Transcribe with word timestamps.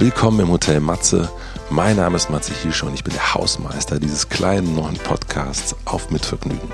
Willkommen 0.00 0.38
im 0.38 0.50
Hotel 0.52 0.78
Matze. 0.78 1.28
Mein 1.70 1.96
Name 1.96 2.14
ist 2.14 2.30
Matze 2.30 2.52
Hielsche 2.54 2.86
und 2.86 2.94
ich 2.94 3.02
bin 3.02 3.14
der 3.14 3.34
Hausmeister 3.34 3.98
dieses 3.98 4.28
kleinen 4.28 4.76
neuen 4.76 4.94
Podcasts 4.94 5.74
auf 5.86 6.12
Mitvergnügen. 6.12 6.72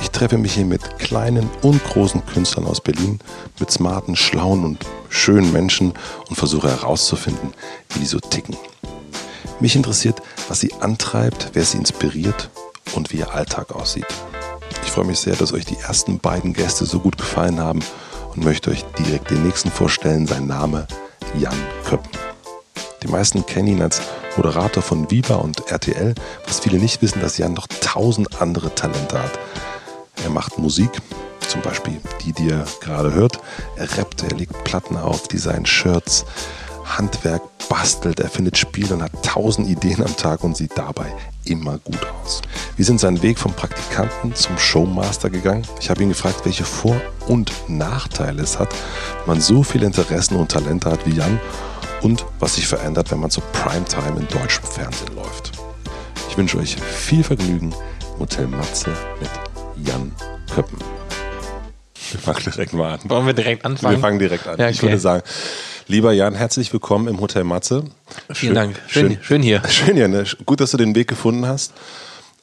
Ich 0.00 0.10
treffe 0.10 0.38
mich 0.38 0.54
hier 0.54 0.64
mit 0.64 0.98
kleinen 0.98 1.48
und 1.62 1.84
großen 1.84 2.26
Künstlern 2.26 2.66
aus 2.66 2.80
Berlin, 2.80 3.20
mit 3.60 3.70
smarten, 3.70 4.16
schlauen 4.16 4.64
und 4.64 4.84
schönen 5.08 5.52
Menschen 5.52 5.94
und 6.28 6.34
versuche 6.34 6.68
herauszufinden, 6.68 7.54
wie 7.90 8.00
die 8.00 8.06
so 8.06 8.18
ticken. 8.18 8.56
Mich 9.60 9.76
interessiert, 9.76 10.20
was 10.48 10.58
sie 10.58 10.74
antreibt, 10.80 11.50
wer 11.52 11.62
sie 11.62 11.78
inspiriert 11.78 12.50
und 12.96 13.12
wie 13.12 13.18
ihr 13.18 13.32
Alltag 13.32 13.70
aussieht. 13.70 14.08
Ich 14.84 14.90
freue 14.90 15.04
mich 15.04 15.20
sehr, 15.20 15.36
dass 15.36 15.52
euch 15.52 15.64
die 15.64 15.78
ersten 15.78 16.18
beiden 16.18 16.54
Gäste 16.54 16.86
so 16.86 16.98
gut 16.98 17.16
gefallen 17.18 17.60
haben 17.60 17.84
und 18.34 18.44
möchte 18.44 18.72
euch 18.72 18.84
direkt 18.98 19.30
den 19.30 19.44
nächsten 19.46 19.70
vorstellen. 19.70 20.26
Sein 20.26 20.48
Name 20.48 20.88
Jan 21.38 21.54
Köppen. 21.84 22.11
Die 23.02 23.08
meisten 23.08 23.44
kennen 23.44 23.68
ihn 23.68 23.82
als 23.82 24.00
Moderator 24.36 24.82
von 24.82 25.10
Viva 25.10 25.34
und 25.34 25.70
RTL. 25.70 26.14
Was 26.46 26.60
viele 26.60 26.78
nicht 26.78 27.02
wissen, 27.02 27.20
dass 27.20 27.36
Jan 27.38 27.54
noch 27.54 27.66
tausend 27.66 28.40
andere 28.40 28.74
Talente 28.74 29.20
hat. 29.20 29.38
Er 30.22 30.30
macht 30.30 30.58
Musik, 30.58 30.90
zum 31.48 31.62
Beispiel 31.62 32.00
die, 32.24 32.32
die 32.32 32.46
ihr 32.46 32.64
gerade 32.80 33.12
hört. 33.12 33.40
Er 33.76 33.98
rappt, 33.98 34.22
er 34.22 34.36
legt 34.36 34.64
Platten 34.64 34.96
auf, 34.96 35.26
designt 35.26 35.68
Shirts, 35.68 36.24
Handwerk, 36.84 37.42
bastelt, 37.68 38.20
er 38.20 38.28
findet 38.28 38.56
Spiele 38.56 38.94
und 38.94 39.02
hat 39.02 39.22
tausend 39.22 39.68
Ideen 39.68 40.04
am 40.04 40.16
Tag 40.16 40.44
und 40.44 40.56
sieht 40.56 40.76
dabei 40.76 41.12
immer 41.44 41.78
gut 41.78 42.06
aus. 42.22 42.42
Wir 42.76 42.84
sind 42.84 43.00
seinen 43.00 43.22
Weg 43.22 43.38
vom 43.38 43.52
Praktikanten 43.52 44.34
zum 44.34 44.56
Showmaster 44.58 45.28
gegangen. 45.30 45.66
Ich 45.80 45.90
habe 45.90 46.02
ihn 46.02 46.10
gefragt, 46.10 46.44
welche 46.44 46.64
Vor- 46.64 47.00
und 47.26 47.52
Nachteile 47.68 48.42
es 48.42 48.60
hat, 48.60 48.72
wenn 49.24 49.34
man 49.34 49.40
so 49.40 49.62
viele 49.62 49.86
Interessen 49.86 50.36
und 50.36 50.52
Talente 50.52 50.90
hat 50.90 51.04
wie 51.04 51.14
Jan 51.16 51.40
und 52.02 52.24
was 52.40 52.56
sich 52.56 52.66
verändert, 52.66 53.10
wenn 53.10 53.20
man 53.20 53.30
zur 53.30 53.44
Primetime 53.52 54.20
in 54.20 54.28
deutschem 54.28 54.64
Fernsehen 54.64 55.14
läuft. 55.14 55.52
Ich 56.28 56.36
wünsche 56.36 56.58
euch 56.58 56.76
viel 56.76 57.22
Vergnügen 57.22 57.72
im 58.14 58.18
Hotel 58.20 58.46
Matze 58.46 58.90
mit 59.20 59.86
Jan 59.86 60.12
Köppen. 60.52 60.78
Wir 62.10 62.20
fangen 62.20 62.42
direkt 62.44 62.72
mal 62.74 62.94
an. 62.94 63.00
Wollen 63.04 63.26
wir 63.26 63.32
direkt 63.32 63.64
anfangen? 63.64 63.96
Wir 63.96 64.00
fangen 64.00 64.18
direkt 64.18 64.46
an. 64.46 64.58
Ja, 64.58 64.68
Ich 64.68 64.78
okay. 64.78 64.88
würde 64.88 64.98
sagen, 64.98 65.22
lieber 65.86 66.12
Jan, 66.12 66.34
herzlich 66.34 66.72
willkommen 66.72 67.08
im 67.08 67.20
Hotel 67.20 67.44
Matze. 67.44 67.84
Vielen 68.32 68.54
Dank. 68.54 68.80
Schön, 68.86 69.18
schön 69.22 69.42
hier. 69.42 69.62
Schön 69.68 69.94
hier, 69.96 70.08
ne? 70.08 70.24
Gut, 70.44 70.60
dass 70.60 70.72
du 70.72 70.76
den 70.76 70.94
Weg 70.94 71.08
gefunden 71.08 71.46
hast. 71.46 71.72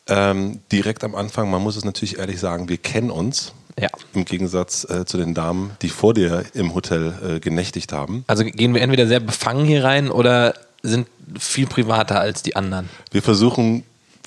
Ähm, 0.07 0.61
direkt 0.71 1.03
am 1.03 1.13
Anfang, 1.13 1.51
man 1.51 1.61
muss 1.61 1.75
es 1.75 1.85
natürlich 1.85 2.17
ehrlich 2.17 2.39
sagen, 2.39 2.67
wir 2.67 2.77
kennen 2.77 3.11
uns. 3.11 3.53
Ja. 3.79 3.89
Im 4.13 4.25
Gegensatz 4.25 4.85
äh, 4.89 5.05
zu 5.05 5.17
den 5.17 5.33
Damen, 5.33 5.71
die 5.81 5.89
vor 5.89 6.13
dir 6.13 6.43
im 6.53 6.73
Hotel 6.75 7.13
äh, 7.37 7.39
genächtigt 7.39 7.93
haben. 7.93 8.23
Also 8.27 8.43
gehen 8.43 8.73
wir 8.73 8.81
entweder 8.81 9.07
sehr 9.07 9.19
befangen 9.19 9.65
hier 9.65 9.83
rein 9.83 10.09
oder 10.11 10.53
sind 10.83 11.07
viel 11.37 11.67
privater 11.67 12.19
als 12.19 12.41
die 12.43 12.55
anderen. 12.55 12.89
Wir 13.11 13.21
versuchen, 13.21 13.83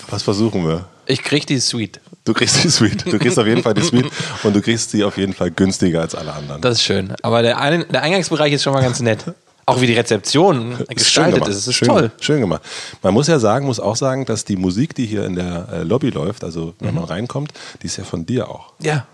was 0.08 0.22
versuchen 0.22 0.66
wir? 0.66 0.86
Ich 1.06 1.22
krieg 1.22 1.46
die 1.46 1.58
Suite. 1.58 2.00
Du 2.24 2.32
kriegst 2.32 2.62
die 2.62 2.68
Suite. 2.68 3.04
Du 3.06 3.18
kriegst 3.18 3.38
auf 3.38 3.46
jeden 3.46 3.62
Fall 3.62 3.74
die 3.74 3.82
Suite 3.82 4.06
und 4.44 4.54
du 4.54 4.60
kriegst 4.62 4.90
sie 4.92 5.02
auf 5.02 5.16
jeden 5.18 5.32
Fall 5.32 5.50
günstiger 5.50 6.00
als 6.02 6.14
alle 6.14 6.32
anderen. 6.32 6.60
Das 6.60 6.74
ist 6.78 6.82
schön. 6.84 7.12
Aber 7.22 7.42
der, 7.42 7.58
Ein 7.60 7.84
der 7.90 8.02
Eingangsbereich 8.02 8.52
ist 8.52 8.62
schon 8.62 8.72
mal 8.72 8.82
ganz 8.82 9.00
nett. 9.00 9.24
Auch 9.64 9.80
wie 9.80 9.86
die 9.86 9.94
Rezeption 9.94 10.72
Ist 10.80 10.88
gestaltet 10.88 11.46
ist. 11.46 11.56
Es 11.56 11.66
ist 11.68 11.74
schön, 11.76 11.88
toll. 11.88 12.10
Schön 12.20 12.40
gemacht. 12.40 12.62
Man 13.02 13.14
muss 13.14 13.28
ja 13.28 13.38
sagen, 13.38 13.66
muss 13.66 13.78
auch 13.80 13.94
sagen, 13.96 14.24
dass 14.24 14.44
die 14.44 14.56
Musik, 14.56 14.94
die 14.94 15.06
hier 15.06 15.24
in 15.24 15.36
der 15.36 15.68
äh, 15.72 15.82
Lobby 15.84 16.10
läuft, 16.10 16.42
also 16.44 16.74
wenn 16.80 16.90
Mhm. 16.90 16.94
man 16.96 17.04
reinkommt, 17.04 17.52
die 17.80 17.86
ist 17.86 17.96
ja 17.96 18.04
von 18.04 18.26
dir 18.26 18.48
auch. 18.50 18.72
Ja. 18.80 19.06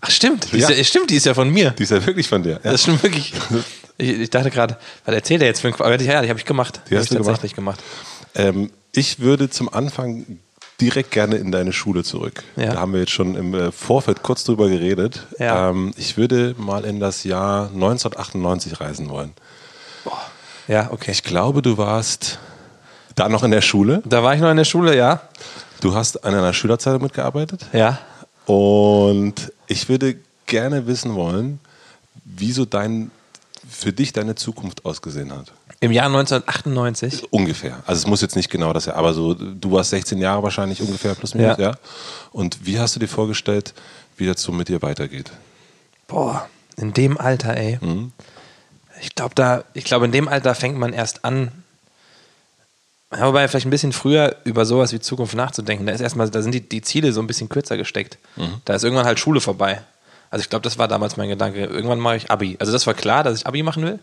Ach 0.00 0.10
stimmt. 0.10 0.52
Die 0.52 0.58
Ja. 0.58 0.68
Ist 0.68 0.78
ja, 0.78 0.84
stimmt, 0.84 1.10
die 1.10 1.16
ist 1.16 1.26
ja 1.26 1.34
von 1.34 1.50
mir. 1.50 1.70
Die 1.70 1.82
ist 1.82 1.90
ja 1.90 2.04
wirklich 2.04 2.28
von 2.28 2.42
dir. 2.42 2.52
Ja. 2.52 2.58
Das 2.62 2.74
ist 2.74 2.84
schon 2.86 3.02
wirklich. 3.02 3.32
Ich, 3.98 4.08
ich 4.08 4.30
dachte 4.30 4.50
gerade, 4.50 4.78
was 5.04 5.14
erzählt 5.14 5.42
er 5.42 5.48
jetzt 5.48 5.60
für 5.60 5.68
ein? 5.68 5.74
Aber 5.74 6.00
Ja, 6.00 6.22
die 6.22 6.28
habe 6.28 6.38
ich 6.38 6.46
gemacht. 6.46 6.80
Die 6.88 6.94
hab 6.94 7.00
hast 7.02 7.10
ich 7.12 7.18
du 7.18 7.22
tatsächlich 7.22 7.54
gemacht. 7.54 7.80
Ähm, 8.34 8.70
ich 8.92 9.20
würde 9.20 9.50
zum 9.50 9.72
Anfang 9.72 10.24
direkt 10.80 11.10
gerne 11.10 11.36
in 11.36 11.52
deine 11.52 11.72
Schule 11.72 12.02
zurück. 12.02 12.42
Ja. 12.56 12.72
Da 12.72 12.80
haben 12.80 12.92
wir 12.94 13.00
jetzt 13.00 13.12
schon 13.12 13.34
im 13.34 13.54
äh, 13.54 13.70
Vorfeld 13.72 14.22
kurz 14.22 14.44
drüber 14.44 14.68
geredet. 14.68 15.26
Ja. 15.38 15.68
Ähm, 15.68 15.92
ich 15.98 16.16
würde 16.16 16.54
mal 16.56 16.84
in 16.86 16.98
das 17.00 17.24
Jahr 17.24 17.66
1998 17.66 18.80
reisen 18.80 19.10
wollen. 19.10 19.32
Ja, 20.68 20.88
okay. 20.92 21.10
Ich 21.10 21.22
glaube, 21.24 21.62
du 21.62 21.76
warst 21.78 22.38
da 23.16 23.28
noch 23.28 23.42
in 23.42 23.50
der 23.50 23.60
Schule. 23.60 24.02
Da 24.06 24.22
war 24.22 24.34
ich 24.34 24.40
noch 24.40 24.50
in 24.50 24.56
der 24.56 24.64
Schule, 24.64 24.96
ja. 24.96 25.20
Du 25.80 25.94
hast 25.94 26.24
an 26.24 26.34
einer 26.34 26.52
Schülerzeitung 26.52 27.02
mitgearbeitet. 27.02 27.66
Ja. 27.72 27.98
Und 28.46 29.52
ich 29.66 29.88
würde 29.88 30.16
gerne 30.46 30.86
wissen 30.86 31.14
wollen, 31.14 31.60
wieso 32.24 32.64
dein, 32.64 33.10
für 33.68 33.92
dich 33.92 34.12
deine 34.12 34.34
Zukunft 34.34 34.84
ausgesehen 34.84 35.32
hat. 35.32 35.52
Im 35.82 35.92
Jahr 35.92 36.06
1998. 36.06 37.32
Ungefähr. 37.32 37.82
Also 37.86 38.00
es 38.00 38.06
muss 38.06 38.20
jetzt 38.20 38.36
nicht 38.36 38.50
genau 38.50 38.72
das 38.74 38.84
Jahr, 38.84 38.96
aber 38.96 39.14
so, 39.14 39.32
du 39.32 39.72
warst 39.72 39.90
16 39.90 40.18
Jahre 40.18 40.42
wahrscheinlich 40.42 40.82
ungefähr 40.82 41.14
plus 41.14 41.34
minus, 41.34 41.56
ja. 41.56 41.70
Ja. 41.70 41.78
Und 42.32 42.66
wie 42.66 42.78
hast 42.78 42.96
du 42.96 43.00
dir 43.00 43.08
vorgestellt, 43.08 43.72
wie 44.18 44.26
das 44.26 44.42
so 44.42 44.52
mit 44.52 44.68
dir 44.68 44.82
weitergeht? 44.82 45.30
Boah, 46.06 46.48
in 46.76 46.92
dem 46.92 47.16
Alter, 47.16 47.56
ey. 47.56 47.78
Ich 49.00 49.14
glaube, 49.14 49.34
da, 49.34 49.64
ich 49.72 49.84
glaube, 49.84 50.04
in 50.04 50.12
dem 50.12 50.28
Alter 50.28 50.54
fängt 50.54 50.76
man 50.76 50.92
erst 50.92 51.24
an, 51.24 51.50
wobei 53.10 53.48
vielleicht 53.48 53.66
ein 53.66 53.70
bisschen 53.70 53.92
früher 53.92 54.36
über 54.44 54.64
sowas 54.64 54.92
wie 54.92 55.00
Zukunft 55.00 55.34
nachzudenken. 55.34 55.86
Da 55.86 55.92
ist 55.92 56.00
erstmal, 56.00 56.30
da 56.30 56.42
sind 56.42 56.52
die, 56.52 56.68
die 56.68 56.82
Ziele 56.82 57.12
so 57.12 57.20
ein 57.20 57.26
bisschen 57.26 57.48
kürzer 57.48 57.76
gesteckt. 57.76 58.18
Da 58.64 58.74
ist 58.74 58.84
irgendwann 58.84 59.06
halt 59.06 59.18
Schule 59.18 59.40
vorbei. 59.40 59.82
Also 60.30 60.42
ich 60.42 60.50
glaube, 60.50 60.62
das 60.62 60.78
war 60.78 60.86
damals 60.86 61.16
mein 61.16 61.28
Gedanke. 61.28 61.64
Irgendwann 61.64 61.98
mache 61.98 62.16
ich 62.16 62.30
Abi. 62.30 62.56
Also 62.60 62.72
das 62.72 62.86
war 62.86 62.94
klar, 62.94 63.24
dass 63.24 63.38
ich 63.38 63.46
Abi 63.46 63.62
machen 63.62 63.84
will. 63.84 63.98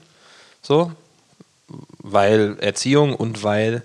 So. 0.61 0.91
Weil 1.99 2.57
Erziehung 2.59 3.15
und 3.15 3.43
weil 3.43 3.81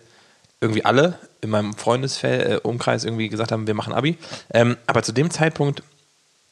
irgendwie 0.60 0.84
alle 0.84 1.18
in 1.40 1.50
meinem 1.50 1.74
Freundesumkreis 1.74 3.04
irgendwie 3.04 3.28
gesagt 3.28 3.52
haben, 3.52 3.66
wir 3.66 3.74
machen 3.74 3.92
Abi. 3.92 4.16
Ähm, 4.52 4.76
aber 4.86 5.02
zu 5.02 5.12
dem 5.12 5.30
Zeitpunkt 5.30 5.82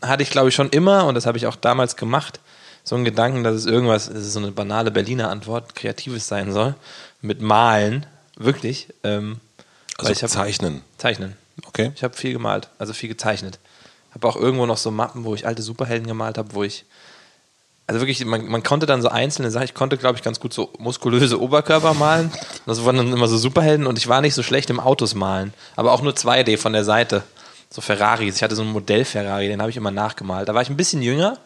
hatte 0.03 0.23
ich, 0.23 0.31
glaube 0.31 0.49
ich, 0.49 0.55
schon 0.55 0.71
immer, 0.71 1.07
und 1.07 1.15
das 1.15 1.27
habe 1.27 1.39
ich 1.39 1.47
auch 1.47 1.57
damals 1.57 1.97
gemacht, 1.97 2.41
so 2.83 2.97
einen 2.97 3.05
Gedanken, 3.05 3.45
dass 3.45 3.55
es 3.55 3.67
irgendwas, 3.67 4.09
das 4.09 4.19
ist 4.19 4.33
so 4.33 4.41
eine 4.41 4.51
banale 4.51 4.91
Berliner 4.91 5.31
Antwort, 5.31 5.77
Kreatives 5.77 6.27
sein 6.27 6.53
soll, 6.53 6.75
mit 7.21 7.41
Malen, 7.41 8.07
wirklich. 8.37 8.89
Ähm, 9.05 9.41
Also 9.99 10.13
ich 10.13 10.23
hab, 10.23 10.31
zeichnen. 10.31 10.83
Zeichnen. 10.99 11.37
Okay. 11.67 11.93
Ich 11.95 12.03
habe 12.03 12.17
viel 12.17 12.33
gemalt, 12.33 12.69
also 12.79 12.93
viel 12.93 13.09
gezeichnet. 13.09 13.59
Habe 14.15 14.27
auch 14.27 14.37
irgendwo 14.37 14.67
noch 14.67 14.79
so 14.79 14.91
Mappen, 14.91 15.25
wo 15.25 15.35
ich 15.35 15.47
alte 15.47 15.63
Superhelden 15.63 16.07
gemalt 16.07 16.39
habe, 16.39 16.55
wo 16.55 16.63
ich, 16.65 16.85
also 17.87 18.01
wirklich, 18.01 18.25
man, 18.25 18.47
man 18.47 18.63
konnte 18.63 18.87
dann 18.87 19.03
so 19.03 19.09
einzelne 19.09 19.51
Sachen, 19.51 19.65
ich 19.65 19.75
konnte, 19.75 19.97
glaube 19.99 20.17
ich, 20.17 20.23
ganz 20.23 20.41
gut 20.41 20.53
so 20.53 20.73
muskulöse 20.79 21.41
Oberkörper 21.41 21.95
malen. 21.95 22.33
Das 22.67 22.85
waren 22.85 22.97
dann 22.97 23.13
immer 23.13 23.27
so 23.29 23.37
Superhelden 23.37 23.87
und 23.87 23.99
ich 23.99 24.09
war 24.09 24.21
nicht 24.21 24.35
so 24.35 24.43
schlecht 24.43 24.71
im 24.71 24.81
Autos 24.81 25.15
malen, 25.15 25.53
aber 25.77 25.93
auch 25.93 26.03
nur 26.03 26.13
2D 26.13 26.57
von 26.57 26.73
der 26.73 26.85
Seite. 26.85 27.23
So 27.73 27.81
Ferraris. 27.81 28.37
Ich 28.37 28.43
hatte 28.43 28.57
so 28.57 28.63
ein 28.63 28.69
Modell 28.73 29.05
Ferrari, 29.05 29.49
den 29.49 29.61
habe 29.61 29.71
ich 29.71 29.77
immer 29.77 29.91
nachgemalt. 29.93 30.49
Da 30.49 30.55
war 30.55 30.63
ich 30.63 30.71
ein 30.71 30.77
bisschen 30.77 31.03
jünger 31.03 31.39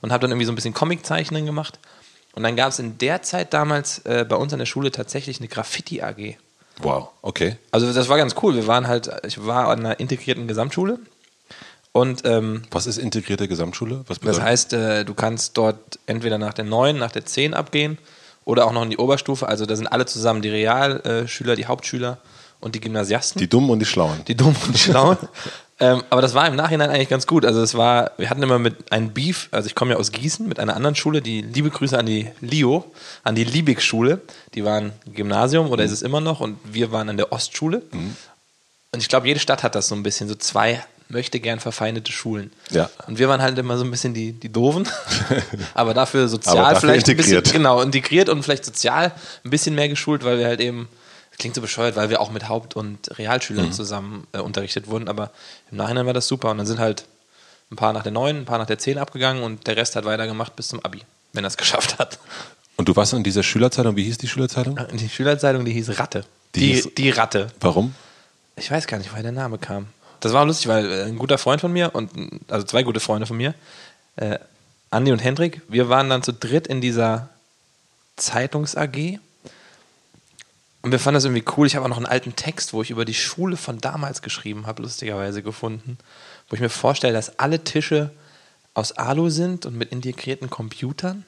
und 0.00 0.12
habe 0.12 0.22
dann 0.22 0.30
irgendwie 0.32 0.46
so 0.46 0.52
ein 0.52 0.56
bisschen 0.56 0.74
Comiczeichnen 0.74 1.46
gemacht. 1.46 1.78
Und 2.32 2.42
dann 2.42 2.56
gab 2.56 2.68
es 2.70 2.78
in 2.78 2.98
der 2.98 3.22
Zeit 3.22 3.52
damals 3.52 4.00
äh, 4.00 4.24
bei 4.28 4.36
uns 4.36 4.52
an 4.52 4.58
der 4.58 4.66
Schule 4.66 4.90
tatsächlich 4.92 5.38
eine 5.38 5.48
Graffiti-AG. 5.48 6.36
Wow, 6.80 7.08
okay. 7.22 7.56
Also 7.70 7.92
das 7.92 8.08
war 8.08 8.16
ganz 8.16 8.36
cool. 8.42 8.54
Wir 8.54 8.66
waren 8.66 8.86
halt, 8.86 9.10
ich 9.26 9.44
war 9.44 9.68
an 9.68 9.80
einer 9.80 9.98
integrierten 9.98 10.46
Gesamtschule 10.46 11.00
und 11.92 12.24
ähm, 12.24 12.62
Was 12.70 12.86
ist 12.86 12.98
integrierte 12.98 13.48
Gesamtschule? 13.48 14.00
Was 14.06 14.06
das 14.06 14.18
bedeutet 14.20 14.42
heißt, 14.42 14.72
äh, 14.74 15.04
du 15.04 15.14
kannst 15.14 15.56
dort 15.56 15.98
entweder 16.06 16.38
nach 16.38 16.54
der 16.54 16.64
9, 16.64 16.96
nach 16.96 17.10
der 17.10 17.24
10 17.24 17.54
abgehen 17.54 17.98
oder 18.44 18.66
auch 18.66 18.72
noch 18.72 18.82
in 18.82 18.90
die 18.90 18.98
Oberstufe. 18.98 19.48
Also 19.48 19.66
da 19.66 19.74
sind 19.74 19.88
alle 19.88 20.06
zusammen, 20.06 20.42
die 20.42 20.50
Realschüler, 20.50 21.56
die 21.56 21.66
Hauptschüler 21.66 22.18
und 22.60 22.74
die 22.74 22.80
Gymnasiasten. 22.80 23.40
die 23.40 23.48
Dummen 23.48 23.70
und 23.70 23.80
die 23.80 23.86
Schlauen. 23.86 24.24
Die 24.26 24.36
Dummen 24.36 24.56
und 24.64 24.74
die 24.74 24.78
Schlauen. 24.78 25.16
ähm, 25.80 26.02
aber 26.10 26.22
das 26.22 26.34
war 26.34 26.46
im 26.48 26.56
Nachhinein 26.56 26.90
eigentlich 26.90 27.08
ganz 27.08 27.26
gut. 27.26 27.44
Also 27.44 27.62
es 27.62 27.74
war, 27.76 28.10
wir 28.18 28.30
hatten 28.30 28.42
immer 28.42 28.58
mit 28.58 28.90
einem 28.92 29.10
Beef, 29.12 29.48
also 29.52 29.66
ich 29.66 29.74
komme 29.74 29.92
ja 29.92 29.96
aus 29.98 30.10
Gießen, 30.12 30.48
mit 30.48 30.58
einer 30.58 30.74
anderen 30.74 30.96
Schule, 30.96 31.22
die 31.22 31.40
liebe 31.42 31.70
Grüße 31.70 31.96
an 31.98 32.06
die 32.06 32.28
LIO, 32.40 32.84
an 33.24 33.34
die 33.34 33.44
Liebig-Schule. 33.44 34.20
Die 34.54 34.64
waren 34.64 34.92
Gymnasium 35.14 35.70
oder 35.70 35.84
ist 35.84 35.92
es 35.92 36.02
immer 36.02 36.20
noch 36.20 36.40
und 36.40 36.58
wir 36.64 36.90
waren 36.92 37.08
an 37.08 37.16
der 37.16 37.32
Ostschule. 37.32 37.82
Und 37.92 39.02
ich 39.02 39.08
glaube, 39.08 39.28
jede 39.28 39.38
Stadt 39.40 39.62
hat 39.62 39.74
das 39.74 39.88
so 39.88 39.94
ein 39.94 40.02
bisschen, 40.02 40.28
so 40.28 40.34
zwei 40.34 40.84
möchte 41.10 41.40
gern 41.40 41.58
verfeindete 41.60 42.12
Schulen. 42.12 42.52
Ja. 42.70 42.90
Und 43.06 43.18
wir 43.18 43.28
waren 43.30 43.40
halt 43.40 43.56
immer 43.56 43.78
so 43.78 43.84
ein 43.84 43.90
bisschen 43.90 44.12
die, 44.12 44.32
die 44.32 44.50
Doofen, 44.50 44.86
aber 45.74 45.94
dafür 45.94 46.28
sozial 46.28 46.58
Aber 46.58 46.74
dafür 46.74 46.90
vielleicht 46.90 47.08
integriert. 47.08 47.38
ein 47.38 47.42
bisschen, 47.44 47.56
genau, 47.58 47.80
integriert 47.80 48.28
und 48.28 48.42
vielleicht 48.42 48.64
sozial 48.66 49.12
ein 49.44 49.50
bisschen 49.50 49.74
mehr 49.74 49.88
geschult, 49.88 50.22
weil 50.24 50.38
wir 50.38 50.46
halt 50.46 50.60
eben, 50.60 50.86
das 51.30 51.38
klingt 51.38 51.54
so 51.54 51.62
bescheuert, 51.62 51.96
weil 51.96 52.10
wir 52.10 52.20
auch 52.20 52.30
mit 52.30 52.48
Haupt- 52.50 52.76
und 52.76 53.16
Realschülern 53.18 53.66
Mhm. 53.68 53.72
zusammen 53.72 54.26
äh, 54.32 54.38
unterrichtet 54.40 54.86
wurden, 54.88 55.08
aber 55.08 55.30
im 55.70 55.76
Nachhinein 55.78 56.06
war 56.06 56.14
das 56.14 56.26
super 56.28 56.50
und 56.50 56.58
dann 56.58 56.66
sind 56.66 56.78
halt 56.78 57.04
ein 57.70 57.76
paar 57.76 57.92
nach 57.92 58.02
der 58.02 58.12
9, 58.12 58.36
ein 58.38 58.44
paar 58.44 58.58
nach 58.58 58.66
der 58.66 58.78
10 58.78 58.98
abgegangen 58.98 59.42
und 59.42 59.66
der 59.66 59.76
Rest 59.76 59.94
hat 59.96 60.04
weitergemacht 60.04 60.56
bis 60.56 60.68
zum 60.68 60.80
Abi, 60.84 61.02
wenn 61.32 61.44
er 61.44 61.48
es 61.48 61.56
geschafft 61.56 61.98
hat. 61.98 62.18
Und 62.76 62.88
du 62.88 62.96
warst 62.96 63.12
in 63.12 63.22
dieser 63.24 63.42
Schülerzeitung, 63.42 63.96
wie 63.96 64.04
hieß 64.04 64.18
die 64.18 64.28
Schülerzeitung? 64.28 64.78
Die 64.94 65.08
Schülerzeitung, 65.08 65.64
die 65.64 65.72
hieß 65.72 65.98
Ratte. 65.98 66.24
Die 66.54 66.60
Die, 66.60 66.74
hieß- 66.82 66.94
die 66.94 67.10
Ratte. 67.10 67.48
Warum? 67.60 67.94
Ich 68.56 68.70
weiß 68.70 68.86
gar 68.86 68.98
nicht, 68.98 69.10
woher 69.12 69.22
der 69.22 69.32
Name 69.32 69.58
kam. 69.58 69.86
Das 70.20 70.32
war 70.32 70.44
lustig, 70.46 70.68
weil 70.68 70.90
äh, 70.90 71.02
ein 71.04 71.18
guter 71.18 71.38
Freund 71.38 71.60
von 71.60 71.72
mir 71.72 71.94
und 71.94 72.10
also 72.48 72.64
zwei 72.66 72.82
gute 72.82 73.00
Freunde 73.00 73.26
von 73.26 73.36
mir, 73.36 73.54
äh, 74.16 74.38
Andi 74.90 75.12
und 75.12 75.18
Hendrik, 75.18 75.60
wir 75.68 75.88
waren 75.90 76.08
dann 76.08 76.22
zu 76.22 76.32
dritt 76.32 76.66
in 76.66 76.80
dieser 76.80 77.28
Zeitungs-AG 78.16 79.18
Und 80.82 80.92
wir 80.92 80.98
fanden 80.98 81.16
das 81.16 81.24
irgendwie 81.24 81.44
cool. 81.56 81.66
Ich 81.66 81.76
habe 81.76 81.84
auch 81.84 81.90
noch 81.90 81.96
einen 81.96 82.06
alten 82.06 82.36
Text, 82.36 82.72
wo 82.72 82.82
ich 82.82 82.90
über 82.90 83.04
die 83.04 83.14
Schule 83.14 83.56
von 83.56 83.78
damals 83.78 84.22
geschrieben 84.22 84.66
habe, 84.66 84.82
lustigerweise 84.82 85.42
gefunden. 85.42 85.98
Wo 86.48 86.54
ich 86.54 86.60
mir 86.60 86.68
vorstelle, 86.68 87.12
dass 87.12 87.38
alle 87.38 87.64
Tische 87.64 88.10
aus 88.74 88.92
Alu 88.92 89.28
sind 89.28 89.66
und 89.66 89.76
mit 89.76 89.90
integrierten 89.90 90.50
Computern 90.50 91.24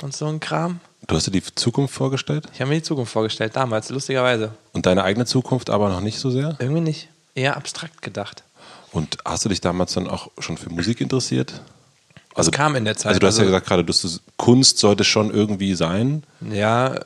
und 0.00 0.14
so 0.14 0.26
ein 0.26 0.38
Kram. 0.40 0.80
Du 1.08 1.16
hast 1.16 1.26
dir 1.26 1.32
die 1.32 1.42
Zukunft 1.42 1.92
vorgestellt? 1.92 2.46
Ich 2.54 2.60
habe 2.60 2.68
mir 2.68 2.76
die 2.76 2.82
Zukunft 2.82 3.12
vorgestellt, 3.12 3.56
damals, 3.56 3.90
lustigerweise. 3.90 4.52
Und 4.72 4.86
deine 4.86 5.02
eigene 5.02 5.26
Zukunft 5.26 5.68
aber 5.68 5.88
noch 5.88 6.00
nicht 6.00 6.20
so 6.20 6.30
sehr? 6.30 6.56
Irgendwie 6.60 6.80
nicht. 6.80 7.08
Eher 7.34 7.56
abstrakt 7.56 8.02
gedacht. 8.02 8.44
Und 8.92 9.18
hast 9.24 9.44
du 9.44 9.48
dich 9.48 9.60
damals 9.60 9.94
dann 9.94 10.06
auch 10.06 10.30
schon 10.38 10.56
für 10.56 10.70
Musik 10.70 11.00
interessiert? 11.00 11.60
Also 12.34 12.50
kam 12.50 12.76
in 12.76 12.84
der 12.84 12.96
Zeit. 12.96 13.08
Also 13.08 13.20
du 13.20 13.26
hast 13.26 13.38
ja 13.38 13.44
gesagt 13.44 13.66
gerade, 13.66 13.84
dass 13.84 14.20
Kunst 14.36 14.78
sollte 14.78 15.04
schon 15.04 15.32
irgendwie 15.32 15.74
sein. 15.74 16.22
Ja, 16.40 17.00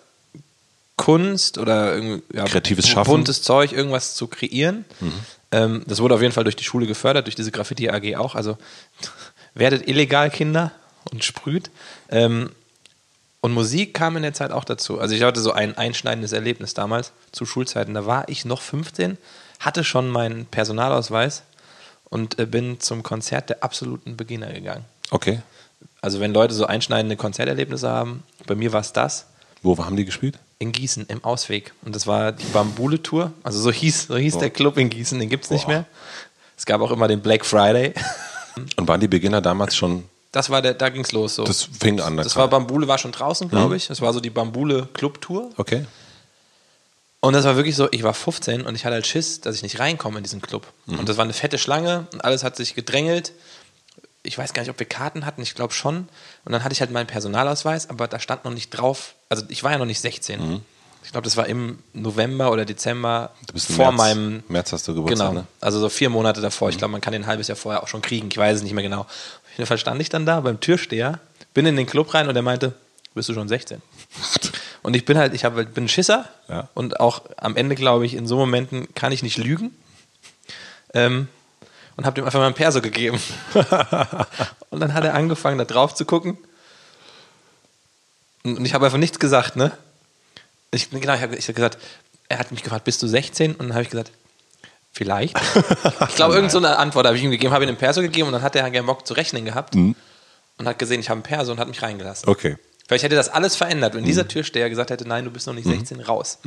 Kunst 1.07 1.57
oder 1.59 1.95
irgendwie 1.95 2.21
ja, 2.35 2.47
Kreatives 2.47 2.89
Schaffen. 2.89 3.09
buntes 3.09 3.41
Zeug, 3.41 3.71
irgendwas 3.71 4.17
zu 4.17 4.27
kreieren. 4.27 4.85
Ähm, 5.53 5.85
das 5.87 6.01
wurde 6.01 6.17
auf 6.17 6.21
jeden 6.21 6.33
Fall 6.33 6.43
durch 6.43 6.57
die 6.57 6.65
Schule 6.65 6.89
gefördert, 6.89 7.29
durch 7.29 7.37
diese 7.37 7.53
Graffiti 7.53 7.89
AG 7.89 8.17
auch. 8.17 8.35
Also 8.35 8.59
werdet 9.55 9.87
illegal 9.87 10.31
Kinder 10.31 10.73
und 11.13 11.23
sprüht. 11.23 11.71
Ähm, 12.09 12.51
und 13.41 13.53
Musik 13.53 13.95
kam 13.95 14.17
in 14.17 14.25
der 14.25 14.35
Zeit 14.35 14.51
auch 14.51 14.65
dazu. 14.65 14.99
Also 14.99 15.15
ich 15.15 15.23
hatte 15.23 15.39
so 15.39 15.53
ein 15.53 15.79
einschneidendes 15.79 16.33
Erlebnis 16.33 16.75
damals 16.75 17.13
zu 17.31 17.47
Schulzeiten. 17.47 17.95
Da 17.95 18.05
war 18.05 18.29
ich 18.29 18.45
noch 18.45 18.61
15, 18.61 19.17
hatte 19.61 19.85
schon 19.85 20.09
meinen 20.09 20.47
Personalausweis 20.47 21.45
und 22.11 22.41
äh, 22.41 22.47
bin 22.47 22.81
zum 22.81 23.05
Konzert 23.05 23.51
der 23.51 23.63
absoluten 23.63 24.17
Beginner 24.17 24.53
gegangen. 24.53 24.85
Okay. 25.13 25.41
Also 26.01 26.19
wenn 26.19 26.35
Leute 26.35 26.53
so 26.53 26.67
einschneidende 26.67 27.15
Konzerterlebnisse 27.15 27.89
haben, 27.89 28.25
bei 28.49 28.57
mir 28.57 28.73
war 28.73 28.81
es 28.81 28.93
das 28.93 29.27
Wo 29.63 29.79
haben 29.79 29.95
die 29.95 30.05
gespielt? 30.05 30.41
In 30.59 30.73
Gießen 30.73 31.07
im 31.09 31.23
Ausweg. 31.25 31.73
Und 31.85 31.95
das 31.95 32.07
war 32.07 32.33
die 32.33 32.45
Bambule-Tour. 32.47 33.33
Also 33.43 33.61
so 33.61 33.71
hieß, 33.71 34.07
so 34.09 34.17
hieß 34.17 34.39
der 34.39 34.51
Club 34.51 34.79
in 34.79 34.89
Gießen, 34.91 35.19
den 35.19 35.29
gibt 35.29 35.45
es 35.45 35.51
nicht 35.51 35.69
mehr. 35.69 35.85
Es 36.57 36.65
gab 36.65 36.81
auch 36.81 36.91
immer 36.91 37.09
den 37.09 37.21
Black 37.21 37.45
Friday. 37.45 37.93
Und 38.77 38.89
waren 38.89 39.01
die 39.01 39.09
Beginner 39.09 39.43
damals 39.43 39.77
schon, 39.77 40.05
Das 40.33 40.49
war 40.49 40.63
der, 40.63 40.73
da 40.73 40.89
ging 40.89 41.03
es 41.03 41.13
los 41.13 41.35
so. 41.35 41.45
das 41.45 41.63
fing 41.65 42.01
an. 42.01 42.17
da 42.17 42.23
Das 42.23 42.33
kam- 42.33 42.41
war 42.41 42.49
Bambule, 42.49 42.89
war 42.89 42.97
schon 42.97 43.13
draußen, 43.13 43.51
glaube 43.51 43.77
ich. 43.77 43.89
Das 43.89 44.01
war 44.01 44.15
so 44.15 44.21
die 44.21 44.31
Bambule 44.31 44.89
Club-Tour. 44.95 45.51
Okay. 45.59 45.85
Und 47.21 47.33
das 47.35 47.45
war 47.45 47.57
wirklich 47.57 47.77
so, 47.77 47.89
ich 47.91 48.03
war 48.03 48.15
15 48.15 48.63
und 48.65 48.75
ich 48.75 48.85
hatte 48.85 48.95
halt 48.95 49.07
Schiss, 49.07 49.41
dass 49.43 49.57
ich 49.57 49.63
nicht 49.63 49.79
reinkomme 49.79 50.19
in 50.19 50.25
diesen 50.25 50.41
Club. 50.41 50.67
Und 50.87 51.09
das 51.09 51.17
war 51.19 51.25
eine 51.25 51.33
fette 51.35 51.59
Schlange 51.59 52.07
und 52.13 52.25
alles 52.25 52.45
hat 52.45 52.57
sich 52.57 52.75
gedrängelt. 52.75 53.33
Ich 54.27 54.37
weiß 54.37 54.53
gar 54.53 54.63
nicht, 54.63 54.71
ob 54.71 54.79
wir 54.79 54.87
Karten 54.87 55.25
hatten, 55.25 55.41
ich 55.43 55.55
glaube 55.55 55.73
schon. 55.73 56.09
Und 56.45 56.53
dann 56.53 56.63
hatte 56.65 56.73
ich 56.73 56.81
halt 56.81 56.91
meinen 56.91 57.07
Personalausweis, 57.07 57.89
aber 57.91 58.09
da 58.09 58.19
stand 58.21 58.45
noch 58.45 58.53
nicht 58.53 58.71
drauf, 58.71 59.15
also 59.29 59.45
ich 59.49 59.63
war 59.65 59.73
ja 59.73 59.79
noch 59.79 59.87
nicht 59.87 60.01
16. 60.01 60.63
Ich 61.05 61.13
glaube, 61.13 61.25
das 61.25 61.37
war 61.37 61.47
im 61.47 61.79
November 61.93 62.51
oder 62.51 62.65
Dezember 62.65 63.31
Du 63.47 63.53
bist 63.55 63.71
vor 63.71 63.93
März, 63.93 63.97
meinem 63.97 64.43
März 64.49 64.73
hast 64.73 64.89
du 64.89 64.95
Geburtstag, 64.95 65.29
Genau, 65.31 65.41
ne? 65.43 65.47
also 65.61 65.79
so 65.79 65.89
vier 65.89 66.11
Monate 66.11 66.41
davor. 66.41 66.69
Ich 66.69 66.79
glaube, 66.79 66.91
man 66.93 67.01
kann 67.01 67.13
den 67.13 67.23
ein 67.23 67.27
halbes 67.29 67.47
Jahr 67.47 67.55
vorher 67.57 67.83
auch 67.85 67.89
schon 67.89 68.03
kriegen. 68.03 68.27
Ich 68.31 68.37
weiß 68.37 68.57
es 68.57 68.63
nicht 68.65 68.73
mehr 68.75 68.83
genau. 68.83 69.03
Auf 69.03 69.09
jeden 69.57 69.67
Fall 69.69 69.79
stand 69.79 70.01
ich 70.03 70.09
dann 70.09 70.27
da 70.27 70.41
beim 70.41 70.59
Türsteher, 70.61 71.21
bin 71.55 71.65
in 71.65 71.77
den 71.77 71.87
Club 71.87 72.13
rein 72.13 72.29
und 72.29 72.35
er 72.35 72.43
meinte, 72.43 72.75
bist 73.15 73.29
du 73.29 73.35
schon 73.35 73.49
16? 73.49 73.81
Und 74.83 74.95
ich 74.95 75.05
bin 75.05 75.19
halt, 75.19 75.35
ich 75.35 75.45
hab, 75.45 75.57
bin 75.57 75.85
ein 75.85 75.89
Schisser 75.89 76.27
Ja. 76.49 76.69
und 76.75 77.01
auch 77.01 77.23
am 77.39 77.57
Ende, 77.57 77.75
glaube 77.75 78.07
ich, 78.07 78.15
in 78.15 78.29
so 78.29 78.37
Momenten 78.37 78.87
kann 78.95 79.11
ich 79.11 79.25
nicht 79.25 79.37
lügen. 79.37 79.75
Ähm, 80.95 81.27
und 81.97 82.05
habe 82.05 82.15
dem 82.15 82.25
einfach 82.25 82.39
mal 82.39 82.47
ein 82.47 82.55
Perso 82.55 82.81
gegeben. 82.81 83.19
und 84.71 84.81
dann 84.81 84.95
hat 84.95 85.05
er 85.05 85.15
angefangen, 85.15 85.59
da 85.59 85.65
drauf 85.65 85.95
zu 85.95 86.05
gucken. 86.05 86.39
Und 88.45 88.65
ich 88.65 88.75
habe 88.75 88.85
einfach 88.85 88.99
nichts 88.99 89.19
gesagt, 89.19 89.57
ne? 89.57 89.73
Ich, 90.71 90.91
genau, 90.91 91.15
ich 91.15 91.23
habe 91.23 91.37
hab 91.37 91.55
gesagt, 91.55 91.79
er 92.29 92.39
hat 92.39 92.51
mich 92.51 92.63
gefragt, 92.63 92.85
bist 92.85 93.03
du 93.03 93.07
16? 93.07 93.53
Und 93.53 93.69
dann 93.69 93.73
habe 93.73 93.83
ich 93.83 93.91
gesagt, 93.91 94.13
vielleicht. 94.93 95.37
ich 96.09 96.15
glaube, 96.17 96.35
irgendeine 96.35 96.51
so 96.51 96.59
eine 96.59 96.77
Antwort 96.79 97.07
habe 97.07 97.17
ich 97.17 97.23
ihm 97.23 97.31
gegeben, 97.31 97.53
habe 97.53 97.65
ihm 97.65 97.69
den 97.69 97.77
Perso 97.77 98.01
gegeben 98.03 98.29
und 98.29 98.33
dann 98.33 98.43
hat 98.43 98.57
er 98.57 98.69
gerne 98.71 98.87
Bock 98.87 99.07
zu 99.07 99.15
rechnen 99.15 99.45
gehabt 99.45 99.75
und 100.59 100.67
hat 100.67 100.79
gesehen, 100.79 101.01
ich 101.01 101.09
habe 101.09 101.17
einen 101.17 101.23
Perso 101.23 101.53
und 101.53 101.59
hat 101.59 101.69
mich 101.69 101.83
reingelassen. 101.83 102.29
Okay. 102.29 102.57
Vielleicht 102.87 103.05
hätte 103.05 103.17
das 103.17 103.29
alles 103.29 103.57
verändert, 103.57 103.95
wenn 103.95 104.05
dieser 104.05 104.29
Türsteher 104.29 104.71
gesagt 104.71 104.91
hätte, 104.91 105.09
nein, 105.09 105.25
du 105.25 105.31
bist 105.31 105.47
noch 105.47 105.55
nicht 105.55 105.67
16, 105.67 106.01
raus. 106.01 106.39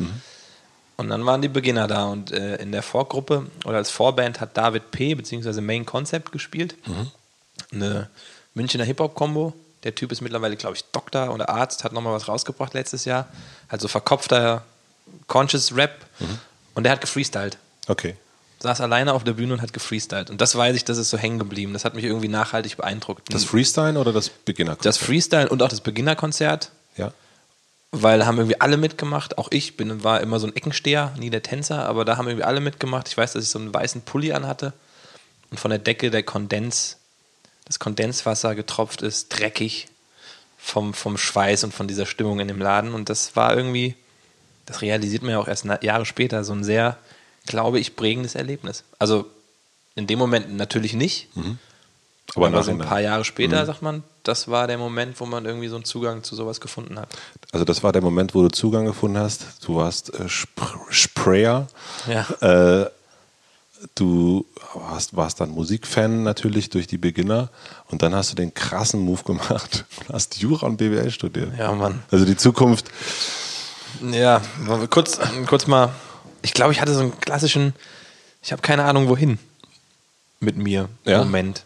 Und 1.00 1.07
dann 1.07 1.25
waren 1.25 1.42
die 1.42 1.48
Beginner 1.48 1.88
da 1.88 2.07
und 2.07 2.34
äh, 2.34 2.57
in 2.57 2.74
der 2.74 2.84
Vorgruppe 2.84 3.46
oder 3.63 3.78
als 3.78 3.90
Vorband 3.90 4.42
hat 4.42 4.57
David 4.57 4.92
P. 4.92 5.16
bzw. 5.16 5.62
Main 5.62 5.86
Concept 5.86 6.34
gespielt. 6.34 6.75
Eine 7.72 8.10
Münchner 8.54 8.84
Hip-Hop-Kombo. 8.84 9.54
Der 9.84 9.96
Typ 9.96 10.12
ist 10.12 10.19
mittlerweile, 10.19 10.57
glaube 10.57 10.75
ich, 10.75 10.84
Doktor 10.92 11.34
oder 11.34 11.48
Arzt, 11.48 11.86
hat 11.86 11.94
nochmal 11.94 12.12
was 12.12 12.28
rausgebracht 12.28 12.74
letztes 12.74 13.06
Jahr. 13.06 13.30
Also 13.69 13.88
verkopfter 13.88 14.66
Conscious 15.28 15.74
Rap. 15.74 16.06
Und 16.74 16.84
der 16.84 16.92
hat 16.92 17.00
gefreestylt. 17.00 17.57
Okay. 17.88 18.18
Saß 18.60 18.81
alleine 18.81 19.13
auf 19.13 19.24
der 19.24 19.31
Bühne 19.31 19.54
und 19.54 19.62
hat 19.62 19.72
gefreestylt. 19.72 20.30
Und 20.30 20.42
das 20.42 20.57
weiß 20.57 20.75
ich, 20.75 20.84
das 20.84 20.98
ist 20.98 21.12
so 21.12 21.18
hängen 21.18 21.40
geblieben. 21.40 21.72
Das 21.72 21.86
hat 21.86 21.95
mich 21.95 22.04
irgendwie 22.04 22.28
nachhaltig 22.28 22.75
beeindruckt. 22.75 23.34
Das 23.34 23.45
Freestyle 23.45 23.98
oder 23.98 24.12
das 24.12 24.28
Beginner? 24.28 24.75
das 24.81 24.98
Freestyle 24.98 25.48
und 25.48 25.63
auch 25.63 25.69
das 25.69 25.80
Beginnerkonzert 25.80 26.72
ja. 26.98 27.13
Weil 27.92 28.26
haben 28.26 28.38
irgendwie 28.38 28.62
alle 28.62 28.78
mitgemacht. 28.78 29.38
Auch 29.38 29.50
ich 29.52 29.78
bin, 29.78 30.04
war 30.04 30.22
immer 30.22 30.40
so 30.40 30.48
ein 30.48 30.56
Eckensteher, 30.56 31.14
nie 31.18 31.30
der 31.30 31.44
Tänzer, 31.44 31.86
aber 31.86 32.06
da 32.06 32.18
haben 32.18 32.28
irgendwie 32.28 32.44
alle 32.44 32.60
mitgemacht. 32.60 33.08
Ich 33.08 33.18
weiß, 33.18 33.34
dass 33.34 33.44
ich 33.44 33.50
so 33.50 33.60
einen 33.60 33.74
weißen 33.74 34.02
Pulli 34.02 34.32
anhatte 34.32 34.74
und 35.50 35.60
von 35.60 35.70
der 35.70 35.80
Decke 35.80 36.12
der 36.12 36.24
Kondens, 36.24 36.98
das 37.66 37.80
Kondenswasser 37.80 38.56
getropft 38.56 39.02
ist, 39.02 39.30
dreckig 39.30 39.88
vom, 40.58 40.94
vom 40.94 41.18
Schweiß 41.18 41.64
und 41.64 41.74
von 41.74 41.88
dieser 41.88 42.06
Stimmung 42.06 42.40
in 42.40 42.48
dem 42.48 42.60
Laden. 42.60 42.94
Und 42.94 43.10
das 43.10 43.36
war 43.36 43.56
irgendwie, 43.56 43.96
das 44.66 44.82
realisiert 44.82 45.24
man 45.24 45.32
ja 45.32 45.40
auch 45.40 45.48
erst 45.48 45.66
Jahre 45.82 46.06
später, 46.06 46.44
so 46.44 46.54
ein 46.54 46.64
sehr, 46.64 46.98
glaube 47.48 47.80
ich, 47.80 47.96
prägendes 47.96 48.36
Erlebnis. 48.36 48.84
Also 49.00 49.26
in 49.96 50.06
dem 50.06 50.20
Moment 50.20 50.56
natürlich 50.56 50.94
nicht, 50.94 51.28
Aber, 52.36 52.48
aber 52.48 52.64
so 52.64 52.72
ein 52.72 52.78
paar 52.80 53.02
Jahre 53.02 53.26
später, 53.26 53.66
sagt 53.66 53.81
man, 53.81 54.04
das 54.24 54.48
war 54.48 54.68
der 54.68 54.78
Moment, 54.78 55.20
wo 55.20 55.26
man 55.26 55.46
irgendwie 55.46 55.68
so 55.68 55.76
einen 55.76 55.86
Zugang 55.86 56.24
zu 56.24 56.36
sowas 56.36 56.62
gefunden 56.62 57.00
hat. 57.00 57.10
Also 57.52 57.66
das 57.66 57.84
war 57.84 57.92
der 57.92 58.02
Moment, 58.02 58.36
wo 58.36 58.42
du 58.44 58.50
Zugang 58.50 58.86
gefunden 58.86 59.18
hast. 59.18 59.66
Du 59.66 59.76
warst 59.76 60.14
äh, 60.14 60.26
Sp 60.30 60.62
Sprayer. 60.90 61.68
Ja. 62.08 62.81
Äh, 62.81 62.90
du 63.96 64.46
hast, 64.90 65.16
warst 65.16 65.40
dann 65.40 65.50
Musikfan 65.52 66.24
natürlich 66.24 66.69
durch 66.69 66.86
die 66.88 66.98
Beginner 66.98 67.50
und 67.88 68.02
dann 68.02 68.14
hast 68.14 68.31
du 68.31 68.36
den 68.36 68.54
krassen 68.54 69.00
Move 69.00 69.24
gemacht 69.24 69.86
und 70.00 70.14
hast 70.14 70.38
Jura 70.38 70.68
und 70.68 70.78
BWL 70.78 71.12
studiert. 71.12 71.57
Ja, 71.57 71.71
Mann. 71.71 72.04
Also 72.12 72.26
die 72.26 72.38
Zukunft, 72.38 72.92
Ja, 74.12 74.42
kurz, 74.90 75.19
kurz 75.48 75.68
mal. 75.68 75.90
Ich 76.42 76.54
glaube, 76.54 76.71
ich 76.74 76.81
hatte 76.81 76.94
so 76.94 77.02
einen 77.02 77.19
klassischen, 77.19 77.74
ich 78.42 78.52
habe 78.52 78.62
keine 78.62 78.83
Ahnung 78.83 79.09
wohin 79.09 79.40
mit 80.40 80.57
mir 80.57 80.88
Ja. 81.06 81.19
Moment 81.19 81.64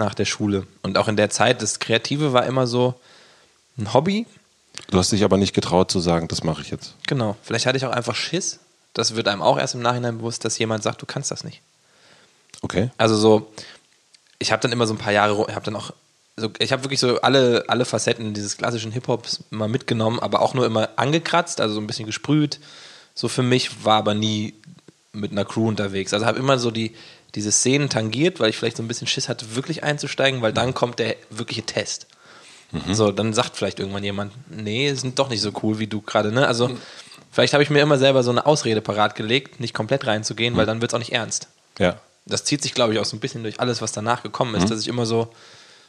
nach 0.00 0.14
der 0.14 0.24
Schule. 0.24 0.66
Und 0.82 0.98
auch 0.98 1.06
in 1.06 1.16
der 1.16 1.30
Zeit, 1.30 1.62
das 1.62 1.78
Kreative 1.78 2.32
war 2.32 2.44
immer 2.46 2.66
so 2.66 2.94
ein 3.78 3.94
Hobby. 3.94 4.26
du 4.90 4.98
hast 4.98 5.12
dich 5.12 5.22
aber 5.22 5.36
nicht 5.36 5.54
getraut 5.54 5.90
zu 5.90 6.00
sagen, 6.00 6.26
das 6.26 6.42
mache 6.42 6.62
ich 6.62 6.70
jetzt. 6.70 6.94
Genau. 7.06 7.36
Vielleicht 7.42 7.66
hatte 7.66 7.78
ich 7.78 7.86
auch 7.86 7.92
einfach 7.92 8.16
Schiss. 8.16 8.58
Das 8.94 9.14
wird 9.14 9.28
einem 9.28 9.42
auch 9.42 9.58
erst 9.58 9.74
im 9.74 9.82
Nachhinein 9.82 10.18
bewusst, 10.18 10.44
dass 10.44 10.58
jemand 10.58 10.82
sagt, 10.82 11.00
du 11.00 11.06
kannst 11.06 11.30
das 11.30 11.44
nicht. 11.44 11.60
Okay. 12.62 12.90
Also 12.98 13.16
so, 13.16 13.52
ich 14.40 14.50
habe 14.50 14.60
dann 14.60 14.72
immer 14.72 14.86
so 14.86 14.94
ein 14.94 14.98
paar 14.98 15.12
Jahre, 15.12 15.46
ich 15.48 15.54
habe 15.54 15.64
dann 15.64 15.76
auch, 15.76 15.92
so, 16.36 16.50
ich 16.58 16.72
habe 16.72 16.82
wirklich 16.82 16.98
so 16.98 17.20
alle, 17.20 17.64
alle 17.68 17.84
Facetten 17.84 18.34
dieses 18.34 18.56
klassischen 18.56 18.90
Hip-Hops 18.90 19.44
mal 19.50 19.68
mitgenommen, 19.68 20.18
aber 20.18 20.42
auch 20.42 20.54
nur 20.54 20.66
immer 20.66 20.88
angekratzt, 20.96 21.60
also 21.60 21.74
so 21.74 21.80
ein 21.80 21.86
bisschen 21.86 22.06
gesprüht. 22.06 22.58
So 23.14 23.28
für 23.28 23.42
mich 23.42 23.84
war 23.84 23.98
aber 23.98 24.14
nie 24.14 24.54
mit 25.12 25.32
einer 25.32 25.44
Crew 25.44 25.68
unterwegs. 25.68 26.12
Also 26.12 26.26
habe 26.26 26.38
immer 26.38 26.58
so 26.58 26.70
die, 26.70 26.94
diese 27.34 27.52
Szenen 27.52 27.88
tangiert, 27.88 28.40
weil 28.40 28.50
ich 28.50 28.56
vielleicht 28.56 28.76
so 28.76 28.82
ein 28.82 28.88
bisschen 28.88 29.06
Schiss 29.06 29.28
hatte, 29.28 29.54
wirklich 29.54 29.82
einzusteigen, 29.84 30.42
weil 30.42 30.52
dann 30.52 30.74
kommt 30.74 30.98
der 30.98 31.16
wirkliche 31.30 31.62
Test. 31.62 32.06
So, 32.92 33.10
dann 33.10 33.34
sagt 33.34 33.56
vielleicht 33.56 33.80
irgendwann 33.80 34.04
jemand, 34.04 34.32
nee, 34.48 34.92
sind 34.94 35.18
doch 35.18 35.28
nicht 35.28 35.40
so 35.40 35.50
cool 35.62 35.80
wie 35.80 35.88
du 35.88 36.00
gerade, 36.02 36.30
ne? 36.30 36.46
Also, 36.46 36.70
vielleicht 37.32 37.52
habe 37.52 37.64
ich 37.64 37.70
mir 37.70 37.80
immer 37.80 37.98
selber 37.98 38.22
so 38.22 38.30
eine 38.30 38.46
Ausrede 38.46 38.80
parat 38.80 39.16
gelegt, 39.16 39.58
nicht 39.58 39.74
komplett 39.74 40.06
reinzugehen, 40.06 40.56
weil 40.56 40.66
dann 40.66 40.80
wird 40.80 40.92
es 40.92 40.94
auch 40.94 41.00
nicht 41.00 41.12
ernst 41.12 41.48
Ja. 41.80 41.96
das 42.26 42.44
zieht 42.44 42.62
sich, 42.62 42.72
glaube 42.72 42.92
ich, 42.92 43.00
auch 43.00 43.04
so 43.04 43.16
ein 43.16 43.20
bisschen 43.20 43.42
durch 43.42 43.58
alles, 43.58 43.82
was 43.82 43.90
danach 43.90 44.22
gekommen 44.22 44.54
ist, 44.54 44.70
dass 44.70 44.80
ich 44.80 44.86
immer 44.86 45.04
so, 45.04 45.32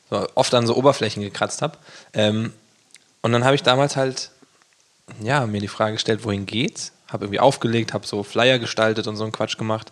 so 0.09 0.27
oft 0.33 0.51
an 0.55 0.65
so 0.65 0.75
Oberflächen 0.75 1.21
gekratzt 1.21 1.61
habe. 1.61 1.77
Ähm, 2.13 2.51
und 3.21 3.31
dann 3.31 3.45
habe 3.45 3.53
ich 3.53 3.61
damals 3.61 3.95
halt, 3.95 4.31
ja, 5.21 5.45
mir 5.45 5.61
die 5.61 5.67
Frage 5.67 5.93
gestellt, 5.93 6.23
wohin 6.23 6.47
geht's? 6.47 6.93
Habe 7.09 7.25
irgendwie 7.25 7.39
aufgelegt, 7.41 7.93
habe 7.93 8.07
so 8.07 8.23
Flyer 8.23 8.57
gestaltet 8.57 9.05
und 9.05 9.17
so 9.17 9.23
einen 9.23 9.31
Quatsch 9.33 9.57
gemacht. 9.57 9.91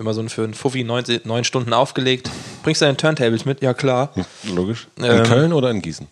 Immer 0.00 0.14
so 0.14 0.26
für 0.30 0.44
einen 0.44 0.54
Fuffi 0.54 0.82
neun, 0.82 1.04
neun 1.24 1.44
Stunden 1.44 1.74
aufgelegt. 1.74 2.30
Bringst 2.62 2.80
du 2.80 2.86
deine 2.86 2.96
Turntables 2.96 3.44
mit? 3.44 3.60
Ja, 3.60 3.74
klar. 3.74 4.14
Logisch. 4.44 4.88
In 4.96 5.04
Ähm, 5.04 5.24
Köln 5.24 5.52
oder 5.52 5.70
in 5.70 5.82
Gießen? 5.82 6.06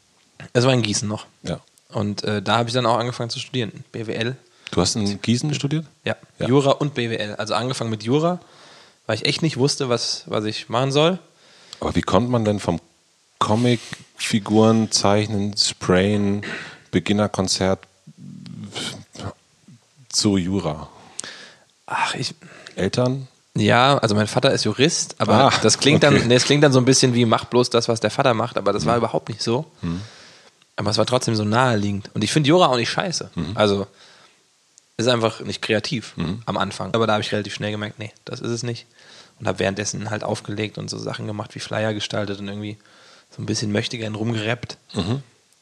Es 0.53 0.67
war 0.67 0.75
in 0.75 0.83
Gießen 0.83 1.09
noch. 1.09 1.25
Ja. 1.43 1.59
Und 1.89 2.23
äh, 2.23 2.43
da 2.43 2.59
habe 2.59 2.69
ich 2.69 2.75
dann 2.75 2.85
auch 2.85 2.99
angefangen 2.99 3.31
zu 3.31 3.39
studieren. 3.39 3.73
BWL. 3.93 4.37
Du 4.73 4.81
hast 4.83 4.95
in 4.95 5.23
Gießen 5.23 5.55
studiert? 5.55 5.87
Ja, 6.05 6.17
Ja. 6.39 6.47
Jura 6.49 6.73
und 6.73 6.93
BWL. 6.93 7.37
Also 7.37 7.55
angefangen 7.55 7.89
mit 7.89 8.03
Jura, 8.03 8.41
weil 9.07 9.17
ich 9.17 9.25
echt 9.25 9.41
nicht 9.41 9.57
wusste, 9.57 9.89
was, 9.89 10.25
was 10.27 10.45
ich 10.45 10.69
machen 10.69 10.93
soll. 10.93 11.19
Aber 11.81 11.95
wie 11.97 12.03
kommt 12.03 12.29
man 12.29 12.45
denn 12.45 12.61
vom 12.61 12.83
Comic-Figuren, 13.39 14.91
Zeichnen, 14.93 15.57
Sprayen, 15.57 16.43
Beginnerkonzert 16.91 17.79
zu 20.11 20.37
Jura? 20.37 20.91
Ach, 21.87 22.15
ich. 22.15 22.35
Eltern? 22.77 23.29
Ja, 23.57 23.99
also 23.99 24.15
mein 24.15 24.27
Vater 24.29 24.53
ist 24.53 24.65
Jurist, 24.65 25.17
aber 25.19 25.47
Ah, 25.47 25.53
das 25.63 25.79
klingt 25.79 26.05
okay. 26.05 26.17
dann, 26.19 26.29
nee, 26.29 26.35
das 26.35 26.45
klingt 26.45 26.63
dann 26.63 26.73
so 26.73 26.79
ein 26.79 26.85
bisschen 26.85 27.15
wie 27.15 27.25
mach 27.25 27.45
bloß 27.47 27.71
das, 27.71 27.89
was 27.89 27.99
der 28.01 28.11
Vater 28.11 28.35
macht, 28.35 28.57
aber 28.57 28.73
das 28.73 28.87
war 28.87 28.95
Mhm. 28.95 28.99
überhaupt 28.99 29.29
nicht 29.29 29.43
so. 29.43 29.67
Aber 30.77 30.91
es 30.91 30.99
war 30.99 31.07
trotzdem 31.07 31.35
so 31.35 31.45
naheliegend. 31.45 32.11
Und 32.15 32.23
ich 32.23 32.31
finde 32.33 32.49
Jura 32.49 32.67
auch 32.67 32.77
nicht 32.77 32.91
scheiße. 32.91 33.31
Mhm. 33.35 33.53
Also 33.57 33.87
ist 34.97 35.09
einfach 35.09 35.41
nicht 35.41 35.61
kreativ 35.63 36.15
am 36.47 36.57
Anfang. 36.57 36.95
Aber 36.95 37.07
da 37.07 37.15
habe 37.15 37.23
ich 37.23 37.33
relativ 37.33 37.55
schnell 37.55 37.73
gemerkt, 37.73 37.99
nee, 37.99 38.13
das 38.25 38.41
ist 38.41 38.51
es 38.51 38.63
nicht. 38.63 38.87
Und 39.41 39.47
habe 39.49 39.59
währenddessen 39.61 40.11
halt 40.11 40.23
aufgelegt 40.25 40.79
und 40.79 40.89
so 40.91 40.99
Sachen 40.99 41.27
gemacht 41.27 41.55
wie 41.55 41.61
Flyer 41.61 41.95
gestaltet 41.95 42.39
und 42.41 42.49
irgendwie 42.49 42.77
so 43.37 43.43
ein 43.43 43.47
bisschen 43.47 43.73
möchtegern 43.73 44.15
rumgerappt. 44.15 44.77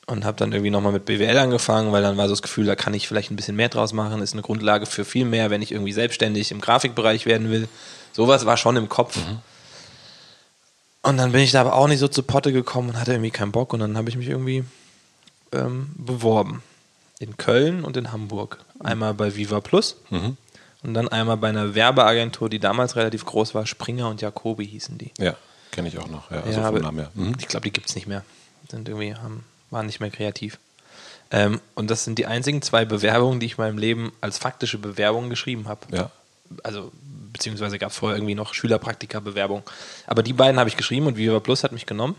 Mhm. 0.06 0.12
Und 0.12 0.24
habe 0.24 0.36
dann 0.36 0.52
irgendwie 0.52 0.70
nochmal 0.70 0.92
mit 0.92 1.04
BWL 1.04 1.36
angefangen, 1.38 1.92
weil 1.92 2.02
dann 2.02 2.16
war 2.16 2.28
so 2.28 2.32
das 2.32 2.42
Gefühl, 2.42 2.66
da 2.66 2.76
kann 2.76 2.94
ich 2.94 3.08
vielleicht 3.08 3.30
ein 3.30 3.36
bisschen 3.36 3.56
mehr 3.56 3.68
draus 3.68 3.92
machen. 3.92 4.22
Ist 4.22 4.34
eine 4.34 4.42
Grundlage 4.42 4.86
für 4.86 5.04
viel 5.04 5.24
mehr, 5.24 5.50
wenn 5.50 5.62
ich 5.62 5.72
irgendwie 5.72 5.92
selbstständig 5.92 6.52
im 6.52 6.60
Grafikbereich 6.60 7.26
werden 7.26 7.50
will. 7.50 7.68
Sowas 8.12 8.46
war 8.46 8.56
schon 8.56 8.76
im 8.76 8.88
Kopf. 8.88 9.18
Und 11.02 11.16
dann 11.16 11.32
bin 11.32 11.40
ich 11.40 11.52
da 11.52 11.60
aber 11.60 11.74
auch 11.74 11.88
nicht 11.88 11.98
so 11.98 12.08
zu 12.08 12.22
Potte 12.22 12.52
gekommen 12.52 12.90
und 12.90 13.00
hatte 13.00 13.12
irgendwie 13.12 13.30
keinen 13.30 13.52
Bock. 13.52 13.72
Und 13.72 13.80
dann 13.80 13.96
habe 13.96 14.08
ich 14.08 14.16
mich 14.16 14.28
irgendwie 14.28 14.64
ähm, 15.52 15.90
beworben. 15.96 16.62
In 17.18 17.36
Köln 17.36 17.84
und 17.84 17.96
in 17.96 18.12
Hamburg. 18.12 18.58
Einmal 18.78 19.14
bei 19.14 19.34
Viva 19.34 19.60
Plus 19.60 19.96
und 20.82 20.94
dann 20.94 21.08
einmal 21.08 21.36
bei 21.36 21.48
einer 21.48 21.74
Werbeagentur, 21.74 22.48
die 22.48 22.58
damals 22.58 22.94
relativ 22.96 23.24
groß 23.24 23.54
war. 23.54 23.66
Springer 23.66 24.08
und 24.08 24.20
Jacobi 24.20 24.66
hießen 24.66 24.98
die. 24.98 25.12
Ja, 25.18 25.34
kenne 25.72 25.88
ich 25.88 25.98
auch 25.98 26.08
noch. 26.08 26.30
Ja, 26.30 26.42
also 26.42 26.60
Ja, 26.60 26.68
aber 26.68 26.80
Namen 26.80 26.98
her. 26.98 27.10
Mhm. 27.14 27.34
Ich 27.38 27.48
glaube, 27.48 27.64
die 27.64 27.72
gibt 27.72 27.88
es 27.88 27.94
nicht 27.94 28.06
mehr. 28.06 28.24
Sind 28.70 28.88
irgendwie, 28.88 29.14
haben, 29.14 29.44
waren 29.70 29.86
nicht 29.86 30.00
mehr 30.00 30.10
kreativ. 30.10 30.58
Ähm, 31.30 31.60
und 31.74 31.90
das 31.90 32.04
sind 32.04 32.18
die 32.18 32.26
einzigen 32.26 32.62
zwei 32.62 32.84
Bewerbungen, 32.84 33.40
die 33.40 33.46
ich 33.46 33.52
in 33.52 33.58
meinem 33.58 33.78
Leben 33.78 34.12
als 34.20 34.38
faktische 34.38 34.78
Bewerbungen 34.78 35.30
geschrieben 35.30 35.68
habe. 35.68 35.80
Ja. 35.92 36.10
Also, 36.62 36.92
beziehungsweise 37.32 37.78
gab 37.78 37.90
es 37.90 37.96
vorher 37.96 38.16
irgendwie 38.16 38.36
noch 38.36 38.54
Schülerpraktika-Bewerbung. 38.54 39.64
Aber 40.06 40.22
die 40.22 40.32
beiden 40.32 40.60
habe 40.60 40.68
ich 40.68 40.76
geschrieben 40.76 41.06
und 41.06 41.16
Viva 41.16 41.40
Plus 41.40 41.64
hat 41.64 41.72
mich 41.72 41.86
genommen. 41.86 42.14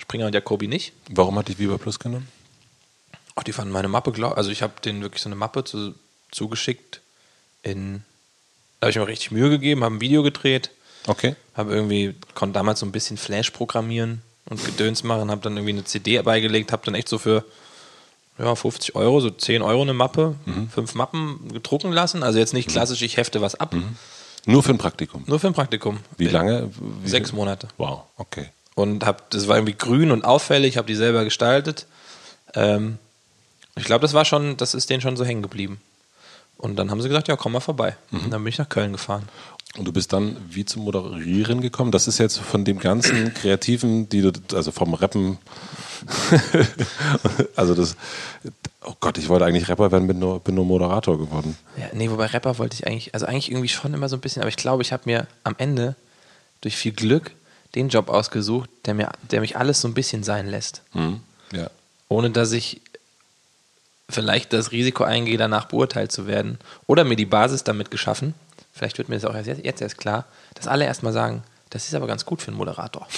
Springer 0.00 0.26
und 0.26 0.34
Jacobi 0.34 0.68
nicht. 0.68 0.92
Warum 1.10 1.36
hat 1.38 1.48
dich 1.48 1.58
Viva 1.58 1.78
Plus 1.78 1.98
genommen? 1.98 2.28
Ach, 3.34 3.42
die 3.42 3.52
fanden 3.52 3.72
meine 3.72 3.88
Mappe, 3.88 4.12
glaub, 4.12 4.36
also 4.36 4.50
ich 4.50 4.62
habe 4.62 4.74
denen 4.84 5.02
wirklich 5.02 5.22
so 5.22 5.28
eine 5.28 5.34
Mappe 5.34 5.64
zu, 5.64 5.94
zugeschickt. 6.30 7.00
In, 7.64 8.04
da 8.78 8.86
habe 8.86 8.90
ich 8.90 8.96
mir 8.96 9.08
richtig 9.08 9.32
Mühe 9.32 9.50
gegeben, 9.50 9.82
habe 9.82 9.96
ein 9.96 10.00
Video 10.00 10.22
gedreht, 10.22 10.70
Okay. 11.08 11.34
habe 11.54 11.74
irgendwie, 11.74 12.14
konnte 12.34 12.54
damals 12.54 12.80
so 12.80 12.86
ein 12.86 12.92
bisschen 12.92 13.16
Flash 13.16 13.50
programmieren 13.50 14.22
und 14.48 14.64
Gedöns 14.64 15.02
machen, 15.04 15.30
habe 15.30 15.40
dann 15.40 15.56
irgendwie 15.56 15.72
eine 15.72 15.84
CD 15.84 16.20
beigelegt, 16.22 16.72
habe 16.72 16.84
dann 16.84 16.94
echt 16.94 17.08
so 17.08 17.18
für 17.18 17.44
ja, 18.38 18.54
50 18.54 18.94
Euro, 18.96 19.20
so 19.20 19.30
10 19.30 19.62
Euro 19.62 19.82
eine 19.82 19.94
Mappe, 19.94 20.34
fünf 20.72 20.94
Mappen 20.94 21.52
gedrucken 21.52 21.92
lassen. 21.92 22.22
Also 22.22 22.38
jetzt 22.38 22.52
nicht 22.52 22.68
klassisch, 22.68 23.00
ich 23.02 23.16
hefte 23.16 23.40
was 23.40 23.54
ab, 23.54 23.74
Nur 24.46 24.62
für 24.62 24.70
ein 24.72 24.78
Praktikum. 24.78 25.22
nur 25.26 25.38
für 25.38 25.46
ein 25.46 25.52
Praktikum. 25.54 26.00
Wie 26.16 26.26
lange? 26.28 26.70
Wie 27.02 27.08
Sechs 27.08 27.30
viel? 27.30 27.38
Monate. 27.38 27.68
Wow, 27.78 28.02
okay. 28.16 28.48
Und 28.74 29.06
hab, 29.06 29.30
das 29.30 29.46
war 29.46 29.56
irgendwie 29.56 29.74
grün 29.74 30.10
und 30.10 30.24
auffällig, 30.24 30.76
habe 30.76 30.86
die 30.88 30.96
selber 30.96 31.22
gestaltet. 31.24 31.86
Ähm, 32.54 32.98
ich 33.76 33.84
glaube, 33.84 34.02
das 34.02 34.14
war 34.14 34.24
schon, 34.24 34.56
das 34.56 34.74
ist 34.74 34.90
denen 34.90 35.00
schon 35.00 35.16
so 35.16 35.24
hängen 35.24 35.42
geblieben. 35.42 35.80
Und 36.58 36.76
dann 36.76 36.90
haben 36.90 37.00
sie 37.02 37.08
gesagt, 37.08 37.28
ja, 37.28 37.36
komm 37.36 37.52
mal 37.52 37.60
vorbei. 37.60 37.96
Und 38.10 38.32
dann 38.32 38.42
bin 38.42 38.48
ich 38.48 38.58
nach 38.58 38.68
Köln 38.68 38.92
gefahren. 38.92 39.28
Und 39.76 39.86
du 39.86 39.92
bist 39.92 40.12
dann 40.12 40.36
wie 40.48 40.64
zum 40.64 40.84
Moderieren 40.84 41.60
gekommen? 41.60 41.90
Das 41.90 42.06
ist 42.06 42.18
jetzt 42.18 42.38
von 42.38 42.64
dem 42.64 42.78
ganzen 42.78 43.34
Kreativen, 43.34 44.08
die 44.08 44.22
du, 44.22 44.30
also 44.54 44.70
vom 44.70 44.94
Rappen, 44.94 45.38
also 47.56 47.74
das, 47.74 47.96
oh 48.84 48.94
Gott, 49.00 49.18
ich 49.18 49.28
wollte 49.28 49.44
eigentlich 49.44 49.68
Rapper 49.68 49.90
werden, 49.90 50.06
bin 50.06 50.20
nur, 50.20 50.38
bin 50.38 50.54
nur 50.54 50.64
Moderator 50.64 51.18
geworden. 51.18 51.56
Ja, 51.76 51.86
nee, 51.92 52.08
wobei 52.08 52.26
Rapper 52.26 52.58
wollte 52.58 52.74
ich 52.74 52.86
eigentlich, 52.86 53.14
also 53.14 53.26
eigentlich 53.26 53.50
irgendwie 53.50 53.68
schon 53.68 53.94
immer 53.94 54.08
so 54.08 54.16
ein 54.16 54.20
bisschen, 54.20 54.42
aber 54.42 54.48
ich 54.48 54.56
glaube, 54.56 54.82
ich 54.82 54.92
habe 54.92 55.02
mir 55.06 55.26
am 55.42 55.56
Ende 55.58 55.96
durch 56.60 56.76
viel 56.76 56.92
Glück 56.92 57.32
den 57.74 57.88
Job 57.88 58.08
ausgesucht, 58.08 58.70
der, 58.86 58.94
mir, 58.94 59.10
der 59.30 59.40
mich 59.40 59.56
alles 59.56 59.80
so 59.80 59.88
ein 59.88 59.94
bisschen 59.94 60.22
sein 60.22 60.46
lässt. 60.46 60.82
Ja. 61.52 61.70
Ohne 62.08 62.30
dass 62.30 62.52
ich 62.52 62.80
vielleicht 64.08 64.52
das 64.52 64.70
Risiko 64.72 65.04
eingehe, 65.04 65.38
danach 65.38 65.66
beurteilt 65.66 66.12
zu 66.12 66.26
werden. 66.26 66.58
Oder 66.86 67.04
mir 67.04 67.16
die 67.16 67.26
Basis 67.26 67.64
damit 67.64 67.90
geschaffen. 67.90 68.34
Vielleicht 68.74 68.98
wird 68.98 69.08
mir 69.08 69.14
das 69.16 69.24
auch 69.24 69.34
erst, 69.34 69.48
jetzt 69.64 69.80
erst 69.80 69.98
klar, 69.98 70.24
dass 70.54 70.66
alle 70.66 70.84
erstmal 70.84 71.12
sagen, 71.12 71.42
das 71.70 71.86
ist 71.86 71.94
aber 71.94 72.06
ganz 72.06 72.24
gut 72.26 72.42
für 72.42 72.48
einen 72.48 72.56
Moderator. 72.56 73.06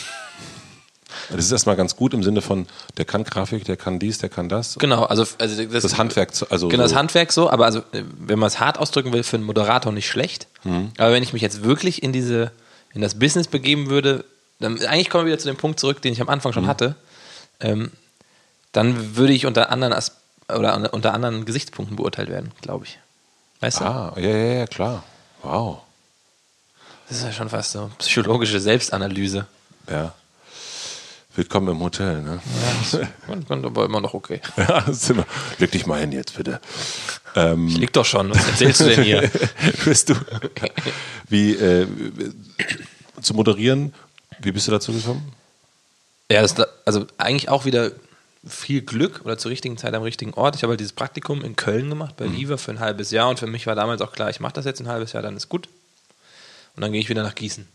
Das 1.31 1.45
ist 1.45 1.51
erstmal 1.53 1.77
ganz 1.77 1.97
gut 1.97 2.13
im 2.15 2.23
Sinne 2.23 2.43
von, 2.43 2.67
der 2.99 3.05
kann 3.05 3.25
Grafik, 3.25 3.65
der 3.65 3.77
kann 3.77 3.99
dies, 3.99 4.19
der 4.19 4.29
kann 4.29 4.49
das. 4.49 4.77
Genau, 4.79 5.05
also, 5.05 5.25
also 5.39 5.65
das, 5.65 5.83
Das 5.83 5.99
Handwerk, 5.99 6.31
also 6.51 6.69
Genau, 6.69 6.83
das 6.83 6.93
so, 6.93 6.97
Handwerk 6.99 7.33
so, 7.33 7.49
aber 7.51 7.65
also, 7.65 7.83
wenn 7.93 8.39
man 8.39 8.49
es 8.49 8.61
hart 8.61 8.79
ausdrücken 8.79 9.13
will, 9.13 9.23
für 9.23 9.37
einen 9.37 9.45
Moderator 9.47 9.93
nicht 9.93 10.09
schlecht. 10.09 10.47
Mhm. 10.65 10.93
Aber 10.99 11.13
wenn 11.13 11.23
ich 11.23 11.33
mich 11.33 11.43
jetzt 11.43 11.65
wirklich 11.65 12.03
in 12.03 12.13
diese, 12.13 12.53
in 12.93 13.01
das 13.01 13.19
Business 13.19 13.49
begeben 13.49 13.89
würde, 13.89 14.25
dann 14.61 14.79
eigentlich 14.85 15.09
kommen 15.09 15.25
wir 15.25 15.33
wieder 15.33 15.39
zu 15.41 15.49
dem 15.49 15.57
Punkt 15.57 15.81
zurück, 15.81 16.03
den 16.03 16.13
ich 16.13 16.21
am 16.21 16.29
Anfang 16.29 16.51
Mhm. 16.51 16.55
schon 16.55 16.67
hatte. 16.67 16.97
Ähm, 17.61 17.93
dann 18.73 19.17
würde 19.17 19.33
ich 19.33 19.47
unter 19.47 19.71
anderen 19.71 19.95
As 19.95 20.13
oder 20.53 20.93
unter 20.93 21.15
anderen 21.15 21.45
Gesichtspunkten 21.45 21.97
beurteilt 21.97 22.29
werden, 22.29 22.53
glaube 22.61 22.85
ich. 22.85 22.99
Weißt 23.61 23.81
du? 23.81 23.85
Ah, 23.85 24.13
ja, 24.17 24.29
ja, 24.29 24.53
ja, 24.59 24.67
klar. 24.67 25.03
Wow. 25.47 25.79
Das 27.09 27.19
ist 27.19 27.25
ja 27.25 27.31
schon 27.31 27.49
fast 27.49 27.71
so 27.71 27.89
psychologische 27.99 28.59
Selbstanalyse. 28.59 29.47
Ja. 29.89 30.13
Willkommen 31.37 31.69
im 31.69 31.81
Hotel, 31.81 32.21
ne? 32.21 32.41
Und, 33.29 33.49
und 33.49 33.65
aber 33.65 33.85
immer 33.85 34.01
noch 34.01 34.13
okay. 34.15 34.41
Ja, 34.57 34.93
sind 34.93 35.19
wir. 35.19 35.27
Leg 35.59 35.71
dich 35.71 35.87
mal 35.87 36.01
hin 36.01 36.11
jetzt, 36.11 36.37
bitte. 36.37 36.61
Ähm, 37.37 37.69
Ich 37.69 37.77
lieg 37.77 37.93
doch 37.93 38.05
schon. 38.05 38.31
Was 38.31 38.45
erzählst 38.49 38.81
du 38.81 38.85
denn 38.87 39.05
hier? 39.05 39.31
bist 39.85 40.09
du. 40.09 40.15
Wie, 41.29 41.53
äh, 41.53 41.87
zu 43.23 43.35
moderieren, 43.35 43.95
wie 44.41 44.51
bist 44.51 44.67
du 44.67 44.73
dazu 44.73 44.93
gekommen? 44.93 45.33
Ja, 46.29 46.43
das, 46.43 46.57
also 46.85 47.07
eigentlich 47.19 47.51
auch 47.51 47.65
wieder 47.65 47.93
viel 48.47 48.83
Glück 48.83 49.23
oder 49.25 49.39
zur 49.39 49.51
richtigen 49.51 49.77
Zeit 49.77 49.95
am 49.95 50.03
richtigen 50.03 50.35
Ort. 50.35 50.57
Ich 50.57 50.63
habe 50.63 50.73
halt 50.73 50.81
dieses 50.81 50.93
Praktikum 50.93 51.43
in 51.43 51.57
Köln 51.57 51.89
gemacht, 51.89 52.17
bei 52.17 52.31
Viva 52.31 52.57
für 52.57 52.71
ein 52.71 52.81
halbes 52.81 53.11
Jahr 53.11 53.29
und 53.29 53.39
für 53.39 53.47
mich 53.47 53.67
war 53.67 53.75
damals 53.75 54.01
auch 54.01 54.13
klar, 54.13 54.31
ich 54.31 54.41
mache 54.41 54.55
das 54.55 54.65
jetzt 54.65 54.81
ein 54.81 54.89
halbes 54.89 55.13
Jahr, 55.13 55.23
dann 55.23 55.37
ist 55.37 55.49
gut. 55.49 55.69
Und 56.77 56.83
dann 56.83 56.93
gehe 56.93 57.01
ich 57.01 57.09
wieder 57.09 57.23
nach 57.23 57.35
Gießen. 57.35 57.67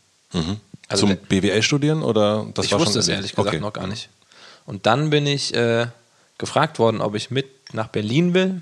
Also 0.88 1.08
Zum 1.08 1.18
BWL 1.18 1.62
studieren 1.62 2.04
oder 2.04 2.46
das 2.54 2.66
ich 2.66 2.72
war 2.72 2.80
wusste 2.80 2.94
schon 2.94 3.00
es 3.02 3.08
ehrlich 3.10 3.32
gesagt 3.32 3.48
okay. 3.50 3.60
noch 3.60 3.74
gar 3.74 3.88
nicht. 3.88 4.10
Und 4.66 4.86
dann 4.86 5.10
bin 5.10 5.26
ich 5.28 5.54
äh, 5.54 5.88
gefragt 6.38 6.80
worden, 6.80 7.02
ob 7.02 7.16
ich 7.16 7.32
mit 7.32 7.74
nach 7.74 7.88
Berlin 7.88 8.34
will, 8.34 8.62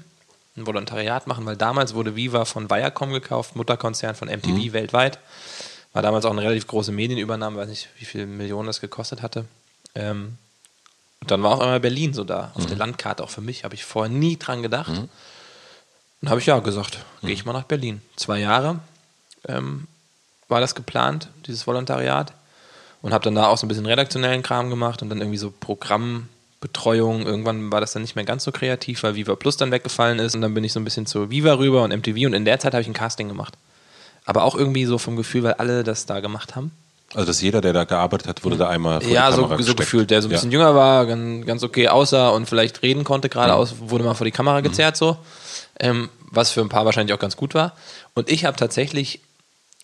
ein 0.58 0.66
Volontariat 0.66 1.28
machen, 1.28 1.46
weil 1.46 1.58
damals 1.58 1.94
wurde 1.94 2.16
Viva 2.16 2.46
von 2.46 2.70
Viacom 2.70 3.12
gekauft, 3.12 3.56
Mutterkonzern 3.56 4.16
von 4.16 4.28
MTV 4.30 4.50
Mhm. 4.50 4.74
weltweit. 4.74 5.20
War 5.94 6.02
damals 6.02 6.26
auch 6.26 6.32
eine 6.32 6.42
relativ 6.42 6.68
große 6.68 6.92
Medienübernahme, 6.92 7.58
weiß 7.58 7.70
nicht, 7.70 7.90
wie 7.98 8.06
viele 8.06 8.26
Millionen 8.26 8.68
das 8.68 8.80
gekostet 8.82 9.22
hatte. 9.22 9.46
Ähm, 9.96 10.38
und 11.22 11.32
dann 11.32 11.44
war 11.44 11.52
auch 11.52 11.60
einmal 11.60 11.80
Berlin 11.80 12.14
so 12.14 12.24
da, 12.24 12.52
auf 12.56 12.66
der 12.66 12.76
Mhm. 12.76 12.80
Landkarte 12.80 13.24
auch 13.24 13.30
für 13.30 13.42
mich. 13.42 13.64
Habe 13.64 13.76
ich 13.76 13.84
vorher 13.84 14.10
nie 14.14 14.38
dran 14.38 14.62
gedacht. 14.64 14.92
Dann 16.22 16.30
habe 16.30 16.40
ich 16.40 16.46
ja 16.46 16.60
gesagt, 16.60 17.00
Mhm. 17.22 17.28
gehe 17.28 17.36
ich 17.36 17.46
mal 17.46 17.54
nach 17.54 17.64
Berlin. 17.64 18.02
Zwei 18.16 18.40
Jahre 18.40 18.80
ähm, 19.48 19.88
war 20.48 20.60
das 20.62 20.76
geplant, 20.76 21.30
dieses 21.46 21.66
Volontariat. 21.68 22.34
Und 23.02 23.14
habe 23.14 23.24
dann 23.24 23.36
da 23.36 23.48
auch 23.48 23.58
so 23.58 23.66
ein 23.66 23.70
bisschen 23.70 23.86
redaktionellen 23.86 24.44
Kram 24.44 24.70
gemacht 24.70 25.02
und 25.02 25.10
dann 25.10 25.20
irgendwie 25.20 25.38
so 25.38 25.52
Programmbetreuung. 25.52 27.26
Irgendwann 27.26 27.72
war 27.72 27.80
das 27.80 27.94
dann 27.94 28.02
nicht 28.02 28.16
mehr 28.18 28.26
ganz 28.26 28.44
so 28.44 28.52
kreativ, 28.52 29.04
weil 29.04 29.16
Viva 29.16 29.36
Plus 29.36 29.56
dann 29.58 29.72
weggefallen 29.72 30.20
ist. 30.20 30.36
Und 30.36 30.42
dann 30.42 30.54
bin 30.54 30.64
ich 30.66 30.74
so 30.74 30.80
ein 30.82 30.84
bisschen 30.84 31.06
zu 31.06 31.30
Viva 31.30 31.54
rüber 31.54 31.84
und 31.84 31.92
MTV. 31.96 32.26
Und 32.26 32.34
in 32.34 32.44
der 32.46 32.60
Zeit 32.60 32.74
habe 32.74 32.82
ich 32.82 32.88
ein 32.88 32.94
Casting 32.94 33.30
gemacht. 33.30 33.54
Aber 34.26 34.44
auch 34.44 34.56
irgendwie 34.56 34.84
so 34.86 34.98
vom 34.98 35.16
Gefühl, 35.16 35.44
weil 35.44 35.54
alle 35.54 35.84
das 35.86 36.06
da 36.06 36.20
gemacht 36.20 36.56
haben. 36.58 36.72
Also, 37.16 37.26
dass 37.26 37.42
jeder, 37.42 37.60
der 37.62 37.74
da 37.74 37.86
gearbeitet 37.86 38.28
hat, 38.28 38.44
wurde 38.44 38.58
da 38.58 38.70
einmal 38.70 39.02
vor 39.02 39.10
Ja, 39.12 39.30
die 39.30 39.36
so, 39.36 39.42
Kamera 39.42 39.54
so 39.56 39.58
gesteckt. 39.58 39.80
gefühlt, 39.80 40.12
der 40.12 40.22
so 40.22 40.28
ein 40.28 40.32
bisschen 40.32 40.52
ja. 40.52 40.60
jünger 40.60 40.76
war, 40.76 41.06
ganz, 41.08 41.46
ganz 41.46 41.64
okay 41.64 41.88
aussah 41.88 42.30
und 42.30 42.48
vielleicht 42.48 42.82
reden 42.84 43.04
konnte, 43.04 43.30
geradeaus 43.30 43.76
wurde 43.80 44.04
mal 44.04 44.14
vor 44.14 44.26
die 44.26 44.32
Mhm. 44.32 44.36
Kamera 44.36 44.62
gezerrt, 44.62 44.96
so. 44.98 45.18
Ähm, 45.80 46.10
was 46.32 46.52
für 46.52 46.62
ein 46.62 46.70
paar 46.70 46.86
wahrscheinlich 46.86 47.14
auch 47.16 47.20
ganz 47.20 47.36
gut 47.36 47.56
war. 47.56 47.76
Und 48.14 48.30
ich 48.30 48.46
habe 48.46 48.56
tatsächlich 48.58 49.22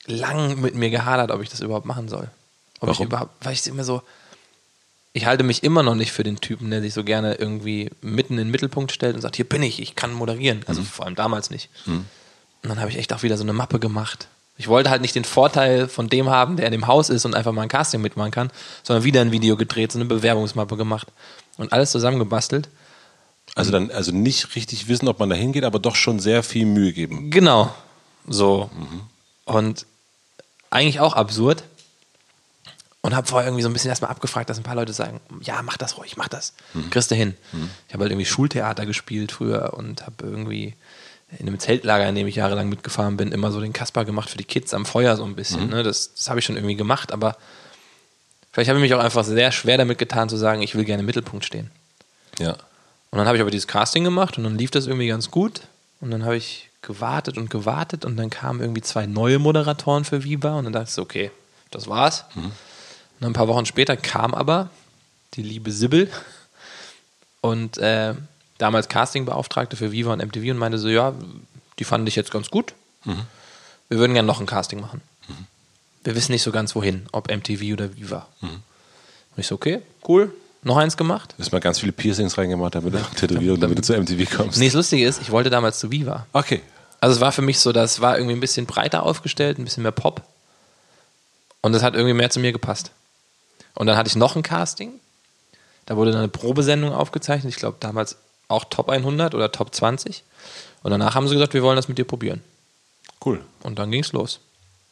lang 0.06 0.62
mit 0.62 0.76
mir 0.76 0.90
gehadert, 0.92 1.32
ob 1.32 1.42
ich 1.42 1.50
das 1.50 1.62
überhaupt 1.62 1.86
machen 1.88 2.08
soll. 2.10 2.30
Ob 2.80 2.90
ich 2.90 2.98
Warum? 2.98 3.08
überhaupt, 3.08 3.32
weil 3.44 3.54
ich 3.54 3.66
immer 3.66 3.84
so, 3.84 4.04
ich 5.14 5.26
halte 5.26 5.44
mich 5.44 5.64
immer 5.64 5.82
noch 5.82 5.96
nicht 5.96 6.12
für 6.12 6.24
den 6.24 6.42
Typen, 6.42 6.70
der 6.70 6.82
sich 6.82 6.94
so 6.94 7.04
gerne 7.04 7.36
irgendwie 7.36 7.90
mitten 8.02 8.34
in 8.34 8.40
den 8.46 8.52
Mittelpunkt 8.52 8.92
stellt 8.92 9.16
und 9.16 9.22
sagt, 9.22 9.38
hier 9.38 9.46
bin 9.50 9.64
ich, 9.64 9.82
ich 9.82 9.96
kann 9.96 10.14
moderieren. 10.14 10.64
Also 10.68 10.82
Mhm. 10.82 10.86
vor 10.86 11.06
allem 11.06 11.16
damals 11.16 11.50
nicht. 11.50 11.70
Und 11.88 12.06
dann 12.62 12.80
habe 12.80 12.92
ich 12.92 12.98
echt 12.98 13.14
auch 13.14 13.24
wieder 13.24 13.38
so 13.38 13.44
eine 13.44 13.54
Mappe 13.54 13.80
gemacht. 13.80 14.28
Ich 14.58 14.68
wollte 14.68 14.90
halt 14.90 15.02
nicht 15.02 15.16
den 15.16 15.26
Vorteil 15.26 15.88
von 15.88 16.08
dem 16.08 16.30
haben, 16.30 16.56
der 16.56 16.66
in 16.66 16.72
dem 16.72 16.88
Haus 16.88 17.10
ist 17.10 17.26
und 17.26 17.36
einfach 17.36 17.52
mal 17.52 17.64
ein 17.64 17.70
Casting 17.70 18.02
mitmachen 18.02 18.32
kann, 18.32 18.52
sondern 18.84 19.04
wieder 19.04 19.22
ein 19.22 19.32
Video 19.32 19.58
gedreht, 19.58 19.92
so 19.92 20.00
eine 20.00 20.06
Bewerbungsmappe 20.06 20.78
gemacht 20.78 21.08
und 21.58 21.74
alles 21.74 21.92
zusammengebastelt. 21.92 22.70
Also 23.54 23.72
dann, 23.72 23.92
also 23.92 24.12
nicht 24.12 24.56
richtig 24.56 24.88
wissen, 24.88 25.08
ob 25.08 25.20
man 25.20 25.30
da 25.30 25.36
hingeht, 25.36 25.66
aber 25.66 25.80
doch 25.80 25.96
schon 25.96 26.20
sehr 26.20 26.42
viel 26.42 26.66
Mühe 26.66 26.94
geben. 26.94 27.32
Genau. 27.32 27.74
So. 28.28 28.70
Und 29.44 29.86
eigentlich 30.70 31.00
auch 31.00 31.14
absurd. 31.14 31.64
Und 33.02 33.16
habe 33.16 33.28
vorher 33.28 33.48
irgendwie 33.48 33.62
so 33.62 33.70
ein 33.70 33.74
bisschen 33.74 33.90
erstmal 33.90 34.10
abgefragt, 34.10 34.50
dass 34.50 34.58
ein 34.58 34.64
paar 34.64 34.74
Leute 34.74 34.92
sagen, 34.92 35.22
ja, 35.42 35.62
mach 35.62 35.78
das 35.78 36.00
ruhig, 36.00 36.18
mach 36.18 36.28
das. 36.28 36.54
Kriegst 36.90 37.12
du 37.12 37.16
hin. 37.16 37.36
Ich 37.88 37.94
habe 37.94 38.04
halt 38.04 38.12
irgendwie 38.12 38.26
Schultheater 38.26 38.88
gespielt 38.88 39.32
früher 39.32 39.76
und 39.76 40.08
habe 40.08 40.26
irgendwie 40.26 40.74
in 41.32 41.48
einem 41.48 41.60
Zeltlager, 41.60 42.08
in 42.08 42.16
dem 42.16 42.28
ich 42.28 42.36
jahrelang 42.36 42.70
mitgefahren 42.70 43.18
bin, 43.18 43.32
immer 43.32 43.52
so 43.52 43.60
den 43.60 43.74
Kasper 43.74 44.06
gemacht 44.06 44.30
für 44.30 44.38
die 44.38 44.44
Kids 44.44 44.74
am 44.74 44.86
Feuer 44.86 45.18
so 45.18 45.24
ein 45.24 45.36
bisschen. 45.36 45.70
Ne? 45.70 45.84
Das, 45.84 46.14
das 46.14 46.30
habe 46.30 46.40
ich 46.40 46.46
schon 46.46 46.56
irgendwie 46.56 46.76
gemacht, 46.76 47.12
aber 47.12 47.36
vielleicht 48.52 48.70
habe 48.70 48.80
ich 48.80 48.84
mich 48.84 48.94
auch 48.94 49.04
einfach 49.04 49.24
sehr 49.24 49.52
schwer 49.52 49.78
damit 49.78 49.98
getan 49.98 50.30
zu 50.30 50.38
sagen, 50.38 50.62
ich 50.62 50.76
will 50.76 50.86
gerne 50.86 51.02
im 51.02 51.06
Mittelpunkt 51.06 51.46
stehen. 51.46 51.72
Ja. 52.40 52.52
Und 53.12 53.20
dann 53.20 53.28
habe 53.28 53.38
ich 53.38 53.42
aber 53.42 53.52
dieses 53.52 53.68
Casting 53.68 54.04
gemacht 54.04 54.38
und 54.38 54.44
dann 54.44 54.58
lief 54.58 54.72
das 54.72 54.88
irgendwie 54.88 55.08
ganz 55.08 55.32
gut. 55.32 55.62
Und 56.00 56.12
dann 56.12 56.26
habe 56.26 56.38
ich 56.38 56.70
gewartet 56.82 57.38
und 57.38 57.50
gewartet 57.50 58.06
und 58.06 58.18
dann 58.18 58.30
kamen 58.30 58.62
irgendwie 58.62 58.82
zwei 58.82 59.06
neue 59.08 59.40
Moderatoren 59.40 60.06
für 60.06 60.24
Viva 60.24 60.58
und 60.58 60.66
dann 60.66 60.74
dachte 60.74 60.90
ich 60.90 60.94
so, 60.94 61.02
okay, 61.02 61.32
das 61.72 61.88
war's. 61.88 62.26
Und 62.36 62.52
dann 63.22 63.32
ein 63.32 63.34
paar 63.34 63.48
Wochen 63.48 63.66
später 63.66 63.98
kam 63.98 64.34
aber 64.34 64.70
die 65.34 65.42
liebe 65.42 65.72
Sibyl 65.72 66.10
und 67.42 67.78
äh, 67.78 68.14
damals 68.58 68.88
Castingbeauftragte 68.90 69.76
für 69.76 69.92
Viva 69.92 70.14
und 70.14 70.26
MTV 70.26 70.52
und 70.52 70.58
meinte 70.58 70.78
so, 70.78 70.88
ja, 70.88 71.14
die 71.80 71.84
fanden 71.84 72.06
dich 72.06 72.16
jetzt 72.16 72.32
ganz 72.32 72.50
gut. 72.50 72.74
Wir 73.04 74.00
würden 74.00 74.14
gerne 74.14 74.28
noch 74.28 74.40
ein 74.40 74.46
Casting 74.46 74.80
machen. 74.80 75.02
Wir 76.04 76.16
wissen 76.16 76.32
nicht 76.32 76.44
so 76.44 76.52
ganz 76.52 76.76
wohin, 76.76 77.08
ob 77.12 77.32
MTV 77.32 77.74
oder 77.74 77.96
Viva. 77.96 78.28
Und 78.42 78.62
ich 79.38 79.48
so, 79.48 79.56
okay, 79.56 79.82
cool. 80.08 80.34
Noch 80.64 80.78
eins 80.78 80.98
gemacht. 80.98 81.36
Du 81.38 81.44
hast 81.44 81.52
mal 81.52 81.60
ganz 81.60 81.80
viele 81.80 81.92
Piercings 81.92 82.38
reingemacht, 82.40 82.74
damit 82.74 82.96
du 82.96 82.98
Tätowierung, 83.16 83.60
damit 83.60 83.78
du 83.78 83.82
zu 83.84 83.94
MTV 83.94 84.36
kommst. 84.36 84.58
Nee, 84.58 84.66
das 84.66 84.74
Lustige 84.74 85.06
ist, 85.06 85.22
ich 85.22 85.30
wollte 85.30 85.52
damals 85.52 85.78
zu 85.78 85.92
Viva. 85.92 86.26
Okay. 86.34 86.62
Also 87.00 87.16
es 87.16 87.22
war 87.22 87.32
für 87.32 87.44
mich 87.44 87.60
so, 87.60 87.72
das 87.72 88.02
war 88.02 88.18
irgendwie 88.18 88.36
ein 88.36 88.40
bisschen 88.40 88.66
breiter 88.66 89.04
aufgestellt, 89.04 89.60
ein 89.60 89.64
bisschen 89.64 89.84
mehr 89.84 89.92
Pop. 89.92 90.24
Und 91.62 91.74
das 91.74 91.84
hat 91.84 91.94
irgendwie 91.94 92.16
mehr 92.16 92.32
zu 92.32 92.40
mir 92.40 92.52
gepasst. 92.52 92.92
Und 93.76 93.86
dann 93.86 93.96
hatte 93.96 94.08
ich 94.08 94.16
noch 94.16 94.36
ein 94.36 94.42
Casting. 94.42 94.94
Da 95.86 95.98
wurde 95.98 96.12
dann 96.12 96.22
eine 96.22 96.30
Probesendung 96.30 96.94
aufgezeichnet. 96.94 97.54
Ich 97.54 97.60
glaube 97.60 97.78
damals 97.80 98.18
auch 98.48 98.66
Top 98.66 98.90
100 98.90 99.34
oder 99.36 99.52
Top 99.52 99.74
20. 99.74 100.24
Und 100.84 100.92
danach 100.92 101.16
haben 101.16 101.28
sie 101.28 101.34
gesagt, 101.34 101.54
wir 101.54 101.64
wollen 101.64 101.76
das 101.76 101.88
mit 101.88 101.98
dir 101.98 102.06
probieren. 102.06 102.42
Cool. 103.24 103.42
Und 103.64 103.80
dann 103.80 103.92
ging 103.92 104.02
es 104.02 104.14
los. 104.14 104.40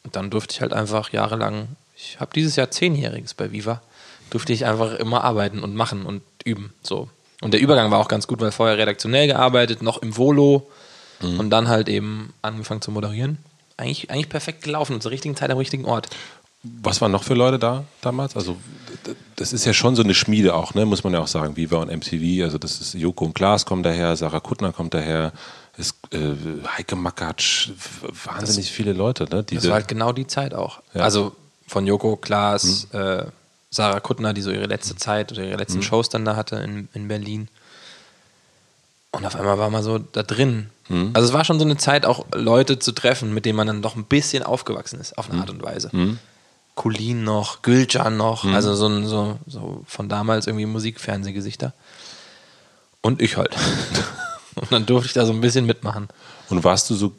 Und 0.02 0.16
dann 0.16 0.30
durfte 0.30 0.54
ich 0.54 0.60
halt 0.60 0.72
einfach 0.72 1.12
jahrelang, 1.12 1.68
ich 1.96 2.18
habe 2.20 2.32
dieses 2.34 2.56
Jahr 2.56 2.70
zehnjähriges 2.70 3.34
bei 3.34 3.52
Viva, 3.52 3.80
durfte 4.30 4.52
ich 4.52 4.66
einfach 4.66 4.94
immer 4.94 5.22
arbeiten 5.22 5.62
und 5.62 5.74
machen 5.74 6.04
und 6.04 6.22
üben. 6.44 6.72
So. 6.82 7.08
Und 7.40 7.54
der 7.54 7.60
Übergang 7.60 7.90
war 7.90 8.00
auch 8.00 8.08
ganz 8.08 8.26
gut, 8.26 8.40
weil 8.40 8.52
vorher 8.52 8.78
redaktionell 8.78 9.26
gearbeitet, 9.26 9.82
noch 9.82 9.98
im 9.98 10.16
Volo 10.16 10.68
und 11.20 11.50
dann 11.50 11.68
halt 11.68 11.88
eben 11.88 12.34
angefangen 12.42 12.82
zu 12.82 12.90
moderieren. 12.90 13.38
Eigentlich, 13.76 14.10
eigentlich 14.10 14.28
perfekt 14.28 14.62
gelaufen 14.62 15.00
zur 15.00 15.10
richtigen 15.10 15.36
Zeit 15.36 15.50
am 15.50 15.58
richtigen 15.58 15.84
Ort. 15.84 16.08
Was 16.82 17.00
waren 17.00 17.12
noch 17.12 17.24
für 17.24 17.34
Leute 17.34 17.58
da 17.58 17.84
damals? 18.00 18.36
Also 18.36 18.56
das 19.36 19.52
ist 19.52 19.66
ja 19.66 19.74
schon 19.74 19.96
so 19.96 20.02
eine 20.02 20.14
Schmiede 20.14 20.54
auch, 20.54 20.74
ne? 20.74 20.86
muss 20.86 21.04
man 21.04 21.12
ja 21.12 21.20
auch 21.20 21.26
sagen. 21.26 21.56
Viva 21.56 21.76
und 21.76 21.94
MTV, 21.94 22.42
also 22.42 22.56
das 22.56 22.80
ist 22.80 22.94
Joko 22.94 23.26
und 23.26 23.34
Klaas 23.34 23.66
kommen 23.66 23.82
daher, 23.82 24.16
Sarah 24.16 24.40
Kuttner 24.40 24.72
kommt 24.72 24.94
daher, 24.94 25.32
ist, 25.76 25.96
äh, 26.10 26.32
Heike 26.76 26.96
Makatsch, 26.96 27.70
wahnsinnig 28.24 28.70
viele 28.70 28.92
Leute. 28.92 29.24
Ne? 29.24 29.42
Das 29.42 29.46
Diese, 29.46 29.68
war 29.68 29.74
halt 29.74 29.88
genau 29.88 30.12
die 30.12 30.26
Zeit 30.26 30.54
auch. 30.54 30.80
Ja. 30.94 31.02
Also 31.02 31.36
von 31.66 31.86
Joko, 31.86 32.16
Klaas, 32.16 32.86
äh, 32.92 33.24
Sarah 33.70 34.00
Kuttner, 34.00 34.32
die 34.32 34.40
so 34.40 34.50
ihre 34.50 34.66
letzte 34.66 34.96
Zeit 34.96 35.32
oder 35.32 35.44
ihre 35.44 35.56
letzten 35.56 35.82
Shows 35.82 36.08
dann 36.08 36.24
da 36.24 36.36
hatte 36.36 36.56
in, 36.56 36.88
in 36.94 37.08
Berlin. 37.08 37.48
Und 39.10 39.26
auf 39.26 39.36
einmal 39.36 39.58
war 39.58 39.68
man 39.70 39.82
so 39.82 39.98
da 39.98 40.22
drin. 40.22 40.70
Also 41.14 41.28
es 41.28 41.32
war 41.32 41.44
schon 41.44 41.58
so 41.58 41.64
eine 41.64 41.76
Zeit, 41.76 42.04
auch 42.04 42.26
Leute 42.34 42.78
zu 42.78 42.92
treffen, 42.92 43.32
mit 43.32 43.46
denen 43.46 43.56
man 43.56 43.66
dann 43.66 43.82
doch 43.82 43.96
ein 43.96 44.04
bisschen 44.04 44.42
aufgewachsen 44.42 45.00
ist, 45.00 45.16
auf 45.16 45.30
eine 45.30 45.40
Art 45.40 45.50
und 45.50 45.62
Weise. 45.62 45.90
Kulin 46.74 47.24
noch, 47.24 47.62
Gülcan 47.62 48.16
noch, 48.16 48.44
also 48.44 48.74
so, 48.74 49.04
so, 49.04 49.38
so 49.46 49.84
von 49.86 50.08
damals 50.08 50.46
irgendwie 50.46 50.66
Musik-Fernsehgesichter. 50.66 51.72
Und 53.00 53.22
ich 53.22 53.36
halt. 53.36 53.54
und 54.56 54.72
dann 54.72 54.86
durfte 54.86 55.06
ich 55.06 55.12
da 55.12 55.24
so 55.26 55.32
ein 55.32 55.40
bisschen 55.40 55.66
mitmachen. 55.66 56.08
und 56.48 56.64
warst 56.64 56.90
du 56.90 56.94
so, 56.94 57.12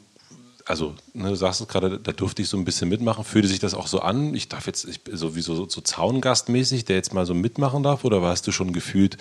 also 0.66 0.94
ne, 1.14 1.30
du 1.30 1.36
sagst 1.36 1.60
es 1.60 1.68
gerade, 1.68 1.98
da 1.98 2.12
durfte 2.12 2.42
ich 2.42 2.48
so 2.48 2.56
ein 2.56 2.64
bisschen 2.64 2.88
mitmachen. 2.88 3.24
Fühlte 3.24 3.48
sich 3.48 3.60
das 3.60 3.72
auch 3.72 3.86
so 3.86 4.00
an? 4.00 4.34
Ich 4.34 4.48
darf 4.48 4.66
jetzt, 4.66 4.84
ich 4.84 5.00
sowieso 5.10 5.54
so, 5.54 5.68
so 5.68 5.80
Zaungastmäßig, 5.80 6.84
der 6.84 6.96
jetzt 6.96 7.14
mal 7.14 7.24
so 7.24 7.34
mitmachen 7.34 7.82
darf? 7.82 8.04
Oder 8.04 8.20
warst 8.20 8.46
du 8.46 8.52
schon 8.52 8.72
gefühlt, 8.72 9.16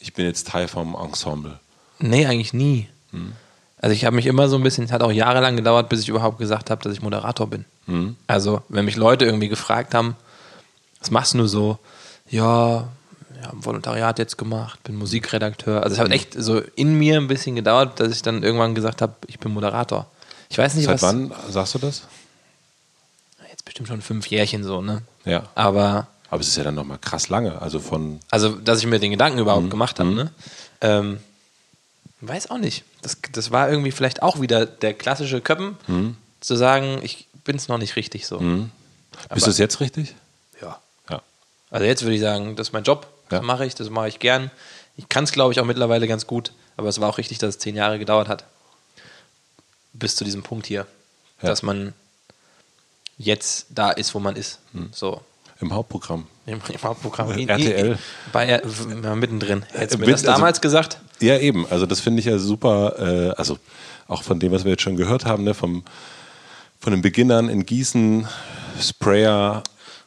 ich 0.00 0.14
bin 0.14 0.24
jetzt 0.24 0.48
Teil 0.48 0.68
vom 0.68 0.96
Ensemble? 0.96 1.60
Nee, 1.98 2.26
eigentlich 2.26 2.52
nie. 2.52 2.88
Also 3.78 3.94
ich 3.94 4.04
habe 4.04 4.16
mich 4.16 4.26
immer 4.26 4.48
so 4.48 4.56
ein 4.56 4.62
bisschen, 4.62 4.84
es 4.84 4.92
hat 4.92 5.02
auch 5.02 5.12
jahrelang 5.12 5.56
gedauert, 5.56 5.88
bis 5.88 6.00
ich 6.00 6.08
überhaupt 6.08 6.38
gesagt 6.38 6.70
habe, 6.70 6.82
dass 6.82 6.92
ich 6.92 7.02
Moderator 7.02 7.46
bin. 7.46 7.64
Also 8.26 8.62
wenn 8.68 8.84
mich 8.84 8.96
Leute 8.96 9.24
irgendwie 9.24 9.48
gefragt 9.48 9.94
haben, 9.94 10.16
was 11.00 11.10
machst 11.10 11.34
du 11.34 11.46
so? 11.46 11.78
Ja, 12.28 12.88
ja, 13.40 13.50
ein 13.52 13.64
Volontariat 13.64 14.18
jetzt 14.18 14.36
gemacht, 14.38 14.82
bin 14.82 14.96
Musikredakteur. 14.96 15.82
Also 15.82 15.94
es 15.94 16.00
hat 16.00 16.10
echt 16.10 16.34
so 16.36 16.60
in 16.74 16.98
mir 16.98 17.16
ein 17.18 17.28
bisschen 17.28 17.54
gedauert, 17.54 18.00
dass 18.00 18.10
ich 18.12 18.22
dann 18.22 18.42
irgendwann 18.42 18.74
gesagt 18.74 19.02
habe, 19.02 19.14
ich 19.28 19.38
bin 19.38 19.52
Moderator. 19.52 20.06
Ich 20.48 20.58
weiß 20.58 20.74
nicht, 20.74 20.86
Seit 20.86 20.94
was. 20.94 21.02
wann 21.02 21.32
sagst 21.48 21.74
du 21.74 21.78
das? 21.78 22.02
Jetzt 23.50 23.64
bestimmt 23.64 23.88
schon 23.88 24.02
fünf 24.02 24.26
Jährchen 24.26 24.64
so, 24.64 24.80
ne? 24.82 25.02
Ja. 25.24 25.44
Aber 25.54 26.08
Aber 26.30 26.40
es 26.40 26.48
ist 26.48 26.56
ja 26.56 26.64
dann 26.64 26.74
nochmal 26.74 26.98
krass 26.98 27.28
lange. 27.28 27.60
Also 27.62 27.78
von, 27.78 28.18
Also, 28.30 28.50
dass 28.56 28.80
ich 28.80 28.86
mir 28.86 28.98
den 28.98 29.12
Gedanken 29.12 29.38
überhaupt 29.38 29.66
Mhm. 29.66 29.70
gemacht 29.70 30.00
habe, 30.00 30.10
ne? 30.10 30.30
Ähm, 30.80 31.18
weiß 32.20 32.50
auch 32.50 32.58
nicht. 32.58 32.82
Das, 33.02 33.18
das 33.32 33.50
war 33.52 33.70
irgendwie 33.70 33.92
vielleicht 33.92 34.22
auch 34.22 34.40
wieder 34.40 34.66
der 34.66 34.94
klassische 34.94 35.40
Köppen, 35.40 35.76
Mhm. 35.86 36.16
Zu 36.46 36.56
sagen, 36.56 37.00
ich 37.02 37.26
bin 37.44 37.56
es 37.56 37.68
noch 37.68 37.78
nicht 37.78 37.96
richtig 37.96 38.26
so. 38.26 38.38
bist 39.32 39.46
du 39.46 39.50
es 39.50 39.58
jetzt 39.58 39.80
richtig? 39.80 40.14
Ja. 40.60 40.80
Ja. 41.10 41.22
Also 41.70 41.86
jetzt 41.86 42.02
würde 42.02 42.14
ich 42.14 42.20
sagen, 42.20 42.56
das 42.56 42.68
ist 42.68 42.72
mein 42.72 42.84
Job, 42.84 43.06
Ja. 43.30 43.38
das 43.38 43.42
mache 43.46 43.64
ich, 43.66 43.74
das 43.74 43.90
mache 43.90 44.08
ich 44.08 44.18
gern. 44.18 44.50
Ich 44.96 45.08
kann 45.08 45.24
es, 45.24 45.32
glaube 45.32 45.52
ich, 45.52 45.60
auch 45.60 45.64
mittlerweile 45.66 46.08
ganz 46.08 46.26
gut, 46.26 46.52
aber 46.76 46.88
es 46.88 47.00
war 47.00 47.08
auch 47.10 47.18
richtig, 47.18 47.38
dass 47.38 47.50
es 47.50 47.58
zehn 47.58 47.76
Jahre 47.76 47.98
gedauert 47.98 48.28
hat. 48.28 48.44
Bis 49.92 50.16
zu 50.16 50.24
diesem 50.24 50.42
Punkt 50.42 50.66
hier. 50.66 50.86
Ja. 51.42 51.48
Dass 51.48 51.62
man 51.62 51.92
jetzt 53.18 53.66
da 53.70 53.90
ist, 53.90 54.14
wo 54.14 54.18
man 54.20 54.36
ist. 54.36 54.58
Mhm. 54.72 54.90
So. 54.92 55.20
Im 55.60 55.72
Hauptprogramm. 55.72 56.26
Im, 56.46 56.60
im 56.68 56.82
Hauptprogramm. 56.82 57.30
RTL. 57.48 57.98
Bei, 58.32 58.46
R- 58.46 58.62
ja, 59.02 59.14
mittendrin. 59.14 59.64
Hättest 59.72 59.94
du 59.94 59.98
mir 59.98 60.12
das 60.12 60.22
damals 60.22 60.60
gesagt? 60.60 60.98
Ja, 61.20 61.38
eben. 61.38 61.66
Also 61.70 61.86
das 61.86 62.00
finde 62.00 62.20
ich 62.20 62.26
ja 62.26 62.38
super. 62.38 62.94
Äh, 62.98 63.30
also 63.36 63.58
auch 64.06 64.22
von 64.22 64.38
dem, 64.38 64.52
was 64.52 64.64
wir 64.64 64.72
jetzt 64.72 64.82
schon 64.82 64.96
gehört 64.96 65.24
haben, 65.24 65.44
ne, 65.44 65.54
vom, 65.54 65.82
von 66.78 66.92
den 66.92 67.02
Beginnern 67.02 67.48
in 67.48 67.66
Gießen, 67.66 68.26
Sprayer. 68.80 69.62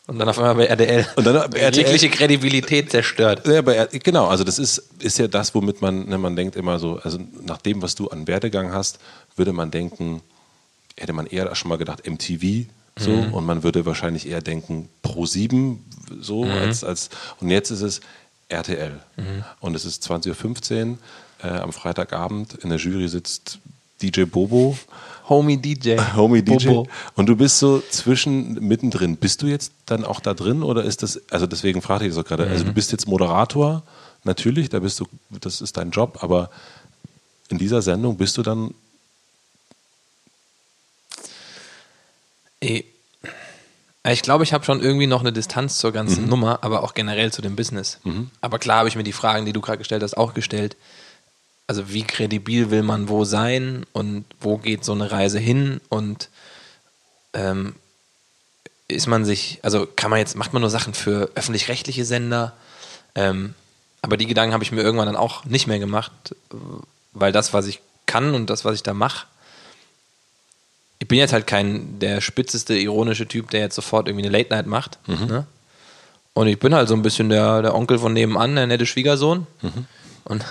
Und 0.08 0.18
dann 0.20 0.30
auf 0.30 0.40
einmal 0.40 0.56
bei 0.56 0.66
RDL. 0.66 1.08
Und 1.16 1.26
dann 1.26 1.36
bei 1.52 1.60
RTL. 1.60 1.86
Jegliche 1.86 2.10
Kredibilität 2.10 2.92
zerstört. 2.92 3.46
Ja, 3.48 3.62
bei, 3.62 3.88
genau, 3.92 4.28
also 4.28 4.44
das 4.44 4.60
ist, 4.60 4.78
ist 5.00 5.20
ja 5.20 5.28
das, 5.28 5.54
womit 5.54 5.82
man, 5.82 6.08
ne, 6.08 6.18
man 6.18 6.36
denkt 6.36 6.56
immer 6.56 6.80
so, 6.80 7.00
also 7.04 7.20
nach 7.46 7.58
dem, 7.58 7.82
was 7.82 7.96
du 7.96 8.08
an 8.08 8.28
Werdegang 8.28 8.72
hast, 8.72 9.00
würde 9.36 9.54
man 9.54 9.72
denken, 9.72 10.22
hätte 10.98 11.14
man 11.14 11.28
eher 11.28 11.54
schon 11.56 11.70
mal 11.70 11.78
gedacht, 11.78 12.08
MTV 12.10 12.68
so 13.00 13.12
und 13.12 13.46
man 13.46 13.64
würde 13.64 13.86
wahrscheinlich 13.86 14.28
eher 14.28 14.42
denken, 14.42 14.90
Pro 15.02 15.26
7 15.26 15.86
so 16.20 16.44
als, 16.44 16.84
als 16.84 17.10
und 17.40 17.50
jetzt 17.50 17.72
ist 17.72 17.82
es 17.82 18.02
RTL. 18.50 19.00
Und 19.60 19.76
es 19.76 19.86
ist 19.86 20.04
20.15 20.10 20.92
Uhr 20.92 20.98
äh, 21.44 21.48
am 21.48 21.72
Freitagabend, 21.72 22.56
in 22.56 22.70
der 22.70 22.80
Jury 22.80 23.08
sitzt 23.08 23.60
DJ 24.02 24.24
Bobo, 24.24 24.78
Homie 25.28 25.58
DJ. 25.58 25.98
Homie 26.16 26.42
DJ. 26.42 26.68
Bobo. 26.68 26.88
Und 27.16 27.28
du 27.28 27.36
bist 27.36 27.60
so 27.60 27.82
zwischen, 27.90 28.54
mittendrin. 28.68 29.18
Bist 29.18 29.42
du 29.42 29.48
jetzt 29.48 29.72
dann 29.86 30.04
auch 30.06 30.20
da 30.20 30.34
drin 30.34 30.64
oder 30.64 30.84
ist 30.84 31.04
das, 31.04 31.22
also 31.32 31.46
deswegen 31.48 31.82
frage 31.82 32.06
ich 32.06 32.14
das 32.14 32.24
auch 32.24 32.28
gerade, 32.28 32.48
also 32.48 32.64
du 32.64 32.74
bist 32.74 32.92
jetzt 32.92 33.08
Moderator, 33.08 33.84
natürlich, 34.24 34.70
da 34.70 34.80
bist 34.80 35.00
du, 35.00 35.08
das 35.42 35.62
ist 35.62 35.78
dein 35.78 35.92
Job, 35.92 36.20
aber 36.24 36.50
in 37.50 37.58
dieser 37.58 37.82
Sendung 37.82 38.18
bist 38.18 38.38
du 38.38 38.44
dann, 38.44 38.74
Eh, 42.62 42.84
Ich 44.12 44.22
glaube, 44.22 44.44
ich 44.44 44.54
habe 44.54 44.66
schon 44.66 44.82
irgendwie 44.82 45.08
noch 45.08 45.22
eine 45.22 45.32
Distanz 45.32 45.78
zur 45.78 45.92
ganzen 45.92 46.28
Nummer, 46.28 46.60
aber 46.64 46.84
auch 46.84 46.94
generell 46.94 47.32
zu 47.32 47.42
dem 47.42 47.56
Business. 47.56 48.00
Aber 48.42 48.60
klar 48.60 48.80
habe 48.80 48.90
ich 48.90 48.96
mir 48.96 49.04
die 49.04 49.14
Fragen, 49.14 49.46
die 49.46 49.54
du 49.54 49.62
gerade 49.62 49.78
gestellt 49.78 50.04
hast, 50.04 50.18
auch 50.18 50.34
gestellt. 50.34 50.76
Also 51.70 51.94
wie 51.94 52.02
kredibil 52.02 52.72
will 52.72 52.82
man 52.82 53.10
wo 53.10 53.26
sein 53.26 53.86
und 53.94 54.26
wo 54.42 54.58
geht 54.58 54.84
so 54.84 54.94
eine 54.94 55.12
Reise 55.12 55.38
hin 55.38 55.80
und 55.90 56.30
ähm, 57.34 57.76
ist 58.88 59.06
man 59.06 59.24
sich, 59.24 59.60
also 59.62 59.88
kann 59.96 60.10
man 60.10 60.18
jetzt, 60.18 60.36
macht 60.36 60.52
man 60.52 60.62
nur 60.62 60.72
Sachen 60.72 60.96
für 60.96 61.30
öffentlich-rechtliche 61.36 62.06
Sender, 62.06 62.54
ähm, 63.14 63.54
aber 64.02 64.18
die 64.18 64.26
Gedanken 64.26 64.54
habe 64.54 64.64
ich 64.64 64.72
mir 64.72 64.82
irgendwann 64.82 65.06
dann 65.06 65.16
auch 65.16 65.46
nicht 65.46 65.68
mehr 65.68 65.78
gemacht, 65.78 66.12
weil 67.14 67.32
das, 67.32 67.54
was 67.54 67.68
ich 67.68 67.82
kann 68.08 68.34
und 68.34 68.50
das, 68.50 68.66
was 68.66 68.74
ich 68.74 68.82
da 68.82 68.96
mache, 68.96 69.28
ich 70.98 71.08
bin 71.08 71.20
jetzt 71.20 71.34
halt 71.34 71.46
kein 71.46 72.00
der 72.00 72.20
spitzeste, 72.20 72.74
ironische 72.74 73.28
Typ, 73.28 73.52
der 73.52 73.60
jetzt 73.60 73.76
sofort 73.76 74.08
irgendwie 74.08 74.26
eine 74.26 74.36
Late 74.36 74.50
Night 74.50 74.66
macht. 74.66 74.98
Ne? 75.28 75.46
Und 76.34 76.48
ich 76.48 76.58
bin 76.58 76.74
halt 76.74 76.90
so 76.90 76.96
ein 76.96 77.04
bisschen 77.04 77.30
der, 77.30 77.62
der 77.62 77.76
Onkel 77.76 78.00
von 78.00 78.14
nebenan, 78.14 78.56
der 78.56 78.66
nette 78.66 78.88
Schwiegersohn. 78.88 79.46
Und 80.26 80.44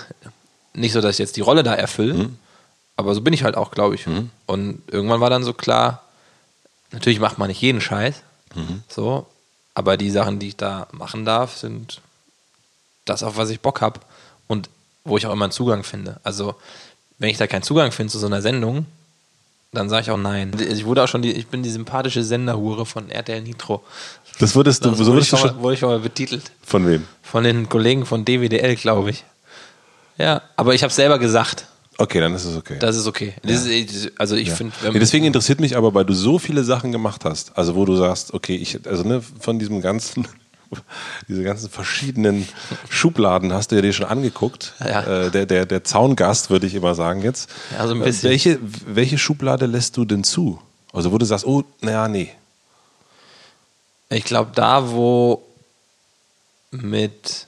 nicht 0.79 0.93
so, 0.93 1.01
dass 1.01 1.15
ich 1.15 1.19
jetzt 1.19 1.35
die 1.37 1.41
Rolle 1.41 1.63
da 1.63 1.73
erfülle, 1.73 2.29
aber 2.97 3.13
so 3.15 3.21
bin 3.21 3.33
ich 3.33 3.43
halt 3.43 3.55
auch, 3.55 3.71
glaube 3.71 3.95
ich. 3.95 4.05
Und 4.45 4.81
irgendwann 4.87 5.21
war 5.21 5.29
dann 5.29 5.43
so 5.43 5.53
klar, 5.53 6.03
natürlich 6.91 7.19
macht 7.19 7.37
man 7.37 7.47
nicht 7.49 7.61
jeden 7.61 7.81
Scheiß, 7.81 8.15
so, 8.87 9.25
aber 9.73 9.95
die 9.97 10.11
Sachen, 10.11 10.39
die 10.39 10.49
ich 10.49 10.55
da 10.57 10.87
machen 10.91 11.25
darf, 11.25 11.57
sind 11.57 12.01
das, 13.05 13.23
auf 13.23 13.37
was 13.37 13.49
ich 13.49 13.59
Bock 13.61 13.81
habe 13.81 13.99
und 14.47 14.69
wo 15.03 15.17
ich 15.17 15.25
auch 15.25 15.33
immer 15.33 15.45
einen 15.45 15.51
Zugang 15.51 15.83
finde. 15.83 16.19
Also 16.23 16.55
wenn 17.17 17.29
ich 17.29 17.37
da 17.37 17.47
keinen 17.47 17.63
Zugang 17.63 17.91
finde 17.91 18.11
zu 18.11 18.19
so 18.19 18.27
einer 18.27 18.41
Sendung, 18.41 18.85
dann 19.71 19.89
sage 19.89 20.03
ich 20.03 20.11
auch 20.11 20.17
nein. 20.17 20.51
Ich 20.59 20.85
wurde 20.85 21.03
auch 21.03 21.07
schon 21.07 21.21
die, 21.21 21.31
ich 21.31 21.47
bin 21.47 21.61
die 21.63 21.69
sympathische 21.69 22.23
Senderhure 22.23 22.85
von 22.85 23.09
RTL 23.11 23.41
Nitro. 23.41 23.83
Das 24.39 24.55
würdest 24.55 24.83
du, 24.83 24.89
Das 24.89 24.99
so 24.99 25.05
wurde, 25.07 25.21
ich 25.21 25.27
schon. 25.27 25.59
wurde 25.59 25.73
ich 25.75 25.79
schon 25.79 25.89
mal 25.89 25.99
betitelt. 25.99 26.51
Von 26.65 26.87
wem? 26.87 27.07
Von 27.21 27.43
den 27.43 27.69
Kollegen 27.69 28.05
von 28.05 28.25
DWDL, 28.25 28.75
glaube 28.77 29.11
ich. 29.11 29.23
Ja, 30.19 30.41
aber 30.55 30.75
ich 30.75 30.83
habe 30.83 30.93
selber 30.93 31.17
gesagt, 31.17 31.65
Okay, 31.97 32.21
dann 32.21 32.33
ist 32.33 32.45
es 32.45 32.55
okay. 32.55 32.77
das 32.79 32.95
ist 32.95 33.07
okay. 33.07 33.33
Das 33.43 33.65
ist, 33.65 34.11
also 34.17 34.35
ich 34.37 34.47
Ja. 34.49 34.55
finde, 34.55 34.73
Nee, 34.93 34.99
deswegen 34.99 35.25
interessiert 35.25 35.59
mich 35.59 35.75
aber, 35.75 35.93
weil 35.93 36.05
du 36.05 36.13
so 36.13 36.39
viele 36.39 36.63
Sachen 36.63 36.93
gemacht 36.93 37.25
hast, 37.25 37.57
also 37.57 37.75
wo 37.75 37.83
du 37.83 37.95
sagst, 37.97 38.33
okay, 38.33 38.55
ich, 38.55 38.85
also 38.87 39.03
ne, 39.03 39.21
von 39.21 39.59
diesem 39.59 39.81
ganzen, 39.81 40.25
diese 41.27 41.43
ganzen 41.43 41.69
verschiedenen 41.69 42.47
Schubladen 42.89 43.51
hast 43.51 43.71
du 43.71 43.75
ja 43.75 43.81
dir 43.81 43.91
schon 43.91 44.05
angeguckt. 44.05 44.75
Ja. 44.79 45.25
Äh, 45.25 45.31
der, 45.31 45.45
der, 45.45 45.65
der 45.65 45.83
Zaungast, 45.83 46.49
würde 46.49 46.67
ich 46.67 46.73
immer 46.75 46.95
sagen 46.95 47.21
jetzt. 47.21 47.49
Ja, 47.77 47.85
so 47.85 47.93
ein 47.95 48.01
Äh, 48.01 48.05
bisschen. 48.05 48.29
Welche, 48.29 48.59
welche 48.85 49.17
Schublade 49.17 49.65
lässt 49.65 49.97
du 49.97 50.05
denn 50.05 50.23
zu? 50.23 50.61
Also 50.93 51.11
wo 51.11 51.17
du 51.17 51.25
sagst, 51.25 51.45
oh, 51.45 51.63
naja, 51.81 52.07
nee. 52.07 52.29
Ich 54.09 54.23
glaube, 54.23 54.51
da, 54.55 54.89
wo 54.91 55.43
mit 56.71 57.47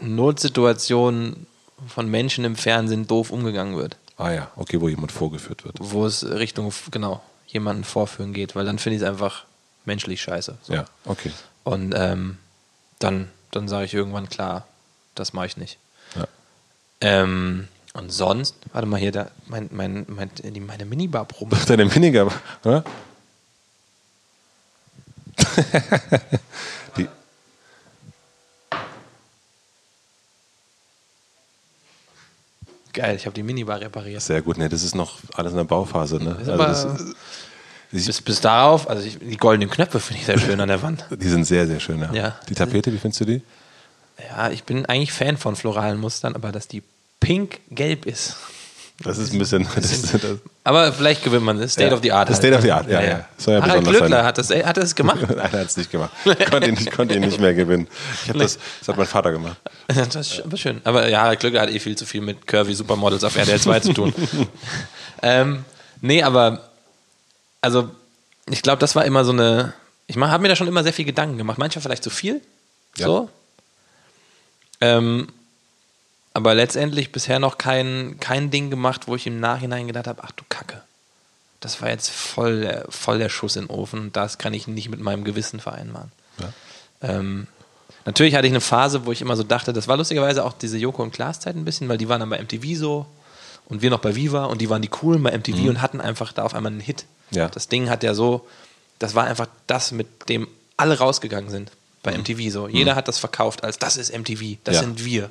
Notsituationen 0.00 1.46
von 1.88 2.08
Menschen 2.10 2.44
im 2.44 2.56
Fernsehen 2.56 3.06
doof 3.06 3.30
umgegangen 3.30 3.76
wird, 3.76 3.96
Ah 4.16 4.30
ja, 4.30 4.50
okay, 4.56 4.80
wo 4.80 4.88
jemand 4.88 5.10
vorgeführt 5.10 5.64
wird. 5.64 5.76
wo 5.80 6.06
es 6.06 6.24
Richtung, 6.24 6.72
genau, 6.90 7.20
jemanden 7.48 7.82
vorführen 7.84 8.32
geht, 8.32 8.54
weil 8.54 8.64
dann 8.64 8.78
finde 8.78 8.96
ich 8.96 9.02
es 9.02 9.08
einfach 9.08 9.44
menschlich 9.84 10.22
scheiße. 10.22 10.56
So. 10.62 10.72
Ja, 10.72 10.84
okay. 11.04 11.32
Und 11.64 11.94
ähm, 11.96 12.38
dann, 13.00 13.28
dann 13.50 13.66
sage 13.68 13.86
ich 13.86 13.94
irgendwann 13.94 14.28
klar, 14.28 14.66
das 15.16 15.32
mache 15.32 15.46
ich 15.46 15.56
nicht. 15.56 15.78
Ja. 16.14 16.28
Ähm, 17.00 17.66
und 17.94 18.10
sonst, 18.12 18.54
warte 18.72 18.86
mal 18.86 18.98
hier, 19.00 19.12
da, 19.12 19.30
mein, 19.46 19.68
mein, 19.72 20.06
mein, 20.08 20.30
die, 20.42 20.60
meine 20.60 20.84
Minibar 20.84 21.24
proben. 21.24 21.58
Deine 21.66 21.84
Miniger, 21.86 22.28
oder? 22.64 22.84
Die, 26.96 27.08
Geil, 32.94 33.16
ich 33.16 33.26
habe 33.26 33.34
die 33.34 33.42
Minibar 33.42 33.80
repariert. 33.80 34.22
sehr 34.22 34.40
gut, 34.40 34.56
ne, 34.56 34.68
das 34.68 34.82
ist 34.82 34.94
noch 34.94 35.18
alles 35.34 35.52
in 35.52 35.58
der 35.58 35.64
Bauphase, 35.64 36.16
ne? 36.16 36.36
Also 36.38 36.56
das, 36.56 36.86
Bis, 37.90 38.22
bis 38.22 38.40
darauf, 38.40 38.88
also 38.88 39.06
ich, 39.06 39.18
die 39.18 39.36
goldenen 39.36 39.70
Knöpfe 39.70 40.00
finde 40.00 40.20
ich 40.20 40.26
sehr 40.26 40.38
schön 40.38 40.60
an 40.60 40.68
der 40.68 40.82
Wand. 40.82 41.04
die 41.10 41.28
sind 41.28 41.44
sehr, 41.44 41.66
sehr 41.66 41.80
schön, 41.80 42.00
ja. 42.00 42.12
Ja. 42.12 42.38
Die 42.48 42.54
Tapete, 42.54 42.92
wie 42.92 42.98
findest 42.98 43.20
du 43.20 43.24
die? 43.24 43.42
Ja, 44.30 44.50
ich 44.50 44.64
bin 44.64 44.86
eigentlich 44.86 45.12
Fan 45.12 45.36
von 45.36 45.56
floralen 45.56 45.98
Mustern, 45.98 46.34
aber 46.34 46.50
dass 46.52 46.66
die 46.68 46.82
pink-gelb 47.20 48.06
ist. 48.06 48.36
Das 49.02 49.18
ist 49.18 49.32
ein 49.32 49.38
bisschen. 49.38 49.66
Das, 49.74 50.02
das, 50.02 50.22
Aber 50.62 50.92
vielleicht 50.92 51.24
gewinnt 51.24 51.44
man 51.44 51.58
das. 51.58 51.72
State 51.72 51.88
Ja, 51.88 51.94
of 51.94 52.02
the 52.02 52.12
Art. 52.12 52.30
das 52.30 52.36
State 52.36 52.54
of 52.54 52.62
the 52.62 52.70
Art, 52.70 52.88
ja, 52.88 53.02
ja. 53.02 53.28
Soll 53.36 53.54
ja 53.54 53.62
Harald 53.62 53.84
Glöckler 53.84 54.08
sein. 54.08 54.24
hat 54.24 54.38
das, 54.38 54.50
hat 54.50 54.76
das 54.76 54.94
gemacht. 54.94 55.20
Nein, 55.28 55.38
er 55.38 55.60
hat 55.60 55.66
es 55.66 55.76
nicht 55.76 55.90
gemacht. 55.90 56.10
Konnte 56.50 56.68
ihn, 56.68 56.90
konnte 56.90 57.14
ihn 57.14 57.22
nicht 57.22 57.40
mehr 57.40 57.54
gewinnen. 57.54 57.88
Ich 58.22 58.30
hab 58.30 58.38
das, 58.38 58.58
das 58.78 58.88
hat 58.88 58.96
mein 58.96 59.06
Vater 59.06 59.32
gemacht. 59.32 59.56
das 59.88 60.14
ist 60.14 60.42
aber 60.44 60.56
schön. 60.56 60.80
Aber 60.84 61.08
ja, 61.08 61.22
Harald 61.22 61.40
Glöckler 61.40 61.62
hat 61.62 61.70
eh 61.70 61.80
viel 61.80 61.96
zu 61.96 62.06
viel 62.06 62.20
mit 62.20 62.46
Curvy 62.46 62.74
Supermodels 62.74 63.24
auf 63.24 63.36
RTL 63.36 63.60
2 63.60 63.80
zu 63.80 63.92
tun. 63.94 64.14
ähm, 65.22 65.64
nee, 66.00 66.22
aber 66.22 66.70
also 67.60 67.90
ich 68.48 68.62
glaube, 68.62 68.78
das 68.78 68.94
war 68.94 69.04
immer 69.04 69.24
so 69.24 69.32
eine. 69.32 69.72
Ich 70.06 70.16
habe 70.16 70.42
mir 70.42 70.48
da 70.48 70.56
schon 70.56 70.68
immer 70.68 70.84
sehr 70.84 70.92
viel 70.92 71.04
Gedanken 71.04 71.36
gemacht. 71.36 71.58
Manchmal 71.58 71.82
vielleicht 71.82 72.04
zu 72.04 72.10
viel. 72.10 72.42
Ja. 72.96 73.06
So. 73.06 73.28
Ähm, 74.80 75.28
aber 76.34 76.54
letztendlich 76.54 77.12
bisher 77.12 77.38
noch 77.38 77.56
kein, 77.58 78.16
kein 78.20 78.50
Ding 78.50 78.68
gemacht, 78.70 79.02
wo 79.06 79.14
ich 79.16 79.26
im 79.26 79.40
Nachhinein 79.40 79.86
gedacht 79.86 80.06
habe, 80.06 80.22
ach 80.24 80.32
du 80.32 80.44
Kacke. 80.48 80.82
Das 81.60 81.80
war 81.80 81.88
jetzt 81.88 82.10
voll, 82.10 82.60
der- 82.62 82.84
voll 82.90 83.18
der 83.18 83.28
Schuss 83.30 83.56
in 83.56 83.62
den 83.66 83.70
Ofen. 83.70 84.12
Das 84.12 84.36
kann 84.36 84.52
ich 84.52 84.66
nicht 84.66 84.90
mit 84.90 85.00
meinem 85.00 85.24
Gewissen 85.24 85.60
vereinbaren. 85.60 86.12
Ja. 86.38 86.52
Ähm, 87.08 87.46
natürlich 88.04 88.34
hatte 88.34 88.46
ich 88.46 88.52
eine 88.52 88.60
Phase, 88.60 89.06
wo 89.06 89.12
ich 89.12 89.22
immer 89.22 89.36
so 89.36 89.42
dachte, 89.44 89.72
das 89.72 89.88
war 89.88 89.96
lustigerweise 89.96 90.44
auch 90.44 90.52
diese 90.52 90.76
Joko 90.76 91.02
und 91.02 91.12
Klaas 91.12 91.40
Zeit 91.40 91.56
ein 91.56 91.64
bisschen, 91.64 91.88
weil 91.88 91.96
die 91.98 92.08
waren 92.08 92.20
dann 92.20 92.28
bei 92.30 92.38
MTV 92.42 92.76
so 92.78 93.06
und 93.66 93.80
wir 93.80 93.88
noch 93.90 94.00
bei 94.00 94.14
Viva 94.14 94.44
und 94.44 94.60
die 94.60 94.68
waren 94.68 94.82
die 94.82 94.88
coolen 94.88 95.22
bei 95.22 95.30
MTV 95.32 95.68
und 95.70 95.80
hatten 95.80 96.00
einfach 96.02 96.32
da 96.32 96.42
auf 96.42 96.54
einmal 96.54 96.72
einen 96.72 96.80
Hit. 96.80 97.06
Mhm. 97.30 97.38
Ja. 97.38 97.48
Das 97.48 97.68
Ding 97.68 97.88
hat 97.88 98.02
ja 98.02 98.12
so, 98.12 98.46
das 98.98 99.14
war 99.14 99.24
einfach 99.24 99.46
das, 99.66 99.90
mit 99.92 100.28
dem 100.28 100.48
alle 100.76 100.98
rausgegangen 100.98 101.48
sind 101.48 101.70
bei 102.02 102.12
MTV 102.12 102.52
so. 102.52 102.68
Jeder 102.68 102.96
hat 102.96 103.08
das 103.08 103.18
verkauft 103.18 103.64
als 103.64 103.78
das 103.78 103.96
ist 103.96 104.12
MTV, 104.12 104.58
das 104.64 104.74
Mhm. 104.74 104.74
Ja. 104.74 104.80
sind 104.80 105.04
wir. 105.06 105.30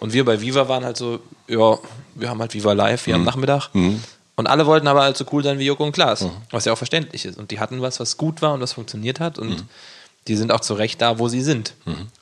Und 0.00 0.12
wir 0.14 0.24
bei 0.24 0.40
Viva 0.40 0.66
waren 0.68 0.84
halt 0.84 0.96
so, 0.96 1.20
ja, 1.46 1.78
wir 2.14 2.30
haben 2.30 2.40
halt 2.40 2.54
Viva 2.54 2.72
Live 2.72 3.04
hier 3.04 3.14
am 3.14 3.24
Nachmittag. 3.24 3.68
Und 4.34 4.46
alle 4.46 4.64
wollten 4.66 4.88
aber 4.88 5.02
halt 5.02 5.16
so 5.18 5.26
cool 5.32 5.44
sein 5.44 5.58
wie 5.58 5.66
Joko 5.66 5.84
und 5.84 5.92
Klaas, 5.92 6.22
was 6.50 6.64
ja 6.64 6.72
auch 6.72 6.78
verständlich 6.78 7.26
ist. 7.26 7.38
Und 7.38 7.50
die 7.50 7.60
hatten 7.60 7.82
was, 7.82 8.00
was 8.00 8.16
gut 8.16 8.40
war 8.40 8.54
und 8.54 8.60
was 8.62 8.72
funktioniert 8.72 9.20
hat. 9.20 9.38
Und 9.38 9.50
die 10.28 10.36
sind 10.36 10.50
auch 10.52 10.60
zu 10.60 10.72
Recht 10.74 11.02
da, 11.02 11.18
wo 11.18 11.28
sie 11.28 11.42
sind. 11.42 11.74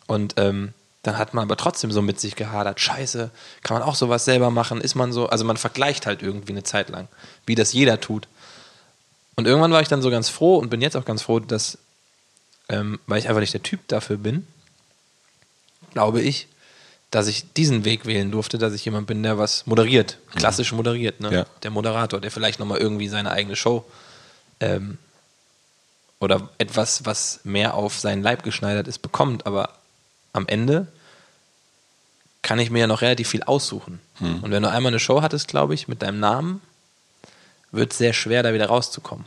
Und 0.08 0.34
ähm, 0.36 0.74
dann 1.04 1.16
hat 1.18 1.32
man 1.34 1.44
aber 1.44 1.56
trotzdem 1.56 1.92
so 1.92 2.02
mit 2.02 2.18
sich 2.18 2.34
gehadert. 2.34 2.80
Scheiße, 2.80 3.30
kann 3.62 3.78
man 3.78 3.86
auch 3.86 3.94
sowas 3.94 4.24
selber 4.24 4.50
machen? 4.50 4.80
Ist 4.80 4.96
man 4.96 5.12
so, 5.12 5.28
also 5.28 5.44
man 5.44 5.56
vergleicht 5.56 6.06
halt 6.06 6.20
irgendwie 6.20 6.52
eine 6.52 6.64
Zeit 6.64 6.88
lang, 6.88 7.06
wie 7.46 7.54
das 7.54 7.72
jeder 7.72 8.00
tut. 8.00 8.26
Und 9.36 9.46
irgendwann 9.46 9.70
war 9.70 9.80
ich 9.80 9.88
dann 9.88 10.02
so 10.02 10.10
ganz 10.10 10.28
froh 10.28 10.56
und 10.56 10.68
bin 10.68 10.80
jetzt 10.80 10.96
auch 10.96 11.04
ganz 11.04 11.22
froh, 11.22 11.38
dass, 11.38 11.78
ähm, 12.68 12.98
weil 13.06 13.20
ich 13.20 13.28
einfach 13.28 13.40
nicht 13.40 13.54
der 13.54 13.62
Typ 13.62 13.86
dafür 13.86 14.16
bin, 14.16 14.44
glaube 15.92 16.20
ich, 16.20 16.48
dass 17.10 17.26
ich 17.26 17.52
diesen 17.54 17.84
Weg 17.84 18.04
wählen 18.06 18.30
durfte, 18.30 18.58
dass 18.58 18.74
ich 18.74 18.84
jemand 18.84 19.06
bin, 19.06 19.22
der 19.22 19.38
was 19.38 19.66
moderiert, 19.66 20.18
klassisch 20.34 20.72
moderiert, 20.72 21.20
ne? 21.20 21.32
Ja. 21.34 21.46
Der 21.62 21.70
Moderator, 21.70 22.20
der 22.20 22.30
vielleicht 22.30 22.58
nochmal 22.58 22.78
irgendwie 22.78 23.08
seine 23.08 23.30
eigene 23.30 23.56
Show 23.56 23.84
ähm, 24.60 24.98
oder 26.20 26.48
etwas, 26.58 27.06
was 27.06 27.40
mehr 27.44 27.74
auf 27.74 27.98
seinen 27.98 28.22
Leib 28.22 28.42
geschneidert 28.42 28.88
ist, 28.88 28.98
bekommt. 29.00 29.46
Aber 29.46 29.70
am 30.32 30.46
Ende 30.48 30.86
kann 32.42 32.58
ich 32.58 32.70
mir 32.70 32.80
ja 32.80 32.86
noch 32.86 33.00
relativ 33.02 33.28
viel 33.28 33.42
aussuchen. 33.42 34.00
Hm. 34.18 34.42
Und 34.42 34.50
wenn 34.50 34.62
du 34.62 34.70
einmal 34.70 34.90
eine 34.90 35.00
Show 35.00 35.22
hattest, 35.22 35.48
glaube 35.48 35.74
ich, 35.74 35.88
mit 35.88 36.02
deinem 36.02 36.20
Namen, 36.20 36.60
wird 37.72 37.92
es 37.92 37.98
sehr 37.98 38.12
schwer, 38.12 38.42
da 38.42 38.52
wieder 38.54 38.66
rauszukommen. 38.66 39.24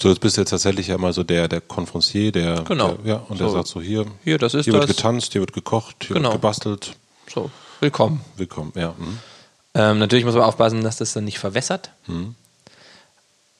So, 0.00 0.08
jetzt 0.10 0.20
bist 0.20 0.36
du 0.36 0.42
jetzt 0.42 0.50
tatsächlich 0.50 0.86
ja 0.88 0.98
mal 0.98 1.12
so 1.12 1.24
der, 1.24 1.48
der 1.48 1.60
Konferencier, 1.60 2.30
der, 2.32 2.62
Genau. 2.62 2.92
der 2.92 3.06
ja, 3.12 3.16
und 3.28 3.40
der 3.40 3.48
So. 3.48 3.54
sagt 3.54 3.68
so 3.68 3.80
hier, 3.80 4.06
Hier, 4.24 4.38
das 4.38 4.54
ist 4.54 4.64
hier 4.64 4.74
wird 4.74 4.84
das. 4.88 4.96
getanzt, 4.96 5.32
hier 5.32 5.40
wird 5.40 5.52
gekocht, 5.52 6.04
hier 6.06 6.14
Genau. 6.16 6.30
wird 6.30 6.40
gebastelt. 6.40 6.96
So, 7.38 7.52
willkommen. 7.78 8.24
Willkommen, 8.36 8.72
ja. 8.74 8.96
mhm. 8.98 9.18
Ähm, 9.74 9.98
natürlich 10.00 10.24
muss 10.24 10.34
man 10.34 10.42
aufpassen, 10.42 10.82
dass 10.82 10.96
das 10.96 11.12
dann 11.12 11.22
nicht 11.24 11.38
verwässert. 11.38 11.90
Mhm. 12.08 12.34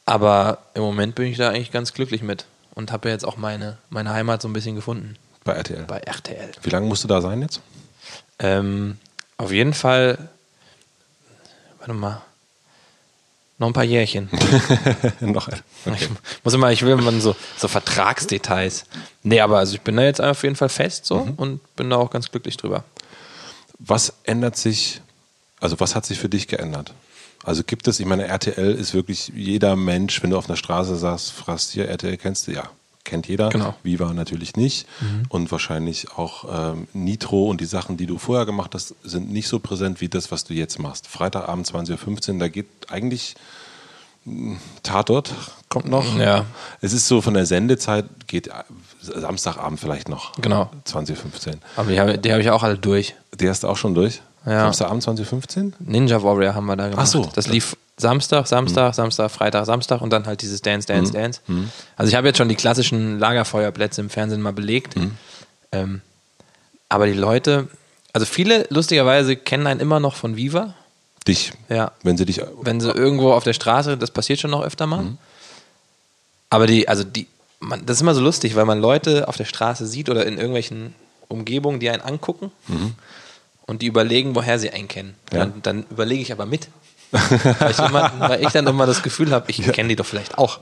Aber 0.04 0.58
im 0.74 0.82
Moment 0.82 1.14
bin 1.14 1.26
ich 1.26 1.36
da 1.38 1.50
eigentlich 1.50 1.70
ganz 1.70 1.92
glücklich 1.92 2.20
mit 2.22 2.44
und 2.74 2.90
habe 2.90 3.08
ja 3.08 3.14
jetzt 3.14 3.24
auch 3.24 3.36
meine, 3.36 3.78
meine 3.88 4.10
Heimat 4.10 4.42
so 4.42 4.48
ein 4.48 4.52
bisschen 4.52 4.74
gefunden 4.74 5.14
Bei 5.44 5.52
RTL. 5.52 5.84
bei 5.84 5.98
RTL. 5.98 6.50
Wie 6.62 6.70
lange 6.70 6.86
musst 6.88 7.04
du 7.04 7.08
da 7.08 7.20
sein 7.20 7.40
jetzt? 7.40 7.60
Ähm, 8.40 8.98
auf 9.36 9.52
jeden 9.52 9.74
Fall, 9.74 10.28
warte 11.78 11.92
mal, 11.94 12.20
noch 13.58 13.68
ein 13.68 13.72
paar 13.74 13.84
Jährchen. 13.84 14.28
Noch 15.20 15.46
ein. 15.48 15.60
Ich 15.94 16.08
muss 16.42 16.54
immer, 16.54 16.72
ich 16.72 16.82
will 16.82 16.92
immer 16.98 17.12
so, 17.20 17.36
so 17.56 17.68
Vertragsdetails. 17.68 18.86
Nee, 19.22 19.40
aber 19.40 19.58
also 19.58 19.74
ich 19.74 19.82
bin 19.82 19.96
da 19.96 20.02
jetzt 20.02 20.20
auf 20.20 20.42
jeden 20.42 20.56
Fall 20.56 20.68
fest 20.68 21.06
so 21.06 21.18
Mhm. 21.24 21.30
und 21.34 21.76
bin 21.76 21.90
da 21.90 21.96
auch 21.96 22.10
ganz 22.10 22.28
glücklich 22.30 22.56
drüber. 22.56 22.82
Was 23.78 24.14
ändert 24.24 24.56
sich, 24.56 25.00
also 25.60 25.78
was 25.80 25.94
hat 25.94 26.04
sich 26.06 26.18
für 26.18 26.28
dich 26.28 26.48
geändert? 26.48 26.94
Also 27.44 27.62
gibt 27.64 27.86
es, 27.88 28.00
ich 28.00 28.06
meine, 28.06 28.26
RTL 28.26 28.74
ist 28.74 28.94
wirklich 28.94 29.32
jeder 29.34 29.76
Mensch, 29.76 30.22
wenn 30.22 30.30
du 30.30 30.36
auf 30.36 30.48
einer 30.48 30.56
Straße 30.56 30.96
sagst, 30.96 31.32
fragst 31.32 31.70
hier, 31.70 31.88
RTL 31.88 32.16
kennst 32.16 32.48
du? 32.48 32.52
Ja, 32.52 32.68
kennt 33.04 33.26
jeder. 33.28 33.48
Genau. 33.48 33.74
Viva 33.82 34.12
natürlich 34.12 34.56
nicht. 34.56 34.86
Und 35.28 35.50
wahrscheinlich 35.50 36.12
auch 36.12 36.72
ähm, 36.74 36.88
Nitro 36.92 37.48
und 37.48 37.60
die 37.60 37.66
Sachen, 37.66 37.96
die 37.96 38.06
du 38.06 38.18
vorher 38.18 38.44
gemacht 38.44 38.74
hast, 38.74 38.94
sind 39.02 39.30
nicht 39.30 39.48
so 39.48 39.60
präsent 39.60 40.00
wie 40.00 40.08
das, 40.08 40.30
was 40.30 40.44
du 40.44 40.54
jetzt 40.54 40.78
machst. 40.78 41.06
Freitagabend 41.06 41.66
20.15 41.66 42.34
Uhr, 42.34 42.38
da 42.38 42.48
geht 42.48 42.66
eigentlich 42.88 43.34
mh, 44.24 44.58
Tatort, 44.82 45.32
kommt 45.68 45.86
noch. 45.86 46.18
Ja. 46.18 46.44
Es 46.80 46.92
ist 46.92 47.08
so 47.08 47.22
von 47.22 47.34
der 47.34 47.46
Sendezeit, 47.46 48.06
geht 48.26 48.50
Samstagabend 49.14 49.80
vielleicht 49.80 50.08
noch. 50.08 50.32
Genau. 50.40 50.70
2015. 50.84 51.56
Aber 51.76 51.90
die 51.90 52.00
habe 52.00 52.12
hab 52.12 52.40
ich 52.40 52.50
auch 52.50 52.62
alle 52.62 52.78
durch. 52.78 53.14
Die 53.38 53.48
hast 53.48 53.62
du 53.62 53.68
auch 53.68 53.76
schon 53.76 53.94
durch? 53.94 54.20
Ja. 54.46 54.62
Samstagabend 54.62 55.02
2015? 55.02 55.74
Ninja 55.80 56.22
Warrior 56.22 56.54
haben 56.54 56.66
wir 56.66 56.76
da 56.76 56.88
gemacht. 56.88 57.02
Ach 57.02 57.10
so. 57.10 57.30
Das 57.34 57.48
lief 57.48 57.76
Samstag, 57.96 58.46
Samstag, 58.46 58.94
Samstag, 58.94 59.30
Freitag, 59.30 59.66
Samstag 59.66 60.00
und 60.00 60.10
dann 60.10 60.26
halt 60.26 60.42
dieses 60.42 60.62
Dance, 60.62 60.86
Dance, 60.86 61.12
Dance. 61.12 61.40
Also 61.96 62.08
ich 62.08 62.14
habe 62.14 62.28
jetzt 62.28 62.36
schon 62.38 62.48
die 62.48 62.54
klassischen 62.54 63.18
Lagerfeuerplätze 63.18 64.00
im 64.00 64.08
Fernsehen 64.08 64.40
mal 64.40 64.52
belegt. 64.52 64.94
Ähm, 65.72 66.00
aber 66.88 67.06
die 67.06 67.12
Leute, 67.12 67.68
also 68.12 68.24
viele 68.24 68.66
lustigerweise 68.70 69.36
kennen 69.36 69.66
einen 69.66 69.80
immer 69.80 70.00
noch 70.00 70.14
von 70.14 70.36
Viva. 70.36 70.74
Dich. 71.26 71.52
Ja. 71.68 71.92
Wenn 72.02 72.16
sie 72.16 72.24
dich. 72.24 72.40
Wenn 72.62 72.80
sie 72.80 72.90
irgendwo 72.90 73.32
auf 73.32 73.44
der 73.44 73.52
Straße, 73.52 73.98
das 73.98 74.10
passiert 74.10 74.40
schon 74.40 74.50
noch 74.50 74.62
öfter 74.62 74.86
mal. 74.86 75.18
Aber 76.50 76.66
die, 76.66 76.88
also 76.88 77.04
die, 77.04 77.26
man, 77.60 77.84
das 77.86 77.98
ist 77.98 78.00
immer 78.02 78.14
so 78.14 78.20
lustig, 78.20 78.56
weil 78.56 78.64
man 78.64 78.80
Leute 78.80 79.28
auf 79.28 79.36
der 79.36 79.44
Straße 79.44 79.86
sieht 79.86 80.08
oder 80.08 80.26
in 80.26 80.36
irgendwelchen 80.36 80.94
Umgebungen, 81.28 81.80
die 81.80 81.90
einen 81.90 82.02
angucken. 82.02 82.50
und 83.68 83.82
die 83.82 83.86
überlegen, 83.86 84.34
woher 84.34 84.58
sie 84.58 84.70
einen 84.70 84.88
kennen. 84.88 85.14
Ja. 85.30 85.40
Dann, 85.40 85.62
dann 85.62 85.86
überlege 85.90 86.22
ich 86.22 86.32
aber 86.32 86.46
mit. 86.46 86.68
weil, 87.10 87.70
ich 87.70 87.78
immer, 87.78 88.12
weil 88.18 88.42
ich 88.42 88.48
dann 88.48 88.66
immer 88.66 88.86
das 88.86 89.02
Gefühl 89.02 89.30
habe, 89.30 89.50
ich 89.50 89.58
kenne 89.72 89.90
die 89.90 89.96
doch 89.96 90.06
vielleicht 90.06 90.38
auch. 90.38 90.60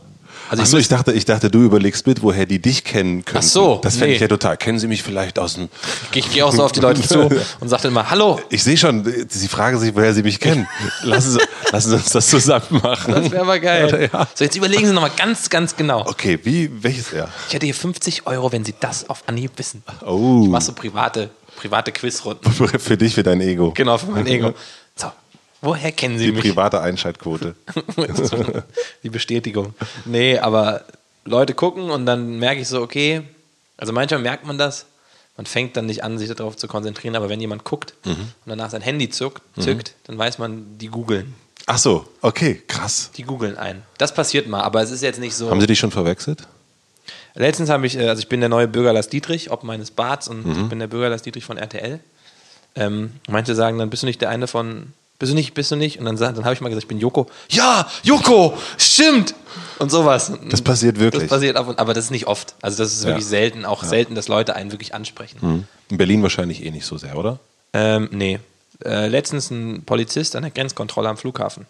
Also 0.48 0.62
Achso, 0.62 0.76
ich 0.76 0.86
dachte, 0.88 1.12
ich 1.12 1.24
dachte, 1.24 1.50
du 1.50 1.62
überlegst 1.64 2.06
mit, 2.06 2.22
woher 2.22 2.46
die 2.46 2.60
dich 2.60 2.84
kennen 2.84 3.24
können. 3.24 3.38
Ach 3.38 3.42
so, 3.42 3.80
Das 3.82 3.96
fände 3.96 4.14
ich 4.14 4.20
nee. 4.20 4.24
ja 4.24 4.28
total. 4.28 4.56
Kennen 4.56 4.78
Sie 4.78 4.86
mich 4.86 5.02
vielleicht 5.02 5.38
aus 5.40 5.54
dem. 5.54 5.68
ich 6.14 6.30
gehe 6.32 6.46
auch 6.46 6.52
so 6.52 6.62
auf 6.64 6.70
die 6.72 6.80
Leute 6.80 7.02
zu 7.08 7.28
und 7.60 7.68
sage 7.68 7.82
dann 7.82 7.92
immer, 7.92 8.08
hallo, 8.10 8.40
Ich 8.50 8.62
sehe 8.62 8.76
schon, 8.76 9.04
sie 9.28 9.48
fragen 9.48 9.78
sich, 9.80 9.94
woher 9.94 10.14
sie 10.14 10.22
mich 10.22 10.38
kennen. 10.38 10.68
Lassen 11.02 11.32
Sie, 11.32 11.40
lassen 11.72 11.90
Sie 11.90 11.96
uns 11.96 12.10
das 12.10 12.28
zusammen 12.28 12.80
machen. 12.82 13.12
das 13.14 13.30
wäre 13.30 13.42
aber 13.42 13.58
geil. 13.58 14.08
Ja. 14.12 14.28
So, 14.34 14.44
jetzt 14.44 14.56
überlegen 14.56 14.86
Sie 14.86 14.92
nochmal 14.92 15.10
ganz, 15.16 15.50
ganz 15.50 15.74
genau. 15.74 16.06
Okay, 16.06 16.38
wie, 16.44 16.70
welches 16.80 17.12
er? 17.12 17.28
Ich 17.48 17.54
hätte 17.54 17.66
hier 17.66 17.74
50 17.74 18.26
Euro, 18.26 18.52
wenn 18.52 18.64
Sie 18.64 18.74
das 18.78 19.10
auf 19.10 19.24
Anhieb 19.26 19.52
wissen. 19.56 19.82
Oh. 20.06 20.42
Ich 20.44 20.48
mache 20.48 20.62
so 20.62 20.72
private, 20.72 21.30
private 21.56 21.90
Quizrunden. 21.90 22.52
Für 22.78 22.96
dich, 22.96 23.14
für 23.14 23.22
dein 23.24 23.40
Ego. 23.40 23.72
Genau, 23.74 23.98
für 23.98 24.10
mein 24.12 24.26
Ego. 24.26 24.54
Woher 25.66 25.90
kennen 25.92 26.18
Sie 26.18 26.26
Die 26.26 26.32
mich? 26.32 26.42
private 26.42 26.80
Einschaltquote. 26.80 27.54
die 29.02 29.10
Bestätigung. 29.10 29.74
Nee, 30.04 30.38
aber 30.38 30.84
Leute 31.24 31.54
gucken 31.54 31.90
und 31.90 32.06
dann 32.06 32.38
merke 32.38 32.60
ich 32.60 32.68
so, 32.68 32.80
okay, 32.82 33.22
also 33.76 33.92
manchmal 33.92 34.20
merkt 34.20 34.46
man 34.46 34.58
das, 34.58 34.86
man 35.36 35.44
fängt 35.44 35.76
dann 35.76 35.86
nicht 35.86 36.02
an, 36.04 36.18
sich 36.18 36.32
darauf 36.32 36.56
zu 36.56 36.68
konzentrieren, 36.68 37.16
aber 37.16 37.28
wenn 37.28 37.40
jemand 37.40 37.64
guckt 37.64 37.94
Mhm. 38.04 38.10
und 38.12 38.28
danach 38.46 38.70
sein 38.70 38.80
Handy 38.80 39.10
zuckt, 39.10 39.42
zückt, 39.58 39.94
dann 40.04 40.16
weiß 40.16 40.38
man, 40.38 40.78
die 40.78 40.88
googeln. 40.88 41.34
Ach 41.66 41.78
so, 41.78 42.06
okay, 42.22 42.62
krass. 42.68 43.10
Die 43.16 43.24
googeln 43.24 43.58
ein. 43.58 43.82
Das 43.98 44.14
passiert 44.14 44.46
mal, 44.46 44.62
aber 44.62 44.82
es 44.82 44.90
ist 44.92 45.02
jetzt 45.02 45.18
nicht 45.18 45.34
so. 45.34 45.50
Haben 45.50 45.60
Sie 45.60 45.66
dich 45.66 45.78
schon 45.80 45.90
verwechselt? 45.90 46.46
Letztens 47.34 47.68
habe 47.70 47.86
ich, 47.86 47.98
äh, 47.98 48.08
also 48.08 48.20
ich 48.20 48.28
bin 48.28 48.40
der 48.40 48.48
neue 48.48 48.68
Bürgerlass 48.68 49.08
Dietrich, 49.08 49.50
ob 49.50 49.62
meines 49.64 49.90
Bads 49.90 50.28
und 50.28 50.46
Mhm. 50.46 50.62
ich 50.62 50.68
bin 50.68 50.78
der 50.78 50.86
Bürgerlass 50.86 51.22
Dietrich 51.22 51.44
von 51.44 51.58
RTL. 51.58 51.98
Ähm, 52.76 53.10
manche 53.28 53.54
sagen 53.54 53.78
dann, 53.78 53.90
bist 53.90 54.04
du 54.04 54.06
nicht 54.06 54.20
der 54.20 54.30
eine 54.30 54.46
von, 54.46 54.92
bist 55.18 55.32
du 55.32 55.34
nicht, 55.34 55.54
bist 55.54 55.70
du 55.70 55.76
nicht? 55.76 55.98
Und 55.98 56.04
dann, 56.04 56.16
dann 56.16 56.44
habe 56.44 56.54
ich 56.54 56.60
mal 56.60 56.68
gesagt, 56.68 56.84
ich 56.84 56.88
bin 56.88 56.98
Joko. 56.98 57.26
Ja, 57.48 57.88
Joko, 58.02 58.56
stimmt! 58.78 59.34
Und 59.78 59.90
sowas. 59.90 60.32
Das 60.50 60.62
passiert 60.62 60.98
wirklich. 60.98 61.22
Das 61.24 61.30
passiert 61.30 61.56
ab 61.56 61.68
und 61.68 61.78
aber 61.78 61.94
das 61.94 62.06
ist 62.06 62.10
nicht 62.10 62.26
oft. 62.26 62.54
Also 62.62 62.82
das 62.82 62.92
ist 62.92 63.02
Ja. 63.02 63.10
wirklich 63.10 63.26
selten, 63.26 63.64
auch 63.64 63.82
selten, 63.84 64.14
dass 64.14 64.28
Leute 64.28 64.54
einen 64.56 64.72
wirklich 64.72 64.94
ansprechen. 64.94 65.66
In 65.90 65.96
Berlin 65.98 66.22
wahrscheinlich 66.22 66.64
eh 66.64 66.70
nicht 66.70 66.86
so 66.86 66.96
sehr, 66.98 67.16
oder? 67.16 67.38
Ähm, 67.72 68.08
nee. 68.12 68.40
Äh, 68.84 69.08
letztens 69.08 69.50
ein 69.50 69.82
Polizist 69.84 70.36
an 70.36 70.42
der 70.42 70.50
Grenzkontrolle 70.50 71.08
am 71.08 71.16
Flughafen. 71.16 71.66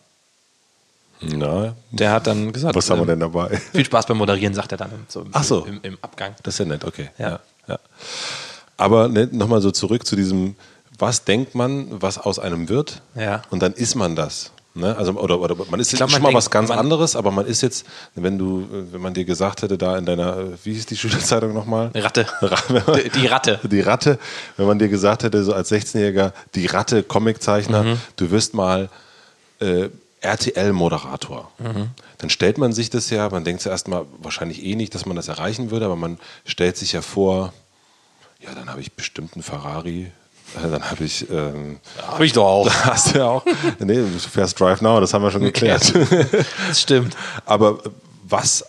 Na, 1.20 1.74
Der 1.90 2.12
hat 2.12 2.26
dann 2.26 2.52
gesagt, 2.52 2.74
was 2.74 2.90
haben 2.90 2.98
wir 2.98 3.02
ähm, 3.02 3.08
denn 3.08 3.20
dabei? 3.20 3.56
viel 3.72 3.84
Spaß 3.84 4.06
beim 4.06 4.18
Moderieren, 4.18 4.54
sagt 4.54 4.72
er 4.72 4.78
dann 4.78 4.90
im, 4.90 5.06
so, 5.08 5.24
Ach 5.32 5.44
so. 5.44 5.64
im, 5.64 5.80
im 5.82 5.98
Abgang. 6.02 6.34
Das 6.42 6.54
ist 6.54 6.58
ja 6.58 6.64
nett, 6.66 6.84
okay. 6.84 7.10
Ja. 7.18 7.40
ja. 7.68 7.78
Aber 8.76 9.08
ne, 9.08 9.28
nochmal 9.32 9.62
so 9.62 9.70
zurück 9.70 10.06
zu 10.06 10.14
diesem, 10.14 10.56
was 10.98 11.24
denkt 11.24 11.54
man, 11.54 11.88
was 12.02 12.18
aus 12.18 12.38
einem 12.38 12.68
wird? 12.68 13.02
Ja. 13.14 13.42
Und 13.50 13.60
dann 13.62 13.72
ist 13.72 13.94
man 13.94 14.16
das. 14.16 14.52
Ne? 14.74 14.94
Also, 14.96 15.12
oder, 15.12 15.40
oder 15.40 15.56
man 15.70 15.80
ist 15.80 15.90
glaub, 15.94 16.10
schon 16.10 16.20
mal 16.20 16.28
denkt, 16.28 16.36
was 16.36 16.50
ganz 16.50 16.70
anderes, 16.70 17.16
aber 17.16 17.30
man 17.30 17.46
ist 17.46 17.62
jetzt, 17.62 17.86
wenn 18.14 18.36
du, 18.36 18.66
wenn 18.92 19.00
man 19.00 19.14
dir 19.14 19.24
gesagt 19.24 19.62
hätte, 19.62 19.78
da 19.78 19.96
in 19.96 20.04
deiner, 20.04 20.36
äh, 20.36 20.44
wie 20.64 20.74
hieß 20.74 20.84
die 20.84 20.96
Schülerzeitung 20.98 21.54
nochmal? 21.54 21.90
Ratte. 21.94 22.26
Ra- 22.42 22.96
Die- 22.98 23.08
die 23.08 23.26
Ratte. 23.26 23.58
Die 23.62 23.80
Ratte, 23.80 24.18
wenn 24.58 24.66
man 24.66 24.78
dir 24.78 24.88
gesagt 24.88 25.22
hätte, 25.22 25.42
so 25.44 25.54
als 25.54 25.72
16-Jähriger, 25.72 26.32
die 26.54 26.66
Ratte, 26.66 27.02
Comiczeichner, 27.02 27.84
Mhm. 27.84 28.00
du 28.16 28.30
wirst 28.30 28.52
mal 28.52 28.90
äh, 29.60 29.88
RTL-Moderator. 30.20 31.50
Mhm. 31.58 31.88
Dann 32.18 32.30
stellt 32.30 32.58
man 32.58 32.72
sich 32.72 32.90
das 32.90 33.10
ja, 33.10 33.28
man 33.30 33.44
denkt 33.44 33.62
zuerst 33.62 33.88
mal 33.88 34.04
wahrscheinlich 34.18 34.62
eh 34.64 34.74
nicht, 34.76 34.94
dass 34.94 35.06
man 35.06 35.16
das 35.16 35.28
erreichen 35.28 35.70
würde, 35.70 35.86
aber 35.86 35.96
man 35.96 36.18
stellt 36.44 36.76
sich 36.76 36.92
ja 36.92 37.02
vor, 37.02 37.52
ja, 38.40 38.50
dann 38.54 38.68
habe 38.70 38.80
ich 38.80 38.92
bestimmt 38.92 39.34
einen 39.34 39.42
Ferrari, 39.42 40.10
dann 40.54 40.90
habe 40.90 41.04
ich, 41.04 41.28
ähm, 41.30 41.78
Habe 42.06 42.24
ich 42.26 42.32
doch 42.32 42.44
auch. 42.46 42.70
hast 42.84 43.14
du 43.14 43.18
ja 43.18 43.26
auch, 43.26 43.44
nee, 43.78 43.94
du 43.96 44.08
fährst 44.18 44.58
Drive 44.58 44.80
Now, 44.80 45.00
das 45.00 45.12
haben 45.12 45.22
wir 45.22 45.30
schon 45.30 45.42
geklärt. 45.42 45.92
Das 46.68 46.80
stimmt. 46.80 47.16
Aber 47.46 47.84
äh, 47.84 47.90
was, 48.24 48.64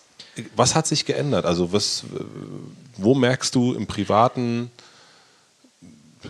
was 0.56 0.76
hat 0.76 0.88
sich 0.88 1.06
geändert? 1.06 1.46
Also 1.46 1.72
was, 1.74 2.04
äh, 2.16 2.20
wo 2.98 3.16
merkst 3.16 3.54
du 3.56 3.74
im 3.74 3.88
Privaten, 3.88 4.72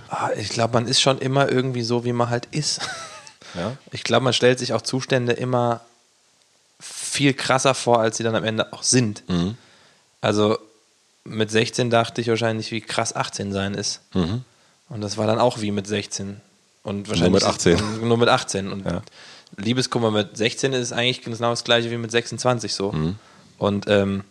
Ah, 0.09 0.29
Ich 0.37 0.49
glaube, 0.49 0.73
man 0.75 0.87
ist 0.87 1.01
schon 1.01 1.17
immer 1.17 1.49
irgendwie 1.49 1.81
so, 1.81 2.05
wie 2.05 2.13
man 2.13 2.29
halt 2.29 2.45
ist. 2.51 2.81
ja? 3.55 3.75
Ich 3.91 4.03
glaube, 4.03 4.25
man 4.25 4.33
stellt 4.33 4.59
sich 4.59 4.73
auch 4.73 4.81
Zustände 4.81 5.31
immer 5.33 5.81
viel 6.79 7.33
krasser 7.33 7.73
vor, 7.73 7.99
als 7.99 8.17
sie 8.17 8.23
dann 8.23 8.35
am 8.35 8.43
Ende 8.43 8.71
auch 8.73 8.83
sind. 8.83 9.23
Also 10.21 10.59
mit 11.23 11.49
16 11.49 11.89
dachte 11.89 12.21
ich 12.21 12.27
wahrscheinlich, 12.27 12.71
wie 12.71 12.81
krass 12.81 13.15
18 13.15 13.51
sein 13.51 13.73
ist. 13.73 14.01
Und 14.89 15.01
das 15.01 15.17
war 15.17 15.27
dann 15.27 15.39
auch 15.39 15.59
wie 15.61 15.71
mit 15.71 15.87
16. 15.87 16.39
Und 16.83 17.09
wahrscheinlich 17.09 17.33
mit 17.33 17.43
18. 17.43 17.73
Ist, 17.73 18.01
nur 18.01 18.17
mit 18.17 18.29
18. 18.29 18.71
Und 18.71 18.85
Ja. 18.85 19.01
Liebeskummer 19.57 20.11
mit 20.11 20.37
16 20.37 20.73
ist 20.73 20.91
eigentlich 20.93 21.21
genau 21.21 21.49
das 21.49 21.63
gleiche 21.63 21.89
wie 21.91 21.97
mit 21.97 22.11
26 22.11 22.73
so. 22.73 22.93
Und 23.57 23.85
ähm, 23.87 24.23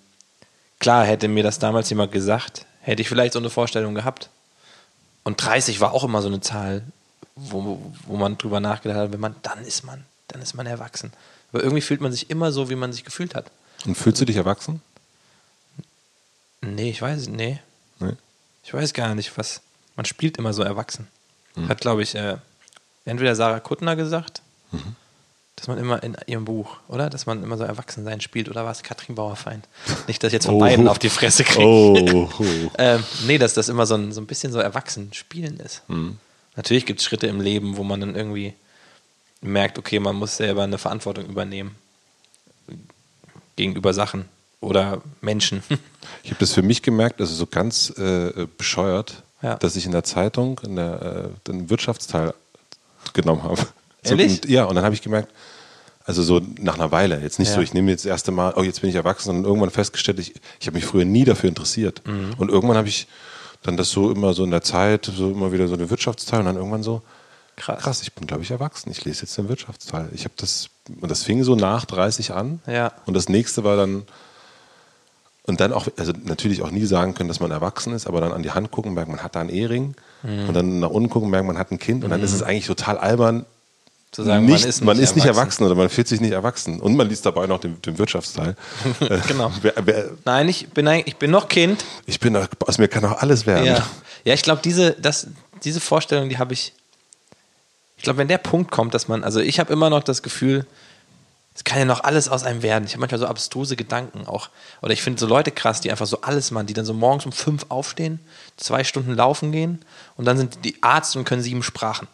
klar, 0.78 1.04
hätte 1.04 1.28
mir 1.28 1.42
das 1.42 1.58
damals 1.58 1.88
jemand 1.90 2.12
gesagt, 2.12 2.66
hätte 2.80 3.02
ich 3.02 3.08
vielleicht 3.08 3.32
so 3.32 3.38
eine 3.38 3.50
Vorstellung 3.50 3.94
gehabt. 3.94 4.30
Und 5.24 5.42
30 5.42 5.80
war 5.80 5.92
auch 5.92 6.04
immer 6.04 6.22
so 6.22 6.28
eine 6.28 6.40
Zahl, 6.40 6.82
wo, 7.34 7.80
wo 8.06 8.16
man 8.16 8.38
drüber 8.38 8.60
nachgedacht 8.60 8.98
hat, 8.98 9.12
wenn 9.12 9.20
man, 9.20 9.34
dann 9.42 9.64
ist 9.64 9.84
man, 9.84 10.04
dann 10.28 10.40
ist 10.40 10.54
man 10.54 10.66
erwachsen. 10.66 11.12
Aber 11.52 11.62
irgendwie 11.62 11.82
fühlt 11.82 12.00
man 12.00 12.12
sich 12.12 12.30
immer 12.30 12.52
so, 12.52 12.70
wie 12.70 12.76
man 12.76 12.92
sich 12.92 13.04
gefühlt 13.04 13.34
hat. 13.34 13.50
Und 13.84 13.96
fühlst 13.96 14.20
du 14.20 14.24
dich 14.24 14.36
erwachsen? 14.36 14.80
Nee, 16.60 16.90
ich 16.90 17.02
weiß, 17.02 17.28
nee. 17.28 17.60
Nee. 17.98 18.12
Ich 18.64 18.72
weiß 18.72 18.92
gar 18.92 19.14
nicht, 19.14 19.36
was. 19.36 19.60
Man 19.96 20.04
spielt 20.06 20.36
immer 20.38 20.52
so 20.52 20.62
erwachsen. 20.62 21.08
Hat, 21.68 21.80
glaube 21.80 22.02
ich, 22.02 22.14
äh, 22.14 22.36
entweder 23.06 23.34
Sarah 23.34 23.60
Kuttner 23.60 23.96
gesagt, 23.96 24.42
dass 25.56 25.68
man 25.68 25.78
immer 25.78 26.02
in 26.02 26.16
ihrem 26.26 26.44
Buch, 26.44 26.76
oder? 26.88 27.08
Dass 27.08 27.24
man 27.24 27.42
immer 27.42 27.56
so 27.56 27.64
Erwachsensein 27.64 28.20
spielt, 28.20 28.50
oder 28.50 28.64
war 28.66 28.72
es 28.72 28.82
Katrin 28.82 29.14
Bauerfeind? 29.14 29.66
Nicht, 30.06 30.22
dass 30.22 30.28
ich 30.28 30.34
jetzt 30.34 30.46
von 30.46 30.56
Oh. 30.56 30.58
beiden 30.58 30.86
auf 30.86 30.98
die 30.98 31.08
Fresse 31.08 31.44
kriege. 31.44 31.64
Oh, 31.66 32.28
oh. 32.38 32.44
Ähm, 32.78 33.02
nee, 33.26 33.38
dass 33.38 33.54
das 33.54 33.70
immer 33.70 33.86
so 33.86 33.94
ein, 33.94 34.12
so 34.12 34.20
ein 34.20 34.26
bisschen 34.26 34.52
so 34.52 34.58
erwachsen 34.58 35.14
spielen 35.14 35.58
ist. 35.60 35.82
Natürlich 36.56 36.84
gibt 36.84 37.00
es 37.00 37.06
Schritte 37.06 37.26
im 37.26 37.40
Leben, 37.40 37.78
wo 37.78 37.84
man 37.84 38.00
dann 38.00 38.14
irgendwie 38.14 38.52
merkt, 39.40 39.78
okay, 39.78 39.98
man 39.98 40.16
muss 40.16 40.36
selber 40.36 40.64
eine 40.64 40.76
Verantwortung 40.78 41.24
übernehmen 41.26 41.74
gegenüber 43.56 43.94
Sachen 43.94 44.26
oder 44.60 45.00
Menschen. 45.22 45.62
Ich 46.22 46.30
habe 46.30 46.38
das 46.38 46.52
für 46.52 46.62
mich 46.62 46.82
gemerkt, 46.82 47.20
also 47.20 47.34
so 47.34 47.46
ganz 47.46 47.90
äh, 47.98 48.46
bescheuert, 48.58 49.22
Ja. 49.42 49.56
dass 49.56 49.76
ich 49.76 49.84
in 49.86 49.92
der 49.92 50.02
Zeitung 50.04 50.60
in 50.64 50.76
der, 50.76 51.02
äh, 51.02 51.48
den 51.48 51.68
Wirtschaftsteil 51.70 52.32
genommen 53.12 53.42
habe. 53.42 53.60
Ehrlich? 54.02 54.32
So, 54.36 54.42
und, 54.42 54.48
ja, 54.50 54.64
und 54.64 54.74
dann 54.74 54.84
habe 54.84 54.94
ich 54.94 55.02
gemerkt, 55.02 55.32
also 56.04 56.22
so 56.22 56.40
nach 56.58 56.74
einer 56.74 56.90
Weile, 56.92 57.20
jetzt 57.20 57.38
nicht 57.38 57.48
Ja. 57.48 57.56
so, 57.56 57.60
ich 57.60 57.74
nehme 57.74 57.90
jetzt 57.90 58.04
das 58.04 58.10
erste 58.10 58.30
Mal, 58.32 58.54
oh, 58.56 58.62
jetzt 58.62 58.80
bin 58.80 58.90
ich 58.90 58.96
erwachsen, 58.96 59.26
sondern 59.26 59.44
irgendwann 59.44 59.70
festgestellt, 59.70 60.18
ich, 60.20 60.34
ich 60.60 60.66
habe 60.66 60.76
mich 60.76 60.86
früher 60.86 61.04
nie 61.04 61.24
dafür 61.24 61.48
interessiert. 61.48 62.00
Mhm. 62.06 62.34
Und 62.38 62.50
irgendwann 62.50 62.76
habe 62.76 62.88
ich 62.88 63.08
dann 63.62 63.76
das 63.76 63.90
so 63.90 64.10
immer 64.10 64.32
so 64.32 64.44
in 64.44 64.50
der 64.52 64.62
Zeit, 64.62 65.10
so 65.12 65.30
immer 65.30 65.50
wieder 65.52 65.66
so 65.68 65.74
eine 65.74 65.90
Wirtschaftsteil 65.90 66.40
und 66.40 66.46
dann 66.46 66.56
irgendwann 66.56 66.82
so, 66.84 67.02
Krass. 67.56 67.82
krass, 67.82 68.02
ich 68.02 68.12
bin, 68.12 68.26
glaube 68.26 68.42
ich, 68.42 68.50
erwachsen. 68.50 68.90
Ich 68.90 69.04
lese 69.04 69.22
jetzt 69.22 69.36
den 69.38 69.48
Wirtschaftsteil. 69.48 70.08
Ich 70.14 70.24
habe 70.24 70.34
das, 70.36 70.68
und 71.00 71.10
das 71.10 71.22
fing 71.24 71.42
so 71.42 71.56
nach 71.56 71.84
30 71.86 72.32
an. 72.32 72.60
Ja. 72.66 72.92
Und 73.06 73.14
das 73.14 73.28
nächste 73.28 73.64
war 73.64 73.76
dann, 73.76 74.04
und 75.46 75.60
dann 75.60 75.72
auch, 75.72 75.86
also 75.96 76.12
natürlich 76.24 76.62
auch 76.62 76.70
nie 76.70 76.84
sagen 76.86 77.14
können, 77.14 77.28
dass 77.28 77.40
man 77.40 77.50
erwachsen 77.50 77.92
ist, 77.94 78.06
aber 78.06 78.20
dann 78.20 78.32
an 78.32 78.42
die 78.42 78.50
Hand 78.50 78.70
gucken, 78.70 78.94
merkt, 78.94 79.08
man 79.10 79.22
hat 79.22 79.34
da 79.36 79.40
einen 79.40 79.50
Ehering. 79.50 79.94
Mhm. 80.22 80.48
Und 80.48 80.54
dann 80.54 80.80
nach 80.80 80.90
unten 80.90 81.08
gucken, 81.08 81.30
merkt, 81.30 81.46
man 81.46 81.58
hat 81.58 81.70
ein 81.70 81.78
Kind. 81.78 82.02
Und 82.04 82.10
dann 82.10 82.22
ist 82.22 82.32
es 82.32 82.42
eigentlich 82.42 82.66
total 82.66 82.98
albern, 82.98 83.46
Zu 84.10 84.24
sagen, 84.24 84.44
nicht, 84.46 84.60
man 84.62 84.68
ist 84.68 84.76
nicht, 84.80 84.84
man 84.86 84.98
ist 84.98 85.14
nicht 85.16 85.26
erwachsen. 85.26 85.64
oder 85.64 85.74
man 85.74 85.88
fühlt 85.88 86.08
sich 86.08 86.20
nicht 86.20 86.32
erwachsen. 86.32 86.80
Und 86.80 86.96
man 86.96 87.08
liest 87.08 87.24
dabei 87.26 87.46
noch 87.46 87.60
den, 87.60 87.80
den 87.82 87.98
Wirtschaftsteil. 87.98 88.56
Äh, 89.00 89.18
Genau. 89.28 89.52
wer, 89.62 89.74
wer, 89.84 90.10
Nein, 90.24 90.48
ich 90.48 90.68
bin, 90.70 90.86
ich 91.04 91.16
bin 91.16 91.30
noch 91.30 91.48
Kind. 91.48 91.84
ich 92.06 92.18
bin, 92.18 92.34
doch- 92.34 92.48
aus 92.66 92.78
mir 92.78 92.88
kann 92.88 93.04
auch 93.04 93.22
alles 93.22 93.46
werden. 93.46 93.66
Ja, 93.66 93.86
ja 94.24 94.34
ich 94.34 94.42
glaube, 94.42 94.60
diese, 94.64 94.92
das, 94.92 95.28
diese 95.64 95.80
Vorstellung, 95.80 96.28
die 96.28 96.38
habe 96.38 96.54
ich. 96.54 96.72
Ich 97.98 98.02
glaube, 98.02 98.18
wenn 98.18 98.28
der 98.28 98.38
Punkt 98.38 98.70
kommt, 98.70 98.94
dass 98.94 99.08
man, 99.08 99.24
also 99.24 99.40
ich 99.40 99.58
habe 99.58 99.72
immer 99.72 99.88
noch 99.90 100.02
das 100.02 100.22
Gefühl, 100.22 100.66
es 101.56 101.64
kann 101.64 101.78
ja 101.78 101.84
noch 101.86 102.04
alles 102.04 102.28
aus 102.28 102.44
einem 102.44 102.62
werden. 102.62 102.84
Ich 102.84 102.92
habe 102.92 103.00
manchmal 103.00 103.18
so 103.18 103.26
abstruse 103.26 103.74
Gedanken 103.76 104.26
auch. 104.26 104.50
Oder 104.82 104.92
ich 104.92 105.02
finde 105.02 105.18
so 105.18 105.26
Leute 105.26 105.50
krass, 105.50 105.80
die 105.80 105.90
einfach 105.90 106.06
so 106.06 106.20
alles 106.20 106.50
machen, 106.52 106.66
die 106.66 106.74
dann 106.74 106.84
so 106.84 106.92
morgens 106.94 107.24
um 107.26 107.32
fünf 107.32 107.66
aufstehen, 107.70 108.20
zwei 108.58 108.84
Stunden 108.84 109.14
laufen 109.14 109.50
gehen 109.52 109.82
und 110.16 110.26
dann 110.26 110.36
sind 110.36 110.64
die 110.64 110.82
Arzt 110.82 111.16
und 111.16 111.24
können 111.24 111.42
sieben 111.42 111.62
Sprachen. 111.62 112.06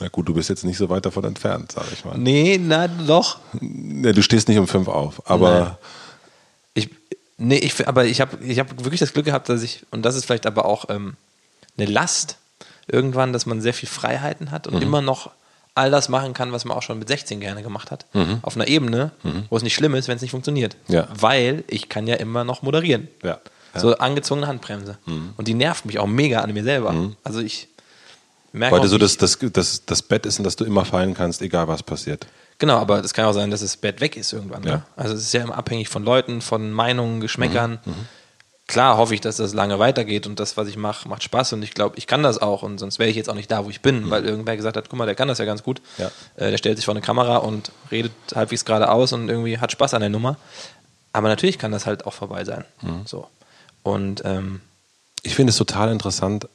Na 0.00 0.08
gut, 0.08 0.28
du 0.28 0.34
bist 0.34 0.48
jetzt 0.50 0.64
nicht 0.64 0.76
so 0.76 0.90
weit 0.90 1.06
davon 1.06 1.22
entfernt, 1.24 1.70
sage 1.72 1.86
ich 1.92 2.04
mal. 2.04 2.18
Nee, 2.18 2.58
na 2.60 2.88
doch. 2.88 3.38
Nee, 3.60 4.12
du 4.12 4.22
stehst 4.22 4.48
nicht 4.48 4.58
um 4.58 4.66
fünf 4.66 4.88
auf, 4.88 5.22
aber 5.30 5.60
Nein. 5.60 5.76
Ich, 6.74 6.90
nee, 7.38 7.58
ich, 7.58 7.86
aber 7.86 8.04
ich 8.04 8.20
habe 8.20 8.44
ich 8.44 8.58
hab 8.58 8.76
wirklich 8.82 8.98
das 8.98 9.12
Glück 9.12 9.26
gehabt, 9.26 9.48
dass 9.48 9.62
ich, 9.62 9.86
und 9.92 10.02
das 10.02 10.16
ist 10.16 10.24
vielleicht 10.24 10.46
aber 10.46 10.64
auch 10.64 10.86
ähm, 10.88 11.16
eine 11.78 11.86
Last 11.86 12.38
irgendwann, 12.88 13.32
dass 13.32 13.46
man 13.46 13.60
sehr 13.60 13.72
viel 13.72 13.88
Freiheiten 13.88 14.50
hat 14.50 14.66
Mhm. 14.66 14.74
und 14.74 14.82
immer 14.82 15.00
noch 15.00 15.30
all 15.74 15.90
das 15.90 16.08
machen 16.08 16.34
kann, 16.34 16.52
was 16.52 16.64
man 16.64 16.76
auch 16.76 16.82
schon 16.82 16.98
mit 16.98 17.08
16 17.08 17.40
gerne 17.40 17.62
gemacht 17.62 17.90
hat. 17.90 18.06
Auf 18.42 18.56
einer 18.56 18.68
Ebene, 18.68 19.10
wo 19.50 19.56
es 19.56 19.62
nicht 19.62 19.74
schlimm 19.74 19.94
ist, 19.94 20.08
wenn 20.08 20.16
es 20.16 20.22
nicht 20.22 20.30
funktioniert. 20.30 20.76
Mhm. 20.88 20.94
Ja. 20.94 21.08
Weil 21.18 21.64
ich 21.68 21.88
kann 21.88 22.06
ja 22.06 22.16
immer 22.16 22.44
noch 22.44 22.62
moderieren. 22.62 23.08
Ja. 23.22 23.30
Ja. 23.30 23.40
Mhm. 23.74 23.80
So 23.80 23.96
angezogene 23.98 24.46
Handbremse. 24.46 24.98
Und 25.36 25.48
die 25.48 25.54
nervt 25.54 25.84
mich 25.84 25.98
auch 25.98 26.06
mega 26.06 26.40
an 26.40 26.52
mir 26.52 26.62
selber. 26.62 26.94
Also 27.24 27.40
ich, 27.40 27.68
merke 28.52 28.76
Weil 28.76 28.82
du 28.82 28.88
so 28.88 28.98
das, 28.98 29.16
das, 29.16 29.38
das, 29.40 29.84
das 29.84 30.02
Bett 30.02 30.26
ist, 30.26 30.38
in 30.38 30.44
das 30.44 30.56
du 30.56 30.64
immer 30.64 30.84
fallen 30.84 31.14
kannst, 31.14 31.42
egal 31.42 31.68
was 31.68 31.82
passiert. 31.82 32.26
Genau, 32.58 32.76
aber 32.78 33.02
das 33.02 33.12
kann 33.12 33.24
auch 33.24 33.32
sein, 33.32 33.50
dass 33.50 33.60
das 33.60 33.76
Bett 33.76 34.00
weg 34.00 34.16
ist 34.16 34.32
irgendwann. 34.32 34.62
Ja. 34.62 34.76
Ne? 34.76 34.82
Also 34.96 35.14
es 35.14 35.22
ist 35.22 35.34
ja 35.34 35.42
immer 35.42 35.56
abhängig 35.56 35.88
von 35.88 36.04
Leuten, 36.04 36.40
von 36.40 36.70
Meinungen, 36.70 37.20
Geschmäckern. 37.20 37.80
Mhm, 38.66 38.72
Klar 38.72 38.96
hoffe 38.96 39.14
ich, 39.14 39.20
dass 39.20 39.36
das 39.36 39.52
lange 39.54 39.78
weitergeht 39.78 40.26
und 40.26 40.40
das, 40.40 40.56
was 40.56 40.68
ich 40.68 40.76
mache, 40.76 41.08
macht 41.08 41.22
Spaß 41.22 41.52
und 41.52 41.62
ich 41.62 41.74
glaube, 41.74 41.96
ich 41.98 42.06
kann 42.06 42.22
das 42.22 42.40
auch 42.40 42.62
und 42.62 42.78
sonst 42.78 42.98
wäre 42.98 43.10
ich 43.10 43.16
jetzt 43.16 43.28
auch 43.28 43.34
nicht 43.34 43.50
da, 43.50 43.64
wo 43.64 43.70
ich 43.70 43.82
bin, 43.82 44.10
weil 44.10 44.24
irgendwer 44.24 44.56
gesagt 44.56 44.76
hat, 44.76 44.88
guck 44.88 44.98
mal, 44.98 45.06
der 45.06 45.14
kann 45.14 45.28
das 45.28 45.38
ja 45.38 45.44
ganz 45.44 45.62
gut. 45.62 45.80
Mhm. 45.98 46.04
Ja. 46.04 46.10
Äh, 46.36 46.50
der 46.50 46.58
stellt 46.58 46.76
sich 46.78 46.84
vor 46.84 46.94
eine 46.94 47.02
Kamera 47.02 47.36
und 47.36 47.72
redet 47.90 48.12
halbwegs 48.34 48.64
geradeaus 48.64 49.12
und 49.12 49.28
irgendwie 49.28 49.58
hat 49.58 49.70
Spaß 49.72 49.94
an 49.94 50.00
der 50.00 50.10
Nummer. 50.10 50.36
Aber 51.12 51.28
natürlich 51.28 51.58
kann 51.58 51.72
das 51.72 51.86
halt 51.86 52.06
auch 52.06 52.14
vorbei 52.14 52.44
sein. 52.44 52.64
Mhm. 52.82 53.02
So. 53.06 53.28
Und 53.82 54.22
ähm, 54.24 54.60
Ich 55.22 55.34
finde 55.34 55.50
es 55.50 55.56
total 55.58 55.92
interessant, 55.92 56.48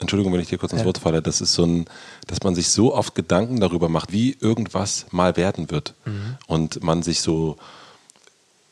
Entschuldigung, 0.00 0.32
wenn 0.32 0.40
ich 0.40 0.48
dir 0.48 0.58
kurz 0.58 0.72
ins. 0.72 0.84
Wort 0.84 0.98
falle, 0.98 1.22
das 1.22 1.40
ist 1.40 1.54
so 1.54 1.64
ein, 1.64 1.86
dass 2.26 2.42
man 2.42 2.54
sich 2.54 2.68
so 2.68 2.94
oft 2.94 3.14
Gedanken 3.14 3.58
darüber 3.60 3.88
macht, 3.88 4.12
wie 4.12 4.36
irgendwas 4.40 5.06
mal 5.10 5.36
werden 5.36 5.70
wird. 5.70 5.94
Mhm. 6.04 6.36
Und 6.46 6.82
man 6.84 7.02
sich 7.02 7.20
so 7.20 7.56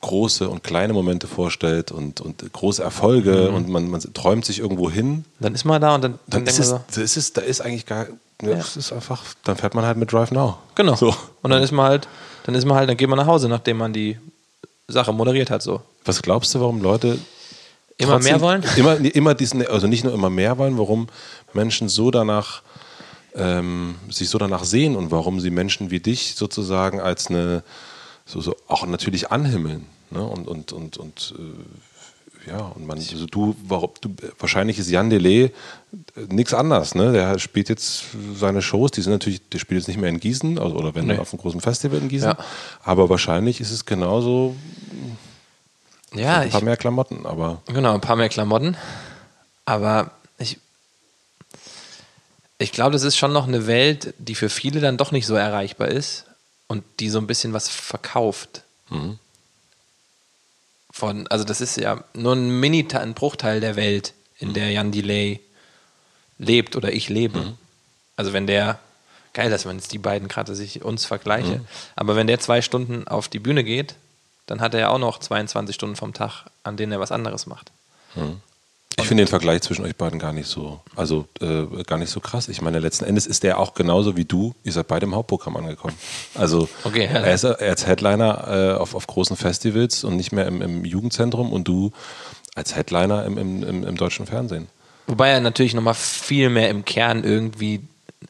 große 0.06 0.48
und 0.48 0.62
kleine 0.64 0.92
Momente 0.92 1.26
vorstellt 1.26 1.90
und, 1.92 2.20
und 2.20 2.52
große 2.52 2.82
Erfolge 2.82 3.50
und 3.50 3.68
man, 3.68 3.88
man 3.90 4.00
träumt 4.14 4.44
sich 4.44 4.58
irgendwo 4.58 4.90
hin. 4.90 5.24
dann 5.40 5.54
ist 5.54 5.64
man 5.64 5.80
da 5.80 5.94
und 5.94 6.02
dann, 6.04 6.12
dann, 6.26 6.44
Dann 6.44 6.46
ist 6.46 6.58
es, 6.58 6.68
so, 6.70 6.80
das 6.94 7.16
ist, 7.16 7.36
da 7.36 7.40
ist 7.42 7.60
eigentlich 7.60 7.86
gar, 7.86 8.06
ja, 8.42 8.50
Ja. 8.50 8.56
es 8.56 8.76
ist 8.76 8.92
einfach, 8.92 9.22
dann 9.44 9.56
fährt 9.56 9.74
man 9.74 9.84
halt 9.84 9.96
mit 9.96 10.12
Drive 10.12 10.30
Now. 10.30 10.58
genau. 10.74 10.94
So. 10.96 11.14
Und 11.42 11.50
dann 11.50 11.62
ist 11.62 11.72
man 11.72 11.86
halt, 11.86 12.08
dann 12.44 12.54
ist 12.54 12.64
man 12.64 12.76
halt, 12.76 12.88
dann 12.88 12.96
geht 12.96 13.08
man 13.08 13.18
nach 13.18 13.26
Hause, 13.26 13.48
nachdem 13.48 13.78
man 13.78 13.92
die 13.92 14.18
Sache 14.88 15.12
moderiert 15.12 15.50
hat. 15.50 15.62
So. 15.62 15.80
Was 16.04 16.22
glaubst 16.22 16.54
du, 16.54 16.60
warum 16.60 16.80
Leute 16.80 17.18
Immer 17.98 18.12
trotzdem- 18.12 18.32
mehr 18.32 18.40
wollen? 18.40 18.64
Immer, 18.76 18.96
immer 19.14 19.34
diesen, 19.34 19.66
also 19.66 19.86
nicht 19.86 20.04
nur 20.04 20.12
immer 20.14 20.30
mehr 20.30 20.56
wollen, 20.58 20.78
warum 20.78 21.08
Menschen 21.52 21.88
so 21.88 22.10
danach 22.10 22.62
ähm, 23.34 23.96
sich 24.10 24.28
so 24.30 24.38
danach 24.38 24.64
sehen 24.64 24.96
und 24.96 25.10
warum 25.10 25.40
sie 25.40 25.50
Menschen 25.50 25.90
wie 25.90 26.00
dich 26.00 26.34
sozusagen 26.36 27.00
als 27.00 27.26
eine 27.28 27.62
so, 28.24 28.40
so 28.40 28.56
auch 28.66 28.86
natürlich 28.86 29.30
anhimmeln. 29.30 29.86
Ne? 30.10 30.22
Und, 30.24 30.46
und, 30.48 30.72
und, 30.72 30.96
und 30.96 31.34
äh, 31.38 32.50
ja, 32.50 32.58
und 32.58 32.86
man, 32.86 32.98
also 32.98 33.26
du, 33.26 33.56
warum, 33.66 33.90
du, 34.00 34.14
wahrscheinlich 34.38 34.78
ist 34.78 34.88
Jan 34.88 35.10
Delay 35.10 35.52
nichts 36.28 36.54
anders, 36.54 36.94
ne? 36.94 37.12
Der 37.12 37.40
spielt 37.40 37.68
jetzt 37.68 38.04
seine 38.36 38.62
Shows, 38.62 38.92
die 38.92 39.02
sind 39.02 39.12
natürlich, 39.12 39.48
der 39.48 39.58
spielt 39.58 39.80
jetzt 39.80 39.88
nicht 39.88 39.98
mehr 39.98 40.10
in 40.10 40.20
Gießen, 40.20 40.56
also, 40.58 40.76
oder 40.76 40.94
wenn 40.94 41.06
Nee. 41.06 41.18
auf 41.18 41.32
einem 41.32 41.40
großen 41.40 41.60
Festival 41.60 41.98
in 41.98 42.08
Gießen. 42.08 42.28
Ja. 42.28 42.38
Aber 42.84 43.08
wahrscheinlich 43.10 43.60
ist 43.60 43.72
es 43.72 43.84
genauso 43.84 44.54
Ja, 46.14 46.38
ein 46.38 46.46
ich, 46.46 46.52
paar 46.52 46.62
mehr 46.62 46.76
Klamotten, 46.76 47.26
aber 47.26 47.62
Genau, 47.66 47.94
ein 47.94 48.00
paar 48.00 48.14
mehr 48.16 48.28
Klamotten. 48.28 48.76
Aber 49.64 50.12
ich, 50.38 50.58
ich 52.58 52.70
glaube, 52.70 52.92
das 52.92 53.02
ist 53.02 53.16
schon 53.16 53.32
noch 53.32 53.48
eine 53.48 53.66
Welt, 53.66 54.14
die 54.18 54.36
für 54.36 54.48
viele 54.50 54.80
dann 54.80 54.96
doch 54.96 55.10
nicht 55.10 55.26
so 55.26 55.34
erreichbar 55.34 55.88
ist 55.88 56.26
und 56.68 56.84
die 57.00 57.08
so 57.10 57.18
ein 57.18 57.26
bisschen 57.26 57.52
was 57.52 57.68
verkauft. 57.68 58.62
Von, 60.96 61.26
also 61.26 61.44
das 61.44 61.60
ist 61.60 61.76
ja 61.76 62.02
nur 62.14 62.32
ein 62.32 62.58
Mini, 62.58 62.88
ein 62.94 63.12
Bruchteil 63.12 63.60
der 63.60 63.76
Welt, 63.76 64.14
in 64.38 64.54
der 64.54 64.70
Jan 64.70 64.92
Delay 64.92 65.40
lebt 66.38 66.74
oder 66.74 66.90
ich 66.90 67.10
lebe. 67.10 67.52
Also 68.16 68.32
wenn 68.32 68.46
der, 68.46 68.78
geil, 69.34 69.50
dass 69.50 69.66
man 69.66 69.76
jetzt 69.76 69.92
die 69.92 69.98
beiden 69.98 70.26
gerade 70.26 70.54
sich 70.54 70.82
uns 70.82 71.04
vergleiche, 71.04 71.60
aber 71.96 72.16
wenn 72.16 72.26
der 72.26 72.40
zwei 72.40 72.62
Stunden 72.62 73.06
auf 73.08 73.28
die 73.28 73.40
Bühne 73.40 73.62
geht, 73.62 73.96
dann 74.46 74.62
hat 74.62 74.72
er 74.72 74.80
ja 74.80 74.88
auch 74.88 74.98
noch 74.98 75.18
22 75.18 75.74
Stunden 75.74 75.96
vom 75.96 76.14
Tag, 76.14 76.46
an 76.62 76.78
denen 76.78 76.92
er 76.92 77.00
was 77.00 77.12
anderes 77.12 77.44
macht. 77.44 77.72
Ich 78.98 79.08
finde 79.08 79.24
den 79.24 79.28
Vergleich 79.28 79.60
zwischen 79.60 79.84
euch 79.84 79.94
beiden 79.94 80.18
gar 80.18 80.32
nicht 80.32 80.48
so, 80.48 80.80
also 80.94 81.26
äh, 81.40 81.82
gar 81.84 81.98
nicht 81.98 82.10
so 82.10 82.20
krass. 82.20 82.48
Ich 82.48 82.62
meine, 82.62 82.78
letzten 82.78 83.04
Endes 83.04 83.26
ist 83.26 83.42
der 83.42 83.58
auch 83.58 83.74
genauso 83.74 84.16
wie 84.16 84.24
du. 84.24 84.54
Ihr 84.64 84.72
seid 84.72 84.88
beide 84.88 85.04
im 85.04 85.14
Hauptprogramm 85.14 85.56
angekommen. 85.56 85.94
Also 86.34 86.68
Okay, 86.82 87.04
ja. 87.04 87.20
er 87.20 87.34
ist 87.34 87.44
als 87.44 87.86
Headliner 87.86 88.74
äh, 88.76 88.80
auf, 88.80 88.94
auf 88.94 89.06
großen 89.06 89.36
Festivals 89.36 90.02
und 90.02 90.16
nicht 90.16 90.32
mehr 90.32 90.46
im, 90.46 90.62
im 90.62 90.84
Jugendzentrum 90.84 91.52
und 91.52 91.68
du 91.68 91.92
als 92.54 92.74
Headliner 92.74 93.26
im, 93.26 93.36
im, 93.36 93.84
im, 93.84 93.96
deutschen 93.96 94.26
Fernsehen. 94.26 94.68
Wobei 95.06 95.28
er 95.28 95.40
natürlich 95.40 95.74
nochmal 95.74 95.94
viel 95.94 96.48
mehr 96.48 96.70
im 96.70 96.86
Kern 96.86 97.22
irgendwie 97.22 97.82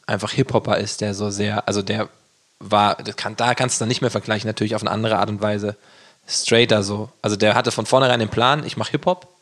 einfach 0.05 0.31
Hip-Hopper 0.31 0.77
ist, 0.77 0.99
der 0.99 1.13
so 1.13 1.29
sehr, 1.29 1.65
also 1.67 1.81
der 1.81 2.09
war, 2.59 2.95
das 2.95 3.15
kann, 3.15 3.37
da 3.37 3.55
kannst 3.55 3.79
du 3.79 3.83
dann 3.83 3.87
nicht 3.87 4.01
mehr 4.01 4.11
vergleichen, 4.11 4.47
natürlich 4.47 4.75
auf 4.75 4.81
eine 4.81 4.91
andere 4.91 5.17
Art 5.17 5.29
und 5.29 5.41
Weise 5.41 5.77
straighter 6.27 6.83
so. 6.83 7.09
Also 7.21 7.37
der 7.37 7.55
hatte 7.55 7.71
von 7.71 7.85
vornherein 7.85 8.19
den 8.19 8.29
Plan, 8.29 8.65
ich 8.65 8.75
mache 8.75 8.91
Hip-Hop 8.91 9.36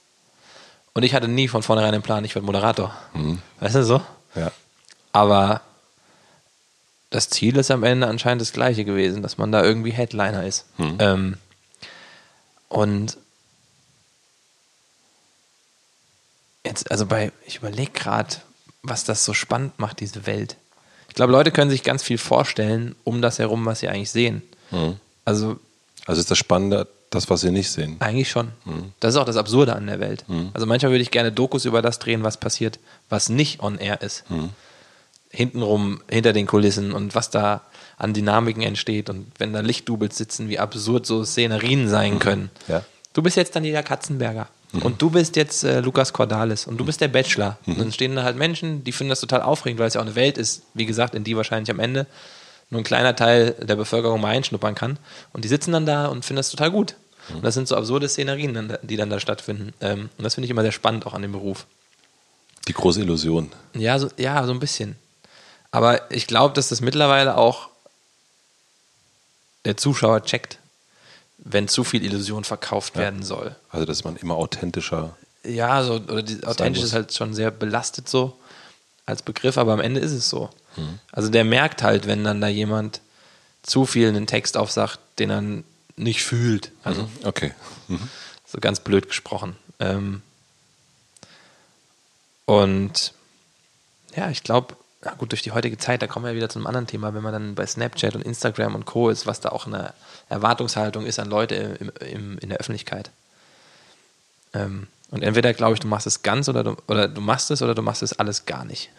und 0.96 1.04
ich 1.04 1.14
hatte 1.14 1.28
nie 1.28 1.48
von 1.48 1.62
vornherein 1.62 1.92
den 1.92 2.02
Plan, 2.02 2.26
ich 2.26 2.34
werde 2.34 2.46
Moderator. 2.46 2.96
Weißt 3.60 3.76
du 3.76 3.84
so? 3.84 4.02
Ja. 4.34 4.52
Aber 5.12 5.62
das 7.12 7.30
Ziel 7.30 7.56
ist 7.58 7.70
am 7.70 7.84
Ende 7.84 8.08
anscheinend 8.08 8.42
das 8.42 8.52
gleiche 8.54 8.84
gewesen, 8.84 9.22
dass 9.22 9.38
man 9.38 9.52
da 9.52 9.64
irgendwie 9.64 9.92
Headliner 9.92 10.46
ist. 10.46 10.66
Ähm, 10.80 11.38
und 12.68 13.18
jetzt, 16.66 16.90
also 16.92 17.06
bei, 17.06 17.32
ich 17.46 17.58
überlege 17.58 17.92
gerade, 17.92 18.36
was 18.82 19.04
das 19.04 19.24
so 19.24 19.34
spannend 19.34 19.80
macht, 19.80 20.00
diese 20.00 20.26
Welt. 20.26 20.58
Ich 21.10 21.16
glaube, 21.16 21.32
Leute 21.32 21.52
können 21.52 21.70
sich 21.72 21.84
ganz 21.84 22.04
viel 22.04 22.18
vorstellen, 22.18 22.96
um 23.04 23.22
das 23.22 23.40
herum, 23.40 23.66
was 23.66 23.80
sie 23.80 23.88
eigentlich 23.88 24.12
sehen. 24.12 24.42
Also 25.24 25.58
Also 26.06 26.20
ist 26.22 26.30
das 26.32 26.38
Spannende, 26.38 26.88
das, 27.10 27.30
was 27.30 27.42
sie 27.42 27.52
nicht 27.52 27.70
sehen. 27.72 27.96
eigentlich 28.00 28.30
schon. 28.30 28.50
Das 29.00 29.14
ist 29.14 29.20
auch 29.20 29.26
das 29.26 29.38
Absurde 29.38 29.76
an 29.76 29.88
der 29.88 30.00
Welt. 30.00 30.26
Also 30.54 30.66
manchmal 30.66 30.92
würde 30.92 31.02
ich 31.04 31.12
gerne 31.12 31.32
Dokus 31.32 31.66
über 31.66 31.82
das 31.82 32.00
drehen, 32.00 32.24
was 32.24 32.38
passiert, 32.38 32.80
was 33.10 33.30
nicht 33.30 33.62
on 33.62 33.78
air 33.78 34.02
ist. 34.02 34.24
Hintenrum, 35.30 36.02
hinter 36.10 36.34
den 36.34 36.48
Kulissen 36.48 36.92
und 36.94 37.16
was 37.16 37.30
da 37.30 37.62
an 37.98 38.14
Dynamiken 38.14 38.62
entsteht 38.64 39.10
und 39.10 39.32
wenn 39.38 39.54
da 39.54 39.62
Lichtdoubles 39.62 40.18
sitzen, 40.18 40.50
wie 40.50 40.60
absurd 40.60 41.06
so 41.06 41.24
Szenerien 41.26 41.88
sein 41.90 42.20
können. 42.20 42.50
Ja. 42.68 42.84
Du 43.14 43.22
bist 43.22 43.38
jetzt 43.38 43.56
Daniela 43.56 43.82
Katzenberger 43.84 44.48
und 44.82 45.02
du 45.02 45.10
bist 45.10 45.38
jetzt 45.38 45.64
äh, 45.64 45.80
Lukas 45.80 46.12
Cordalis 46.12 46.68
und 46.68 46.78
du 46.78 46.86
bist 46.86 47.00
der 47.00 47.08
Bachelor. 47.08 47.58
Und 47.66 47.80
dann 47.80 47.92
stehen 47.94 48.16
da 48.16 48.24
halt 48.24 48.36
Menschen, 48.36 48.84
die 48.84 48.92
finden 48.92 49.10
das 49.10 49.22
total 49.22 49.42
aufregend, 49.42 49.80
weil 49.80 49.88
es 49.88 49.94
ja 49.94 50.02
auch 50.02 50.06
eine 50.06 50.16
Welt 50.16 50.38
ist, 50.38 50.64
wie 50.74 50.86
gesagt, 50.86 51.16
in 51.16 51.24
die 51.24 51.38
wahrscheinlich 51.38 51.70
am 51.72 51.80
Ende 51.80 52.08
nur 52.70 52.82
ein 52.82 52.86
kleiner 52.86 53.16
Teil 53.16 53.52
der 53.54 53.76
Bevölkerung 53.76 54.22
mal 54.22 54.30
einschnuppern 54.30 54.76
kann. 54.76 54.98
Und 55.34 55.46
die 55.46 55.50
sitzen 55.50 55.72
dann 55.72 55.86
da 55.86 56.08
und 56.08 56.26
finden 56.26 56.38
das 56.38 56.50
total 56.50 56.72
gut. 56.72 56.96
Und 57.34 57.44
das 57.44 57.54
sind 57.56 57.68
so 57.68 57.76
absurde 57.76 58.08
Szenerien, 58.08 58.78
die 58.84 58.98
dann 58.98 59.10
da 59.10 59.20
stattfinden. 59.20 59.74
Ähm, 59.82 60.10
und 60.18 60.24
das 60.24 60.36
finde 60.36 60.46
ich 60.46 60.52
immer 60.52 60.62
sehr 60.62 60.72
spannend 60.72 61.06
auch 61.06 61.14
an 61.14 61.22
dem 61.22 61.32
Beruf. 61.32 61.66
Die 62.68 62.74
große 62.74 63.02
Illusion. 63.02 63.52
Ja, 63.74 63.98
so, 64.00 64.10
ja, 64.18 64.46
so 64.46 64.52
ein 64.52 64.60
bisschen. 64.60 64.96
Aber 65.72 66.10
ich 66.12 66.28
glaube, 66.28 66.54
dass 66.54 66.70
das 66.70 66.82
mittlerweile 66.82 67.38
auch 67.38 67.70
der 69.66 69.78
Zuschauer 69.78 70.24
checkt, 70.24 70.60
wenn 71.38 71.68
zu 71.68 71.84
viel 71.84 72.04
Illusion 72.04 72.44
verkauft 72.44 72.96
werden 72.96 73.24
soll. 73.24 73.56
Also, 73.70 73.86
dass 73.86 74.04
man 74.04 74.16
immer 74.16 74.36
authentischer. 74.36 75.16
Ja, 75.44 75.84
so, 75.84 75.96
oder 75.96 76.24
die, 76.24 76.44
authentisch 76.46 76.84
ist 76.84 76.94
halt 76.94 77.14
schon 77.14 77.34
sehr 77.34 77.52
belastet 77.52 78.08
so 78.10 78.38
als 79.06 79.22
Begriff, 79.22 79.58
aber 79.58 79.74
am 79.74 79.80
Ende 79.82 80.00
ist 80.00 80.12
es 80.12 80.30
so. 80.30 80.50
Also 81.12 81.30
der 81.30 81.44
merkt 81.46 81.84
halt, 81.84 82.06
wenn 82.08 82.24
dann 82.24 82.42
da 82.42 82.48
jemand 82.48 83.02
zu 83.64 83.86
viel 83.86 84.08
einen 84.10 84.28
Text 84.28 84.58
aufsagt, 84.58 85.00
den 85.20 85.30
er 85.30 85.44
nicht 85.96 86.24
fühlt. 86.24 86.72
Also 86.84 87.10
Okay. 87.24 87.54
so 88.46 88.60
ganz 88.60 88.80
blöd 88.82 89.08
gesprochen. 89.08 89.56
Ähm, 89.80 90.22
und 92.46 93.14
ja, 94.16 94.30
ich 94.30 94.44
glaube, 94.44 94.76
ja 95.04 95.14
gut, 95.14 95.32
durch 95.32 95.42
die 95.42 95.52
heutige 95.52 95.78
Zeit, 95.78 96.02
da 96.02 96.08
kommen 96.08 96.26
wir 96.26 96.36
wieder 96.36 96.50
zu 96.50 96.60
einem 96.60 96.68
anderen 96.68 96.88
Thema, 96.88 97.14
wenn 97.14 97.24
man 97.24 97.34
dann 97.34 97.56
bei 97.56 97.66
Snapchat 97.66 98.16
und 98.16 98.22
Instagram 98.24 98.76
und 98.76 98.86
Co. 98.86 99.10
ist, 99.10 99.26
was 99.28 99.40
da 99.40 99.50
auch 99.50 99.68
eine 99.68 99.94
Erwartungshaltung 100.30 101.06
ist 101.06 101.20
an 101.20 101.30
Leute 101.30 101.56
im, 101.56 101.92
im, 102.08 102.38
in 102.40 102.50
der 102.50 102.58
Öffentlichkeit. 102.60 103.12
Ähm, 104.54 104.88
und 105.12 105.24
entweder 105.24 105.54
glaube 105.54 105.74
ich, 105.74 105.80
du 105.80 105.88
machst 105.88 106.08
es 106.08 106.24
ganz 106.24 106.50
oder 106.50 106.64
du, 106.64 106.76
oder 106.88 107.08
du 107.08 107.22
machst 107.22 107.52
es 107.52 107.62
oder 107.62 107.76
du 107.76 107.82
machst 107.82 108.04
es 108.04 108.14
alles 108.14 108.46
gar 108.46 108.66
nicht. 108.66 108.90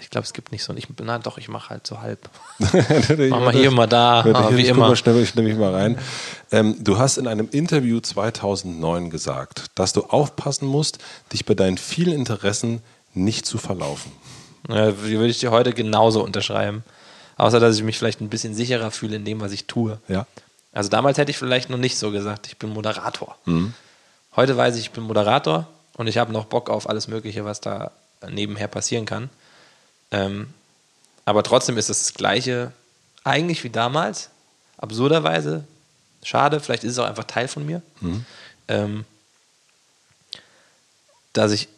Ich 0.00 0.10
glaube, 0.10 0.24
es 0.24 0.32
gibt 0.32 0.52
nicht 0.52 0.64
so. 0.64 0.74
Ich, 0.74 0.88
na 1.02 1.18
doch, 1.18 1.38
ich 1.38 1.48
mache 1.48 1.70
halt 1.70 1.86
so 1.86 2.00
halb. 2.00 2.28
Mach 2.58 3.40
mal 3.40 3.52
hier, 3.52 3.70
mal 3.70 3.86
da, 3.86 4.20
aber 4.20 4.56
wie 4.56 4.66
immer. 4.66 4.88
Mal 4.88 4.96
schnell, 4.96 5.22
ich 5.22 5.34
nehme 5.34 5.48
mich 5.48 5.58
mal 5.58 5.72
rein. 5.72 5.98
Ähm, 6.50 6.76
du 6.82 6.98
hast 6.98 7.18
in 7.18 7.28
einem 7.28 7.48
Interview 7.50 8.00
2009 8.00 9.10
gesagt, 9.10 9.66
dass 9.74 9.92
du 9.92 10.04
aufpassen 10.04 10.66
musst, 10.66 10.98
dich 11.32 11.44
bei 11.44 11.54
deinen 11.54 11.78
vielen 11.78 12.14
Interessen 12.14 12.82
nicht 13.14 13.46
zu 13.46 13.58
verlaufen. 13.58 14.12
Ja, 14.68 14.92
die 14.92 15.18
würde 15.18 15.28
ich 15.28 15.40
dir 15.40 15.50
heute 15.50 15.72
genauso 15.72 16.22
unterschreiben. 16.24 16.84
Außer, 17.36 17.60
dass 17.60 17.76
ich 17.76 17.82
mich 17.82 17.98
vielleicht 17.98 18.20
ein 18.20 18.28
bisschen 18.28 18.54
sicherer 18.54 18.90
fühle 18.90 19.16
in 19.16 19.24
dem, 19.24 19.40
was 19.40 19.52
ich 19.52 19.66
tue. 19.66 19.98
Ja. 20.08 20.26
Also 20.72 20.88
damals 20.88 21.18
hätte 21.18 21.30
ich 21.30 21.38
vielleicht 21.38 21.70
noch 21.70 21.78
nicht 21.78 21.98
so 21.98 22.10
gesagt, 22.10 22.46
ich 22.46 22.56
bin 22.56 22.70
Moderator. 22.70 23.36
Mhm. 23.44 23.74
Heute 24.34 24.56
weiß 24.56 24.76
ich, 24.76 24.82
ich 24.82 24.90
bin 24.92 25.04
Moderator 25.04 25.66
und 25.94 26.06
ich 26.06 26.18
habe 26.18 26.32
noch 26.32 26.46
Bock 26.46 26.70
auf 26.70 26.88
alles 26.88 27.06
Mögliche, 27.08 27.44
was 27.44 27.60
da 27.60 27.90
nebenher 28.28 28.68
passieren 28.68 29.04
kann. 29.04 29.30
Ähm, 30.10 30.52
aber 31.24 31.42
trotzdem 31.42 31.76
ist 31.76 31.90
es 31.90 31.98
das 31.98 32.14
Gleiche 32.14 32.72
eigentlich 33.24 33.62
wie 33.64 33.70
damals. 33.70 34.30
Absurderweise. 34.78 35.64
Schade, 36.22 36.60
vielleicht 36.60 36.84
ist 36.84 36.92
es 36.92 36.98
auch 36.98 37.06
einfach 37.06 37.24
Teil 37.24 37.48
von 37.48 37.66
mir. 37.66 37.82
Mhm. 38.00 38.24
Ähm, 38.68 39.04
dass 41.32 41.52
ich 41.52 41.68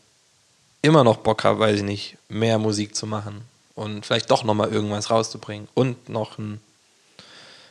immer 0.82 1.05
noch 1.05 1.18
Bock 1.18 1.44
habe, 1.44 1.59
weiß 1.59 1.78
ich 1.78 1.82
nicht, 1.82 2.16
mehr 2.28 2.59
Musik 2.59 2.94
zu 2.94 3.07
machen 3.07 3.42
und 3.74 4.05
vielleicht 4.05 4.30
doch 4.30 4.44
nochmal 4.44 4.72
irgendwas 4.72 5.11
rauszubringen 5.11 5.68
und 5.74 6.09
noch 6.09 6.38
ein, 6.38 6.61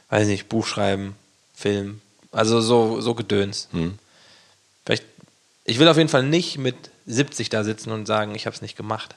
weiß 0.09 0.23
ich 0.23 0.29
nicht, 0.29 0.49
Buch 0.49 0.65
schreiben, 0.65 1.15
Film, 1.53 2.01
also 2.31 2.61
so, 2.61 3.01
so 3.01 3.13
Gedöns. 3.13 3.67
Hm. 3.71 3.99
Ich 5.65 5.79
will 5.79 5.87
auf 5.87 5.97
jeden 5.97 6.09
Fall 6.09 6.23
nicht 6.23 6.57
mit 6.57 6.75
70 7.05 7.49
da 7.49 7.63
sitzen 7.63 7.91
und 7.91 8.05
sagen, 8.05 8.35
ich 8.35 8.45
habe 8.45 8.55
es 8.55 8.61
nicht 8.61 8.75
gemacht. 8.75 9.15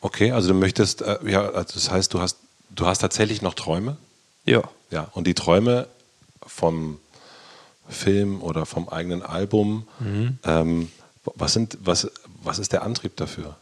Okay, 0.00 0.30
also 0.30 0.48
du 0.48 0.54
möchtest, 0.54 1.02
äh, 1.02 1.18
ja, 1.26 1.42
also 1.42 1.74
das 1.74 1.90
heißt, 1.90 2.14
du 2.14 2.20
hast, 2.20 2.36
du 2.70 2.86
hast 2.86 2.98
tatsächlich 2.98 3.42
noch 3.42 3.54
Träume? 3.54 3.96
Ja. 4.44 4.62
Ja, 4.90 5.08
und 5.12 5.26
die 5.26 5.34
Träume 5.34 5.88
vom 6.46 6.98
Film 7.88 8.42
oder 8.42 8.64
vom 8.64 8.88
eigenen 8.88 9.22
Album, 9.22 9.86
ähm, 10.44 10.90
was, 11.34 11.52
sind, 11.52 11.78
was, 11.82 12.10
was 12.42 12.58
ist 12.58 12.72
der 12.72 12.82
Antrieb 12.82 13.16
dafür? 13.16 13.56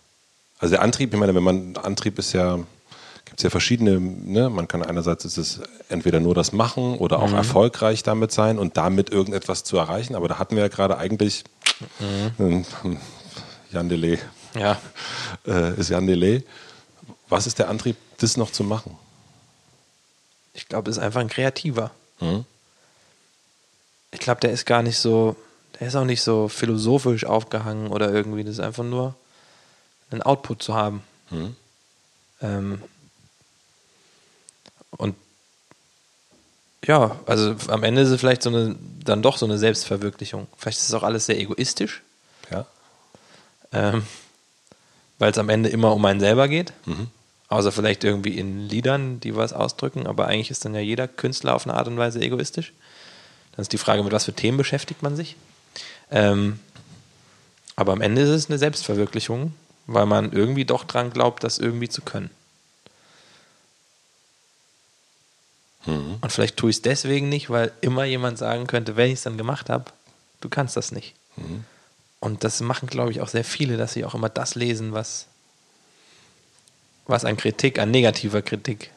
Also 0.59 0.73
der 0.75 0.83
Antrieb, 0.83 1.13
ich 1.13 1.19
meine, 1.19 1.35
wenn 1.35 1.43
man, 1.43 1.77
Antrieb 1.77 2.19
ist 2.19 2.33
ja, 2.33 2.59
es 3.39 3.43
ja 3.45 3.51
verschiedene, 3.51 4.01
ne? 4.01 4.49
man 4.51 4.69
kann 4.69 4.83
einerseits 4.83 5.25
ist 5.25 5.37
es 5.39 5.61
entweder 5.89 6.21
nur 6.21 6.35
das 6.35 6.53
Machen 6.53 6.97
oder 6.99 7.21
auch 7.21 7.33
erfolgreich 7.33 8.03
damit 8.03 8.33
sein 8.33 8.59
und 8.59 8.77
damit 8.77 9.11
irgendetwas 9.11 9.65
zu 9.65 9.77
erreichen, 9.77 10.15
aber 10.15 10.29
da 10.29 10.39
hatten 10.39 10.57
wir 10.57 10.63
ja 10.63 10.69
gerade 10.69 10.97
eigentlich 10.99 11.45
ähm, 12.39 12.65
Jan 13.73 13.89
Delay, 13.89 14.19
Ja. 14.55 14.81
äh, 15.47 15.79
ist 15.79 15.91
Jan 15.91 16.07
Delay. 16.07 16.45
Was 17.29 17.47
ist 17.47 17.59
der 17.59 17.69
Antrieb, 17.69 17.97
das 18.19 18.37
noch 18.37 18.51
zu 18.53 18.65
machen? 18.65 18.97
Ich 20.55 20.69
glaube, 20.69 20.91
es 20.91 20.97
ist 20.97 21.03
einfach 21.03 21.21
ein 21.21 21.29
Kreativer. 21.29 21.91
Mhm. 22.21 22.45
Ich 24.13 24.21
glaube, 24.21 24.41
der 24.41 24.53
ist 24.53 24.65
gar 24.65 24.83
nicht 24.83 24.99
so, 24.99 25.37
der 25.79 25.89
ist 25.89 25.97
auch 25.97 26.05
nicht 26.05 26.23
so 26.23 26.49
philosophisch 26.49 27.27
aufgehangen 27.27 27.89
oder 27.89 28.11
irgendwie. 28.13 28.45
Das 28.45 28.55
ist 28.55 28.61
einfach 28.61 28.85
nur 28.85 29.15
einen 30.11 30.23
Output 30.23 30.63
zu 30.63 30.75
haben. 30.75 31.03
Mhm. 31.31 31.57
Ähm, 32.41 32.83
und 34.99 35.15
ja, 36.87 37.19
also 37.27 37.57
am 37.69 37.83
Ende 37.83 38.03
ist 38.03 38.11
es 38.11 38.21
vielleicht 38.21 38.43
so 38.43 38.51
eine, 38.51 38.77
dann 39.05 39.23
doch 39.23 39.39
so 39.39 39.47
eine 39.47 39.59
Selbstverwirklichung. 39.59 40.47
Vielleicht 40.57 40.79
ist 40.79 40.89
es 40.89 40.95
auch 40.95 41.03
alles 41.03 41.27
sehr 41.27 41.39
egoistisch, 41.39 42.03
Ja? 42.51 42.67
ähm, 43.73 44.07
weil 45.19 45.33
es 45.33 45.39
am 45.39 45.49
Ende 45.49 45.69
immer 45.69 45.93
um 45.93 46.05
einen 46.05 46.21
selber 46.21 46.49
geht. 46.49 46.73
Mhm. 46.87 47.09
Außer 47.49 47.73
vielleicht 47.73 48.05
irgendwie 48.05 48.39
in 48.39 48.69
Liedern, 48.69 49.21
die 49.21 49.37
was 49.37 49.53
ausdrücken, 49.53 50.07
aber 50.07 50.27
eigentlich 50.27 50.51
ist 50.51 50.65
dann 50.65 50.75
ja 50.75 50.81
jeder 50.81 51.07
Künstler 51.07 51.55
auf 51.55 51.67
eine 51.67 51.75
Art 51.77 51.87
und 51.87 51.97
Weise 51.97 52.21
egoistisch. 52.21 52.73
Dann 53.53 53.63
ist 53.63 53.73
die 53.73 53.79
Frage, 53.79 54.03
mit 54.03 54.13
was 54.13 54.25
für 54.25 54.33
Themen 54.33 54.59
beschäftigt 54.59 55.03
man 55.03 55.17
sich. 55.17 55.37
Ähm, 56.11 56.61
aber 57.77 57.93
am 57.93 58.01
Ende 58.01 58.23
ist 58.23 58.31
es 58.31 58.49
eine 58.49 58.59
Selbstverwirklichung, 58.59 59.53
weil 59.87 60.07
man 60.07 60.33
irgendwie 60.33 60.65
doch 60.65 60.85
dran 60.85 61.11
glaubt, 61.11 61.45
das 61.45 61.59
irgendwie 61.59 61.89
zu 61.89 62.03
können. 62.03 62.31
Mhm. 65.87 66.17
Und 66.21 66.33
vielleicht 66.33 66.57
tue 66.57 66.71
ich 66.71 66.77
es 66.77 66.83
deswegen 66.83 67.29
nicht, 67.29 67.51
weil 67.51 67.73
immer 67.81 68.05
jemand 68.05 68.39
sagen 68.39 68.67
könnte, 68.67 68.97
wenn 68.97 69.09
ich 69.09 69.15
es 69.15 69.23
dann 69.23 69.39
gemacht 69.39 69.71
habe, 69.71 69.85
du 70.41 70.49
kannst 70.49 70.77
das 70.77 70.93
nicht. 70.93 71.15
Mhm. 71.37 71.65
Und 72.21 72.45
das 72.45 72.61
machen, 72.61 72.89
glaube 72.89 73.11
ich, 73.11 73.21
auch 73.21 73.29
sehr 73.29 73.45
viele, 73.45 73.77
dass 73.77 73.93
sie 73.93 74.05
auch 74.05 74.15
immer 74.15 74.29
das 74.29 74.55
lesen, 74.55 74.93
was, 74.93 75.27
was 77.07 77.25
an 77.25 77.37
Kritik, 77.37 77.79
an 77.79 77.91
negativer 77.91 78.43
Kritik 78.43 78.91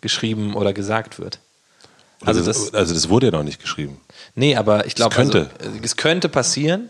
geschrieben 0.00 0.54
oder 0.54 0.72
gesagt 0.72 1.18
wird. 1.18 1.38
Also, 2.20 2.40
Also 2.40 2.50
das, 2.50 2.64
das, 2.66 2.74
also 2.74 2.94
das 2.94 3.08
wurde 3.08 3.26
ja 3.26 3.32
noch 3.32 3.44
nicht 3.44 3.60
geschrieben. 3.60 4.00
nee, 4.34 4.56
aber 4.56 4.86
ich 4.86 4.94
glaube, 4.96 5.14
könnte. 5.14 5.50
Also, 5.60 5.78
es 5.82 5.96
könnte 5.96 6.28
passieren, 6.28 6.88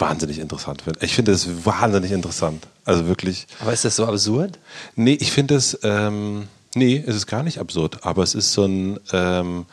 Wahnsinnig 0.00 0.38
interessant. 0.38 0.82
Ich 1.02 1.14
finde 1.14 1.32
das 1.32 1.66
wahnsinnig 1.66 2.10
interessant. 2.10 2.66
Also 2.86 3.06
wirklich. 3.06 3.46
aber 3.60 3.74
ist 3.74 3.84
das 3.84 3.96
so 3.96 4.06
absurd? 4.06 4.58
Nee, 4.96 5.18
ich 5.20 5.30
finde 5.30 5.56
es, 5.56 5.78
ähm, 5.82 6.48
nee, 6.74 7.02
es 7.06 7.16
ist 7.16 7.26
gar 7.26 7.42
nicht 7.42 7.58
absurd, 7.58 8.04
aber 8.04 8.22
es 8.22 8.34
ist 8.34 8.52
so 8.52 8.64
ein, 8.64 9.00
ähm, 9.12 9.66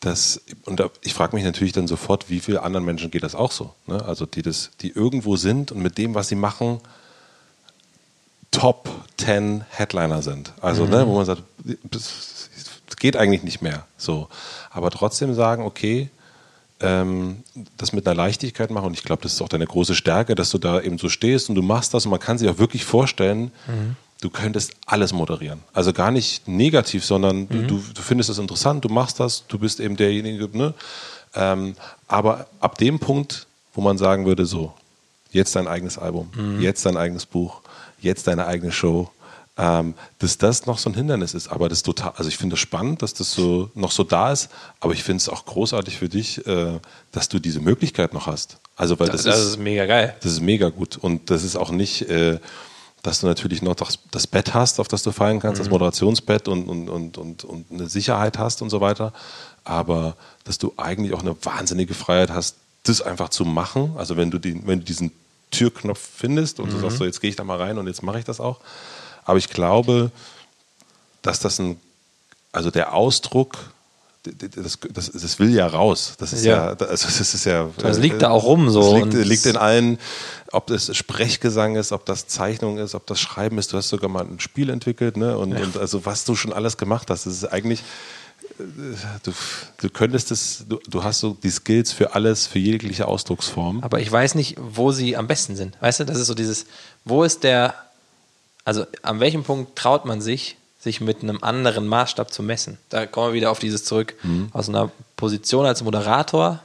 das, 0.00 0.42
und 0.64 0.82
ich 1.02 1.14
frage 1.14 1.34
mich 1.34 1.44
natürlich 1.44 1.72
dann 1.72 1.86
sofort, 1.86 2.28
wie 2.28 2.40
vielen 2.40 2.58
anderen 2.58 2.84
Menschen 2.84 3.10
geht 3.10 3.22
das 3.22 3.34
auch 3.34 3.52
so? 3.52 3.74
Ne? 3.86 4.04
Also 4.04 4.26
die 4.26 4.42
das, 4.42 4.70
die 4.80 4.90
irgendwo 4.90 5.36
sind 5.36 5.72
und 5.72 5.82
mit 5.82 5.98
dem, 5.98 6.14
was 6.14 6.28
sie 6.28 6.34
machen, 6.34 6.80
Top 8.50 8.88
10 9.16 9.64
Headliner 9.68 10.22
sind. 10.22 10.52
Also, 10.60 10.86
ne, 10.86 11.06
wo 11.08 11.16
man 11.16 11.26
sagt, 11.26 11.42
das, 11.82 12.48
geht 12.98 13.16
eigentlich 13.16 13.42
nicht 13.42 13.60
mehr. 13.60 13.84
So. 13.98 14.28
Aber 14.70 14.90
trotzdem 14.90 15.34
sagen, 15.34 15.64
okay, 15.64 16.08
ähm, 16.80 17.42
das 17.76 17.92
mit 17.92 18.06
einer 18.06 18.14
Leichtigkeit 18.14 18.70
machen. 18.70 18.86
Und 18.86 18.92
ich 18.94 19.02
glaube, 19.02 19.22
das 19.22 19.34
ist 19.34 19.42
auch 19.42 19.48
deine 19.48 19.66
große 19.66 19.94
Stärke, 19.94 20.34
dass 20.34 20.50
du 20.50 20.58
da 20.58 20.80
eben 20.80 20.96
so 20.98 21.08
stehst 21.08 21.48
und 21.48 21.54
du 21.54 21.62
machst 21.62 21.92
das 21.92 22.06
und 22.06 22.10
man 22.10 22.20
kann 22.20 22.38
sich 22.38 22.48
auch 22.48 22.58
wirklich 22.58 22.84
vorstellen, 22.84 23.50
du 24.24 24.30
könntest 24.30 24.72
alles 24.86 25.12
moderieren. 25.12 25.60
Also 25.74 25.92
gar 25.92 26.10
nicht 26.10 26.48
negativ, 26.48 27.04
sondern 27.04 27.46
du, 27.46 27.62
du, 27.66 27.82
du 27.94 28.02
findest 28.02 28.30
es 28.30 28.38
interessant, 28.38 28.82
du 28.82 28.88
machst 28.88 29.20
das, 29.20 29.44
du 29.48 29.58
bist 29.58 29.80
eben 29.80 29.96
derjenige. 29.96 30.48
Ne? 30.56 30.72
Ähm, 31.34 31.76
aber 32.08 32.46
ab 32.58 32.78
dem 32.78 32.98
Punkt, 32.98 33.46
wo 33.74 33.82
man 33.82 33.98
sagen 33.98 34.24
würde, 34.24 34.46
so, 34.46 34.72
jetzt 35.30 35.54
dein 35.56 35.68
eigenes 35.68 35.98
Album, 35.98 36.30
jetzt 36.58 36.86
dein 36.86 36.96
eigenes 36.96 37.26
Buch, 37.26 37.60
jetzt 38.00 38.26
deine 38.26 38.46
eigene 38.46 38.72
Show, 38.72 39.10
ähm, 39.58 39.94
dass 40.20 40.38
das 40.38 40.64
noch 40.64 40.78
so 40.78 40.88
ein 40.88 40.94
Hindernis 40.94 41.34
ist. 41.34 41.48
Aber 41.48 41.68
das 41.68 41.78
ist 41.78 41.86
total, 41.86 42.12
also 42.16 42.28
ich 42.28 42.38
finde 42.38 42.54
es 42.54 42.60
das 42.60 42.62
spannend, 42.62 43.02
dass 43.02 43.12
das 43.12 43.32
so 43.32 43.70
noch 43.74 43.90
so 43.90 44.04
da 44.04 44.32
ist, 44.32 44.48
aber 44.80 44.94
ich 44.94 45.02
finde 45.04 45.18
es 45.18 45.28
auch 45.28 45.44
großartig 45.44 45.98
für 45.98 46.08
dich, 46.08 46.46
äh, 46.46 46.78
dass 47.12 47.28
du 47.28 47.38
diese 47.38 47.60
Möglichkeit 47.60 48.14
noch 48.14 48.26
hast. 48.26 48.56
Also 48.74 48.98
weil 48.98 49.08
das, 49.08 49.24
das 49.24 49.38
ist, 49.38 49.46
ist 49.48 49.58
mega 49.58 49.84
geil. 49.84 50.16
das 50.22 50.32
ist 50.32 50.40
mega 50.40 50.70
gut. 50.70 50.96
Und 50.96 51.30
das 51.30 51.44
ist 51.44 51.56
auch 51.56 51.70
nicht, 51.70 52.08
äh, 52.08 52.38
dass 53.04 53.20
du 53.20 53.26
natürlich 53.26 53.60
noch 53.60 53.74
das, 53.74 54.26
Bett 54.26 54.54
hast, 54.54 54.80
auf 54.80 54.88
das 54.88 55.02
du 55.02 55.12
fallen 55.12 55.38
kannst, 55.38 55.60
das 55.60 55.68
Moderationsbett 55.68 56.48
und, 56.48 56.66
und, 56.66 56.88
und, 56.88 57.18
und, 57.18 57.44
und 57.44 57.66
eine 57.70 57.86
Sicherheit 57.86 58.38
hast 58.38 58.62
und 58.62 58.70
so 58.70 58.80
weiter. 58.80 59.12
Aber 59.62 60.16
dass 60.44 60.56
du 60.56 60.72
eigentlich 60.78 61.12
auch 61.12 61.20
eine 61.20 61.36
wahnsinnige 61.44 61.92
Freiheit 61.92 62.30
hast, 62.30 62.56
das 62.84 63.02
einfach 63.02 63.28
zu 63.28 63.44
machen. 63.44 63.92
Also 63.98 64.16
wenn 64.16 64.30
du, 64.30 64.38
die, 64.38 64.66
wenn 64.66 64.78
du 64.78 64.86
diesen 64.86 65.12
Türknopf 65.50 66.00
findest 66.16 66.60
und 66.60 66.72
du 66.72 66.78
sagst 66.78 66.96
so, 66.96 67.04
jetzt 67.04 67.20
gehe 67.20 67.28
ich 67.28 67.36
da 67.36 67.44
mal 67.44 67.58
rein 67.58 67.76
und 67.76 67.86
jetzt 67.86 68.02
mache 68.02 68.18
ich 68.18 68.24
das 68.24 68.40
auch. 68.40 68.60
Aber 69.26 69.36
ich 69.36 69.50
glaube, 69.50 70.10
dass 71.20 71.40
das 71.40 71.58
ein, 71.60 71.78
also 72.52 72.70
der 72.70 72.94
Ausdruck, 72.94 73.70
das, 74.24 74.78
das, 74.92 75.12
das 75.12 75.38
will 75.38 75.54
ja 75.54 75.66
raus. 75.66 76.14
Das 76.18 76.32
ist 76.32 76.44
ja, 76.44 76.72
Ja. 76.72 76.86
also 76.86 77.06
das 77.06 77.34
ist 77.34 77.44
ja. 77.44 77.68
Das 77.78 77.98
liegt 77.98 78.22
da 78.22 78.30
auch 78.30 78.44
rum 78.44 78.70
so 78.70 78.98
Das 78.98 79.12
liegt, 79.14 79.28
liegt 79.28 79.46
in 79.46 79.56
allen, 79.56 79.98
ob 80.50 80.66
das 80.66 80.96
Sprechgesang 80.96 81.76
ist, 81.76 81.92
ob 81.92 82.06
das 82.06 82.26
Zeichnung 82.26 82.78
ist, 82.78 82.94
ob 82.94 83.06
das 83.06 83.20
Schreiben 83.20 83.58
ist. 83.58 83.72
Du 83.72 83.76
hast 83.76 83.90
sogar 83.90 84.08
mal 84.08 84.24
ein 84.24 84.40
Spiel 84.40 84.70
entwickelt, 84.70 85.16
ne? 85.16 85.36
Und, 85.36 85.54
und 85.54 85.76
also 85.76 86.06
was 86.06 86.24
du 86.24 86.34
schon 86.34 86.52
alles 86.52 86.76
gemacht 86.78 87.10
hast, 87.10 87.26
das 87.26 87.34
ist 87.34 87.44
eigentlich. 87.44 87.82
Du, 89.24 89.32
du 89.78 89.90
könntest 89.90 90.30
es, 90.30 90.64
du, 90.68 90.78
du 90.88 91.02
hast 91.02 91.20
so 91.20 91.36
die 91.42 91.50
Skills 91.50 91.92
für 91.92 92.14
alles, 92.14 92.46
für 92.46 92.60
jegliche 92.60 93.08
Ausdrucksform. 93.08 93.82
Aber 93.82 94.00
ich 94.00 94.10
weiß 94.12 94.36
nicht, 94.36 94.56
wo 94.60 94.92
sie 94.92 95.16
am 95.16 95.26
besten 95.26 95.56
sind. 95.56 95.76
Weißt 95.80 96.00
du, 96.00 96.04
das 96.04 96.18
ist 96.18 96.28
so 96.28 96.34
dieses, 96.34 96.66
wo 97.04 97.24
ist 97.24 97.42
der, 97.42 97.74
also 98.64 98.86
an 99.02 99.18
welchem 99.18 99.42
Punkt 99.42 99.74
traut 99.76 100.04
man 100.04 100.20
sich, 100.20 100.56
sich 100.84 101.00
mit 101.00 101.22
einem 101.22 101.42
anderen 101.42 101.88
Maßstab 101.88 102.32
zu 102.32 102.42
messen? 102.42 102.78
Da 102.90 103.06
kommen 103.06 103.28
wir 103.28 103.34
wieder 103.34 103.50
auf 103.50 103.58
dieses 103.58 103.84
zurück. 103.84 104.14
Aus 104.52 104.68
einer 104.68 104.90
Position 105.16 105.66
als 105.66 105.82
Moderator 105.82 106.60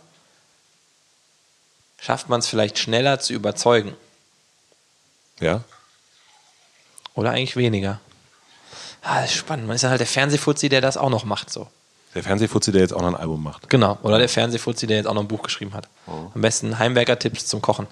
schafft 1.99 2.29
man 2.29 2.39
es 2.39 2.47
vielleicht 2.47 2.77
schneller 2.77 3.19
zu 3.19 3.33
überzeugen. 3.33 3.93
Ja. 5.39 5.63
Oder 7.15 7.31
eigentlich 7.31 7.55
weniger. 7.55 7.99
Ah, 9.01 9.21
das 9.21 9.31
ist 9.31 9.37
spannend. 9.37 9.67
Man 9.67 9.75
ist 9.75 9.81
ja 9.81 9.89
halt 9.89 9.99
der 9.99 10.07
Fernsehfuzzi, 10.07 10.69
der 10.69 10.81
das 10.81 10.97
auch 10.97 11.09
noch 11.09 11.25
macht. 11.25 11.49
So. 11.49 11.67
Der 12.15 12.23
Fernsehfuzzi, 12.23 12.71
der 12.71 12.81
jetzt 12.81 12.93
auch 12.93 13.01
noch 13.01 13.09
ein 13.09 13.15
Album 13.15 13.43
macht. 13.43 13.69
Genau. 13.69 13.97
Oder 14.03 14.17
der 14.17 14.29
Fernsehfuzzi, 14.29 14.87
der 14.87 14.97
jetzt 14.97 15.05
auch 15.05 15.13
noch 15.13 15.21
ein 15.21 15.27
Buch 15.27 15.43
geschrieben 15.43 15.73
hat. 15.73 15.87
Am 16.07 16.41
besten 16.41 16.79
Heimwerker-Tipps 16.79 17.45
zum 17.45 17.61
Kochen. 17.61 17.87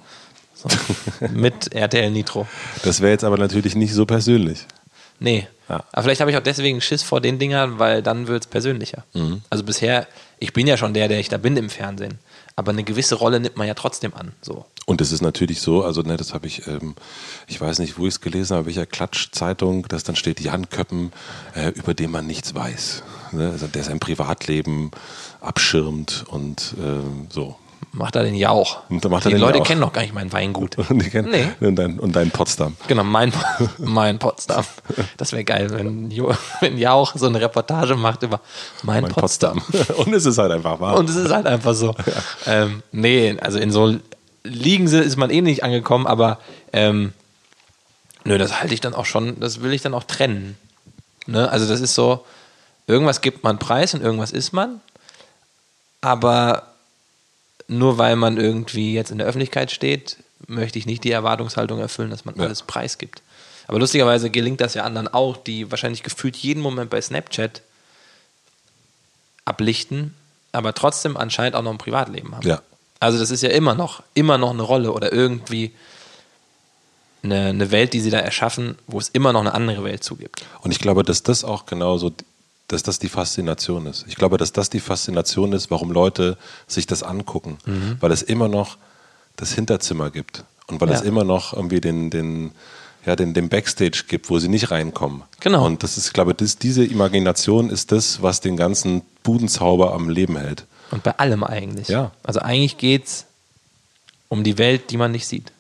So. 0.54 0.70
Mit 1.30 1.74
RTL 1.74 2.10
Nitro. 2.10 2.48
Das 2.84 3.02
wäre 3.02 3.12
jetzt 3.12 3.24
aber 3.24 3.38
natürlich 3.38 3.76
nicht 3.76 3.94
so 3.94 4.06
persönlich. 4.06 4.66
Nee. 5.20 5.48
Ja. 5.70 5.84
Aber 5.92 6.04
vielleicht 6.04 6.22
habe 6.22 6.32
ich 6.32 6.38
auch 6.38 6.44
deswegen 6.44 6.80
Schiss 6.80 7.04
vor 7.04 7.20
den 7.20 7.40
Dingern, 7.40 7.80
weil 7.80 8.02
dann 8.02 8.28
wird 8.28 8.44
es 8.44 8.48
persönlicher. 8.50 9.04
Also 9.50 9.64
bisher, 9.64 10.08
ich 10.40 10.54
bin 10.54 10.66
ja 10.68 10.78
schon 10.78 10.94
der, 10.94 11.08
der 11.08 11.20
ich 11.20 11.30
da 11.30 11.38
bin 11.38 11.58
im 11.58 11.70
Fernsehen. 11.70 12.20
Aber 12.56 12.72
eine 12.72 12.84
gewisse 12.84 13.16
Rolle 13.16 13.40
nimmt 13.40 13.58
man 13.58 13.68
ja 13.68 13.74
trotzdem 13.74 14.14
an. 14.14 14.32
So. 14.42 14.66
Und 14.86 15.02
es 15.02 15.12
ist 15.12 15.22
natürlich 15.22 15.62
so, 15.62 15.84
also 15.84 16.02
ne, 16.02 16.18
das 16.18 16.34
habe 16.34 16.48
ich, 16.48 16.66
ähm, 16.68 16.96
ich 17.48 17.60
weiß 17.60 17.80
nicht, 17.80 18.00
wo 18.00 18.08
ich 18.08 18.16
es 18.16 18.22
gelesen 18.22 18.56
habe, 18.56 18.66
welcher 18.68 18.86
Klatschzeitung, 18.86 19.88
dass 19.90 20.04
dann 20.04 20.16
steht 20.16 20.40
Jan 20.40 20.70
Köppen, 20.70 21.12
äh, 21.54 21.70
über 21.70 21.94
den 21.94 22.10
man 22.10 22.26
nichts 22.26 22.56
weiß. 22.56 23.04
Ne? 23.34 23.52
Also 23.52 23.68
der 23.68 23.84
sein 23.84 24.00
Privatleben 24.00 24.92
abschirmt 25.42 26.26
und 26.30 26.74
ähm, 26.80 27.28
so. 27.30 27.58
Macht 27.94 28.16
er 28.16 28.24
den 28.24 28.36
Jauch. 28.36 28.80
Und 28.90 29.04
dann 29.04 29.12
macht 29.12 29.26
er 29.26 29.30
Die 29.30 29.36
den 29.36 29.42
Leute 29.42 29.58
Jauch. 29.60 29.66
kennen 29.68 29.82
noch 29.82 29.94
gar 29.94 30.02
nicht 30.02 30.14
mein 30.14 30.32
Weingut. 30.32 30.78
Und, 30.90 31.00
die 31.04 31.10
kennen, 31.10 31.32
Nee. 31.32 31.48
und, 31.68 31.76
dein, 31.76 32.00
und 32.00 32.16
dein 32.16 32.30
Potsdam. 32.32 32.76
Genau, 32.88 33.04
mein, 33.04 33.34
mein 33.80 34.20
Potsdam. 34.20 34.66
Das 35.18 35.32
wäre 35.32 35.44
geil, 35.44 35.70
wenn, 35.72 36.12
wenn 36.62 36.78
Jauch 36.78 37.14
so 37.16 37.26
eine 37.28 37.42
Reportage 37.42 37.96
macht 37.96 38.24
über 38.24 38.42
mein, 38.84 39.02
Mein 39.04 39.12
Potsdam. 39.12 39.60
Potsdam. 39.60 39.96
und 39.98 40.14
es 40.14 40.26
ist 40.26 40.38
halt 40.38 40.52
einfach 40.52 40.80
wahr. 40.80 40.96
Und 40.98 41.10
es 41.10 41.16
ist 41.16 41.32
halt 41.32 41.48
einfach 41.48 41.74
so. 41.74 41.96
Ähm, 42.46 42.84
nee, 42.92 43.36
also 43.42 43.58
in 43.58 43.72
so 43.72 43.96
liegen 44.44 44.86
ist 44.88 45.18
man 45.18 45.30
eh 45.30 45.42
nicht 45.42 45.64
angekommen, 45.64 46.06
aber 46.08 46.40
ähm, 46.74 47.14
nö, 48.26 48.38
das 48.38 48.60
halte 48.62 48.74
ich 48.74 48.82
dann 48.82 48.94
auch 48.94 49.06
schon, 49.06 49.40
das 49.40 49.62
will 49.62 49.74
ich 49.74 49.82
dann 49.82 49.94
auch 49.94 50.04
trennen. 50.04 50.58
Ne? 51.26 51.50
Also 51.52 51.68
das 51.68 51.82
ist 51.82 51.96
so, 51.96 52.24
irgendwas 52.86 53.22
gibt 53.22 53.44
man 53.44 53.58
preis 53.60 53.94
und 53.94 54.02
irgendwas 54.02 54.32
ist 54.32 54.54
man, 54.54 54.80
aber 56.02 56.64
nur 57.68 57.98
weil 57.98 58.16
man 58.16 58.38
irgendwie 58.38 58.94
jetzt 58.94 59.12
in 59.12 59.18
der 59.18 59.28
Öffentlichkeit 59.28 59.72
steht, 59.72 60.18
möchte 60.48 60.80
ich 60.80 60.86
nicht 60.86 61.04
die 61.04 61.12
Erwartungshaltung 61.12 61.80
erfüllen, 61.80 62.10
dass 62.10 62.26
man 62.26 62.36
ja. 62.36 62.44
alles 62.44 62.64
preisgibt. 62.64 63.22
Aber 63.68 63.80
lustigerweise 63.80 64.30
gelingt 64.30 64.62
das 64.62 64.74
ja 64.74 64.84
anderen 64.84 65.08
auch, 65.10 65.36
die 65.36 65.70
wahrscheinlich 65.70 66.04
gefühlt 66.04 66.38
jeden 66.38 66.62
Moment 66.62 66.90
bei 66.90 67.02
Snapchat 67.02 67.62
ablichten, 69.44 70.14
aber 70.52 70.74
trotzdem 70.74 71.18
anscheinend 71.18 71.56
auch 71.56 71.62
noch 71.62 71.72
ein 71.72 71.78
Privatleben 71.78 72.36
haben. 72.36 72.48
Ja. 72.48 72.62
Also 73.00 73.20
das 73.20 73.30
ist 73.30 73.44
ja 73.44 73.50
immer 73.50 73.76
noch, 73.76 74.02
immer 74.14 74.38
noch 74.38 74.52
eine 74.52 74.64
Rolle 74.64 74.92
oder 74.92 75.12
irgendwie 75.12 75.74
eine, 77.24 77.48
eine 77.48 77.72
Welt, 77.72 77.94
die 77.94 78.00
sie 78.00 78.10
da 78.10 78.20
erschaffen, 78.20 78.78
wo 78.88 79.00
es 79.00 79.10
immer 79.10 79.34
noch 79.34 79.42
eine 79.42 79.54
andere 79.54 79.84
Welt 79.84 80.04
zugibt. 80.04 80.46
Und 80.62 80.72
ich 80.72 80.80
glaube, 80.80 81.04
dass 81.04 81.24
das 81.24 81.44
auch 81.44 81.66
genauso, 81.66 82.14
dass 82.68 82.84
das 82.84 83.00
die 83.00 83.10
Faszination 83.10 83.86
ist. 83.86 84.06
Ich 84.08 84.16
glaube, 84.16 84.38
dass 84.38 84.52
das 84.52 84.70
die 84.70 84.80
Faszination 84.80 85.54
ist, 85.54 85.72
warum 85.72 85.92
Leute 85.92 86.38
sich 86.68 86.86
das 86.86 87.04
angucken, 87.04 87.58
mhm. 87.66 87.98
weil 88.00 88.12
es 88.12 88.22
immer 88.22 88.48
noch 88.48 88.78
das 89.38 89.54
Hinterzimmer 89.54 90.10
gibt 90.10 90.44
und 90.68 90.82
weil 90.82 90.90
ja. 90.90 90.96
es 90.96 91.02
immer 91.02 91.24
noch 91.24 91.54
irgendwie 91.54 91.80
den, 91.80 92.10
den, 92.10 92.52
ja, 93.06 93.16
den, 93.16 93.34
den 93.34 93.50
Backstage 93.50 94.04
gibt, 94.08 94.30
wo 94.30 94.40
sie 94.40 94.50
nicht 94.50 94.70
reinkommen. 94.70 95.24
Genau. 95.40 95.66
Und 95.66 95.84
das 95.84 95.98
ist, 95.98 96.08
ich 96.08 96.14
glaube, 96.14 96.34
das, 96.34 96.58
diese 96.58 96.84
Imagination 96.84 97.70
ist 97.70 97.92
das, 97.92 98.22
was 98.22 98.42
den 98.42 98.58
ganzen 98.58 99.02
Budenzauber 99.24 99.94
am 99.94 100.10
Leben 100.10 100.38
hält. 100.38 100.66
Und 100.92 101.04
bei 101.04 101.18
allem 101.18 101.44
eigentlich. 101.44 101.88
Ja. 101.88 102.12
Also 102.24 102.42
eigentlich 102.42 102.78
geht 102.78 103.06
es 103.06 103.26
um 104.28 104.44
die 104.44 104.58
Welt, 104.58 104.92
die 104.92 104.98
man 104.98 105.12
nicht 105.12 105.28
sieht. 105.28 105.52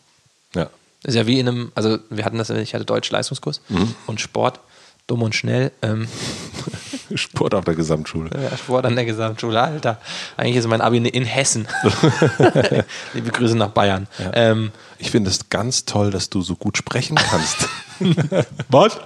Ja. 0.55 0.69
ist 1.03 1.15
ja 1.15 1.27
wie 1.27 1.39
in 1.39 1.47
einem, 1.47 1.71
also 1.75 1.99
wir 2.09 2.25
hatten 2.25 2.37
das, 2.37 2.49
ich 2.49 2.73
hatte 2.73 2.85
Deutsch-Leistungskurs 2.85 3.61
mhm. 3.69 3.95
und 4.07 4.19
Sport, 4.19 4.59
dumm 5.07 5.21
und 5.21 5.35
schnell. 5.35 5.71
Ähm, 5.81 6.07
Sport 7.15 7.53
auf 7.53 7.65
der 7.65 7.75
Gesamtschule. 7.75 8.29
Ja, 8.33 8.57
Sport 8.57 8.85
an 8.85 8.95
der 8.95 9.05
Gesamtschule, 9.05 9.61
Alter. 9.61 9.99
Eigentlich 10.35 10.57
ist 10.57 10.67
mein 10.67 10.81
Abi 10.81 10.97
in 10.97 11.25
Hessen. 11.25 11.67
Liebe 13.13 13.31
Grüße 13.31 13.55
nach 13.55 13.69
Bayern. 13.69 14.07
Ja. 14.19 14.31
Ähm, 14.33 14.71
ich 14.99 15.11
finde 15.11 15.29
es 15.29 15.49
ganz 15.49 15.85
toll, 15.85 16.11
dass 16.11 16.29
du 16.29 16.41
so 16.41 16.55
gut 16.55 16.77
sprechen 16.77 17.15
kannst. 17.15 17.67
Was? 18.69 18.99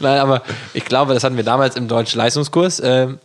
Nein, 0.00 0.18
aber 0.18 0.42
ich 0.74 0.84
glaube, 0.84 1.14
das 1.14 1.24
hatten 1.24 1.36
wir 1.36 1.44
damals 1.44 1.76
im 1.76 1.88
Deutsch-Leistungskurs. 1.88 2.80
Ähm, 2.84 3.18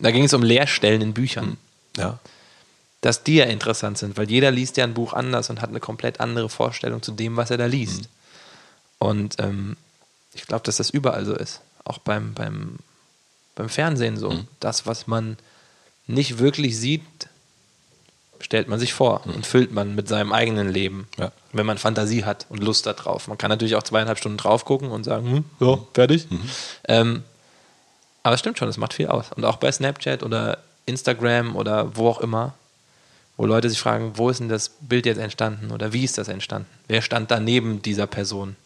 da 0.00 0.10
ging 0.10 0.24
es 0.24 0.34
um 0.34 0.42
Leerstellen 0.42 1.02
in 1.02 1.12
Büchern. 1.12 1.56
Ja. 1.96 2.18
Dass 3.02 3.22
die 3.22 3.36
ja 3.36 3.44
interessant 3.44 3.98
sind, 3.98 4.16
weil 4.16 4.30
jeder 4.30 4.50
liest 4.50 4.76
ja 4.76 4.84
ein 4.84 4.94
Buch 4.94 5.12
anders 5.12 5.50
und 5.50 5.62
hat 5.62 5.70
eine 5.70 5.80
komplett 5.80 6.20
andere 6.20 6.48
Vorstellung 6.48 7.02
zu 7.02 7.12
dem, 7.12 7.36
was 7.36 7.50
er 7.50 7.58
da 7.58 7.66
liest. 7.66 8.02
Mhm. 8.02 8.06
Und 8.98 9.36
ähm, 9.38 9.76
ich 10.34 10.46
glaube, 10.46 10.62
dass 10.64 10.76
das 10.76 10.90
überall 10.90 11.24
so 11.24 11.34
ist. 11.34 11.60
Auch 11.84 11.98
beim, 11.98 12.34
beim, 12.34 12.76
beim 13.60 13.68
Fernsehen 13.68 14.16
so. 14.16 14.30
Mhm. 14.30 14.48
Das, 14.58 14.86
was 14.86 15.06
man 15.06 15.36
nicht 16.06 16.38
wirklich 16.38 16.78
sieht, 16.78 17.02
stellt 18.40 18.68
man 18.68 18.78
sich 18.78 18.92
vor 18.92 19.22
mhm. 19.24 19.34
und 19.34 19.46
füllt 19.46 19.72
man 19.72 19.94
mit 19.94 20.08
seinem 20.08 20.32
eigenen 20.32 20.68
Leben, 20.68 21.06
ja. 21.18 21.30
wenn 21.52 21.66
man 21.66 21.78
Fantasie 21.78 22.24
hat 22.24 22.46
und 22.48 22.62
Lust 22.62 22.86
darauf. 22.86 23.28
Man 23.28 23.38
kann 23.38 23.50
natürlich 23.50 23.76
auch 23.76 23.82
zweieinhalb 23.82 24.18
Stunden 24.18 24.38
drauf 24.38 24.64
gucken 24.64 24.90
und 24.90 25.04
sagen, 25.04 25.30
hm, 25.30 25.44
ja, 25.60 25.78
fertig. 25.92 26.30
Mhm. 26.30 26.50
Ähm, 26.88 27.22
aber 28.22 28.34
es 28.34 28.40
stimmt 28.40 28.58
schon, 28.58 28.68
es 28.68 28.76
macht 28.76 28.94
viel 28.94 29.08
aus. 29.08 29.26
Und 29.34 29.44
auch 29.44 29.56
bei 29.56 29.70
Snapchat 29.70 30.22
oder 30.22 30.58
Instagram 30.86 31.54
oder 31.56 31.96
wo 31.96 32.08
auch 32.08 32.20
immer, 32.20 32.54
wo 33.36 33.46
Leute 33.46 33.70
sich 33.70 33.80
fragen, 33.80 34.12
wo 34.16 34.28
ist 34.28 34.40
denn 34.40 34.48
das 34.48 34.70
Bild 34.80 35.06
jetzt 35.06 35.18
entstanden 35.18 35.70
oder 35.70 35.92
wie 35.92 36.04
ist 36.04 36.18
das 36.18 36.28
entstanden? 36.28 36.68
Wer 36.88 37.02
stand 37.02 37.30
da 37.30 37.40
neben 37.40 37.80
dieser 37.82 38.06
Person? 38.06 38.56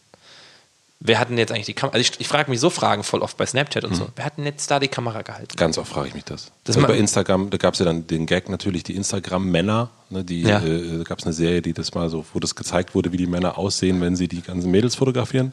Wer 1.01 1.19
hat 1.19 1.29
denn 1.29 1.37
jetzt 1.37 1.51
eigentlich 1.51 1.65
die 1.65 1.73
Kamera? 1.73 1.95
Also 1.95 2.09
ich, 2.09 2.19
ich 2.19 2.27
frage 2.27 2.49
mich 2.49 2.59
so 2.59 2.69
Fragen 2.69 3.03
voll 3.03 3.21
oft 3.21 3.35
bei 3.35 3.45
Snapchat 3.45 3.83
und 3.83 3.91
mhm. 3.91 3.95
so. 3.95 4.07
Wer 4.15 4.25
hat 4.25 4.37
denn 4.37 4.45
jetzt 4.45 4.71
da 4.71 4.79
die 4.79 4.87
Kamera 4.87 5.21
gehalten? 5.23 5.55
Ganz 5.57 5.77
oft 5.77 5.91
frage 5.91 6.07
ich 6.07 6.13
mich 6.13 6.23
das. 6.23 6.51
das 6.63 6.77
also 6.77 6.87
bei 6.87 6.97
Instagram, 6.97 7.49
da 7.49 7.57
gab 7.57 7.73
es 7.73 7.79
ja 7.79 7.85
dann 7.85 8.07
den 8.07 8.25
Gag 8.25 8.49
natürlich, 8.49 8.83
die 8.83 8.95
Instagram-Männer. 8.95 9.89
Ne, 10.09 10.23
die 10.23 10.43
ja. 10.43 10.63
äh, 10.63 11.03
gab 11.03 11.17
es 11.17 11.25
eine 11.25 11.33
Serie, 11.33 11.63
die 11.63 11.73
das 11.73 11.95
mal 11.95 12.09
so, 12.09 12.25
wo 12.33 12.39
das 12.39 12.53
gezeigt 12.55 12.93
wurde, 12.93 13.11
wie 13.11 13.17
die 13.17 13.25
Männer 13.25 13.57
aussehen, 13.57 14.01
wenn 14.01 14.15
sie 14.15 14.27
die 14.27 14.41
ganzen 14.41 14.69
Mädels 14.69 14.95
fotografieren. 14.95 15.51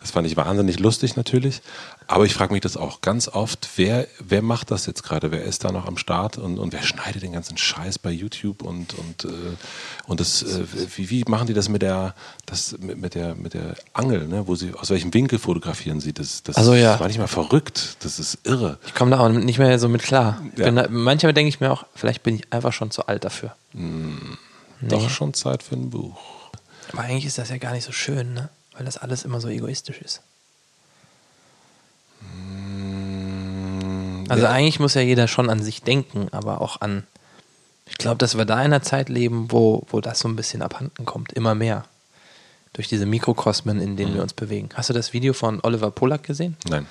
Das 0.00 0.10
fand 0.10 0.26
ich 0.26 0.36
wahnsinnig 0.36 0.78
lustig 0.80 1.14
natürlich. 1.14 1.60
Aber 2.06 2.24
ich 2.24 2.34
frage 2.34 2.52
mich 2.52 2.60
das 2.60 2.76
auch 2.76 3.00
ganz 3.00 3.28
oft, 3.28 3.68
wer, 3.76 4.06
wer 4.18 4.42
macht 4.42 4.70
das 4.70 4.86
jetzt 4.86 5.02
gerade? 5.02 5.30
Wer 5.30 5.44
ist 5.44 5.64
da 5.64 5.72
noch 5.72 5.86
am 5.86 5.96
Start 5.96 6.38
und, 6.38 6.58
und 6.58 6.72
wer 6.72 6.82
schneidet 6.82 7.22
den 7.22 7.32
ganzen 7.32 7.56
Scheiß 7.56 7.98
bei 7.98 8.10
YouTube 8.10 8.62
und, 8.62 8.94
und, 8.94 9.24
äh, 9.24 9.28
und 10.06 10.20
das, 10.20 10.42
äh, 10.42 10.64
wie, 10.96 11.10
wie 11.10 11.24
machen 11.26 11.46
die 11.46 11.54
das 11.54 11.68
mit 11.68 11.82
der, 11.82 12.14
das, 12.46 12.76
mit, 12.78 12.98
mit 12.98 13.14
der, 13.14 13.34
mit 13.34 13.54
der 13.54 13.74
Angel, 13.92 14.26
ne? 14.28 14.46
wo 14.46 14.54
sie, 14.54 14.74
aus 14.74 14.90
welchem 14.90 15.12
Winkel 15.14 15.38
fotografieren 15.38 16.00
sie? 16.00 16.12
Das, 16.12 16.42
das 16.42 16.56
also, 16.56 16.74
ja. 16.74 16.98
war 17.00 17.08
nicht 17.08 17.18
mal 17.18 17.26
verrückt. 17.26 17.96
Das 18.00 18.18
ist 18.18 18.38
irre. 18.44 18.78
Ich 18.86 18.94
komme 18.94 19.10
da 19.10 19.20
auch 19.20 19.28
nicht 19.28 19.58
mehr 19.58 19.78
so 19.78 19.88
mit 19.88 20.02
klar. 20.02 20.42
Ja. 20.56 20.70
Da, 20.70 20.88
manchmal 20.88 21.32
denke 21.32 21.48
ich 21.48 21.60
mir 21.60 21.70
auch, 21.70 21.84
vielleicht 21.94 22.22
bin 22.22 22.36
ich 22.36 22.52
einfach 22.52 22.72
schon 22.72 22.90
zu 22.90 23.06
alt 23.06 23.24
dafür. 23.24 23.54
Hm. 23.72 24.38
Doch 24.82 25.08
schon 25.10 25.32
Zeit 25.34 25.62
für 25.62 25.76
ein 25.76 25.90
Buch. 25.90 26.18
Aber 26.92 27.02
eigentlich 27.02 27.26
ist 27.26 27.38
das 27.38 27.50
ja 27.50 27.58
gar 27.58 27.72
nicht 27.72 27.84
so 27.84 27.92
schön, 27.92 28.34
ne? 28.34 28.48
Weil 28.72 28.84
das 28.84 28.98
alles 28.98 29.24
immer 29.24 29.40
so 29.40 29.48
egoistisch 29.48 30.00
ist. 30.00 30.22
Also 34.28 34.46
eigentlich 34.46 34.80
muss 34.80 34.94
ja 34.94 35.00
jeder 35.00 35.28
schon 35.28 35.50
an 35.50 35.62
sich 35.62 35.82
denken, 35.82 36.28
aber 36.32 36.60
auch 36.60 36.80
an. 36.80 37.06
Ich 37.86 37.98
glaube, 37.98 38.18
dass 38.18 38.36
wir 38.36 38.44
da 38.44 38.54
in 38.60 38.66
einer 38.66 38.82
Zeit 38.82 39.08
leben, 39.08 39.50
wo, 39.50 39.86
wo 39.90 40.00
das 40.00 40.20
so 40.20 40.28
ein 40.28 40.36
bisschen 40.36 40.62
abhanden 40.62 41.04
kommt, 41.04 41.32
immer 41.32 41.54
mehr. 41.54 41.84
Durch 42.72 42.88
diese 42.88 43.04
Mikrokosmen, 43.04 43.80
in 43.80 43.96
denen 43.96 44.12
mhm. 44.12 44.16
wir 44.16 44.22
uns 44.22 44.32
bewegen. 44.32 44.70
Hast 44.74 44.88
du 44.88 44.94
das 44.94 45.12
Video 45.12 45.34
von 45.34 45.60
Oliver 45.62 45.90
Polak 45.90 46.22
gesehen? 46.22 46.56
Nein. 46.68 46.86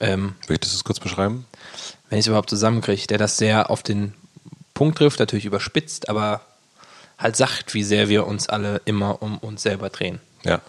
Ähm, 0.00 0.34
Möchtest 0.48 0.74
du 0.74 0.76
es 0.76 0.84
kurz 0.84 1.00
beschreiben? 1.00 1.46
Wenn 2.08 2.18
ich 2.18 2.24
es 2.24 2.26
überhaupt 2.26 2.50
zusammenkriege, 2.50 3.06
der 3.06 3.18
das 3.18 3.36
sehr 3.36 3.70
auf 3.70 3.82
den 3.82 4.14
Punkt 4.74 4.98
trifft, 4.98 5.18
natürlich 5.18 5.44
überspitzt, 5.44 6.08
aber 6.08 6.40
halt 7.18 7.36
sagt, 7.36 7.74
wie 7.74 7.84
sehr 7.84 8.08
wir 8.08 8.26
uns 8.26 8.48
alle 8.48 8.80
immer 8.86 9.22
um 9.22 9.38
uns 9.38 9.62
selber 9.62 9.90
drehen. 9.90 10.20
Ja. 10.44 10.60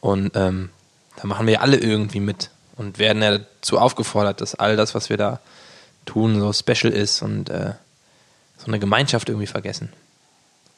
Und 0.00 0.34
ähm, 0.34 0.70
da 1.16 1.26
machen 1.26 1.46
wir 1.46 1.60
alle 1.60 1.76
irgendwie 1.76 2.20
mit 2.20 2.50
und 2.76 2.98
werden 2.98 3.22
ja 3.22 3.38
dazu 3.38 3.78
aufgefordert, 3.78 4.40
dass 4.40 4.54
all 4.54 4.76
das, 4.76 4.94
was 4.94 5.10
wir 5.10 5.16
da 5.16 5.40
tun, 6.06 6.40
so 6.40 6.52
special 6.52 6.92
ist 6.92 7.22
und 7.22 7.50
äh, 7.50 7.72
so 8.58 8.66
eine 8.66 8.78
Gemeinschaft 8.78 9.28
irgendwie 9.28 9.46
vergessen. 9.46 9.90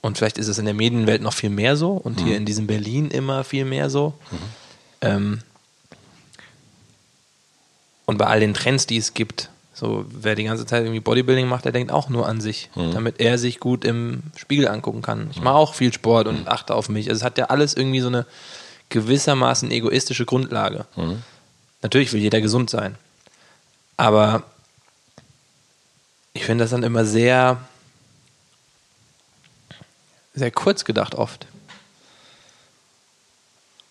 Und 0.03 0.19
vielleicht 0.19 0.39
ist 0.39 0.49
es 0.49 0.59
in 0.59 0.67
der 0.67 0.75
Medienwelt 0.75 1.23
noch 1.23 1.33
viel 1.33 1.51
mehr 1.51 1.77
so 1.77 1.93
und 1.93 2.21
mhm. 2.21 2.25
hier 2.25 2.37
in 2.37 2.47
diesem 2.47 2.67
Berlin 2.67 3.11
immer 3.11 3.45
viel 3.45 3.65
mehr 3.65 3.91
so. 3.91 4.15
Mhm. 4.31 4.39
Ähm, 5.01 5.39
und 8.05 8.19
bei 8.19 8.27
all 8.27 8.41
den 8.41 8.55
Trends, 8.55 8.87
die 8.87 8.99
es 8.99 9.15
gibt, 9.15 9.51
so 9.75 10.07
wer 10.09 10.37
die 10.37 10.45
ganze 10.45 10.65
Zeit 10.65 10.85
irgendwie 10.85 11.01
Bodybuilding 11.01 11.49
macht, 11.49 11.65
der 11.65 11.73
denkt 11.73 11.93
auch 11.93 12.09
nur 12.09 12.27
an 12.27 12.41
sich, 12.41 12.71
mhm. 12.77 12.93
damit 12.93 13.21
er 13.21 13.37
sich 13.37 13.59
gut 13.59 13.85
im 13.85 14.23
Spiegel 14.37 14.69
angucken 14.69 15.03
kann. 15.03 15.29
Ich 15.33 15.41
mache 15.41 15.57
auch 15.57 15.75
viel 15.75 15.93
Sport 15.93 16.29
und 16.29 16.43
mhm. 16.43 16.49
achte 16.49 16.75
auf 16.75 16.89
mich. 16.89 17.09
Also 17.09 17.19
es 17.21 17.25
hat 17.25 17.37
ja 17.37 17.47
alles 17.47 17.75
irgendwie 17.75 18.01
so 18.01 18.09
eine 18.09 18.27
gewissermaßen 18.89 19.71
egoistische 19.71 20.25
Grundlage. 20.25 20.87
Natürlich 21.83 22.13
will 22.13 22.21
jeder 22.21 22.41
gesund 22.41 22.71
sein. 22.71 22.97
Aber 23.97 24.43
ich 26.33 26.45
finde 26.45 26.65
das 26.65 26.71
dann 26.71 26.83
immer 26.83 27.05
sehr, 27.05 27.59
sehr 30.35 30.51
kurz 30.51 30.85
gedacht 30.85 31.15
oft. 31.15 31.47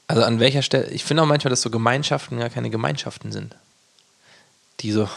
Also 0.07 0.23
an 0.23 0.39
welcher 0.39 0.61
Stelle, 0.61 0.89
ich 0.91 1.03
finde 1.03 1.23
auch 1.23 1.27
manchmal, 1.27 1.49
dass 1.49 1.61
so 1.61 1.71
Gemeinschaften 1.71 2.37
gar 2.37 2.49
keine 2.49 2.69
Gemeinschaften 2.69 3.31
sind. 3.31 3.55
Die 4.81 4.91
so, 4.91 5.09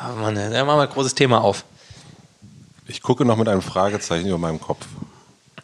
oh 0.00 0.12
Mann, 0.16 0.34
da 0.34 0.64
machen 0.64 0.78
wir 0.78 0.82
ein 0.82 0.88
großes 0.90 1.14
Thema 1.14 1.42
auf. 1.42 1.64
Ich 2.86 3.02
gucke 3.02 3.24
noch 3.24 3.36
mit 3.36 3.48
einem 3.48 3.62
Fragezeichen 3.62 4.28
über 4.28 4.38
meinem 4.38 4.60
Kopf. 4.60 4.86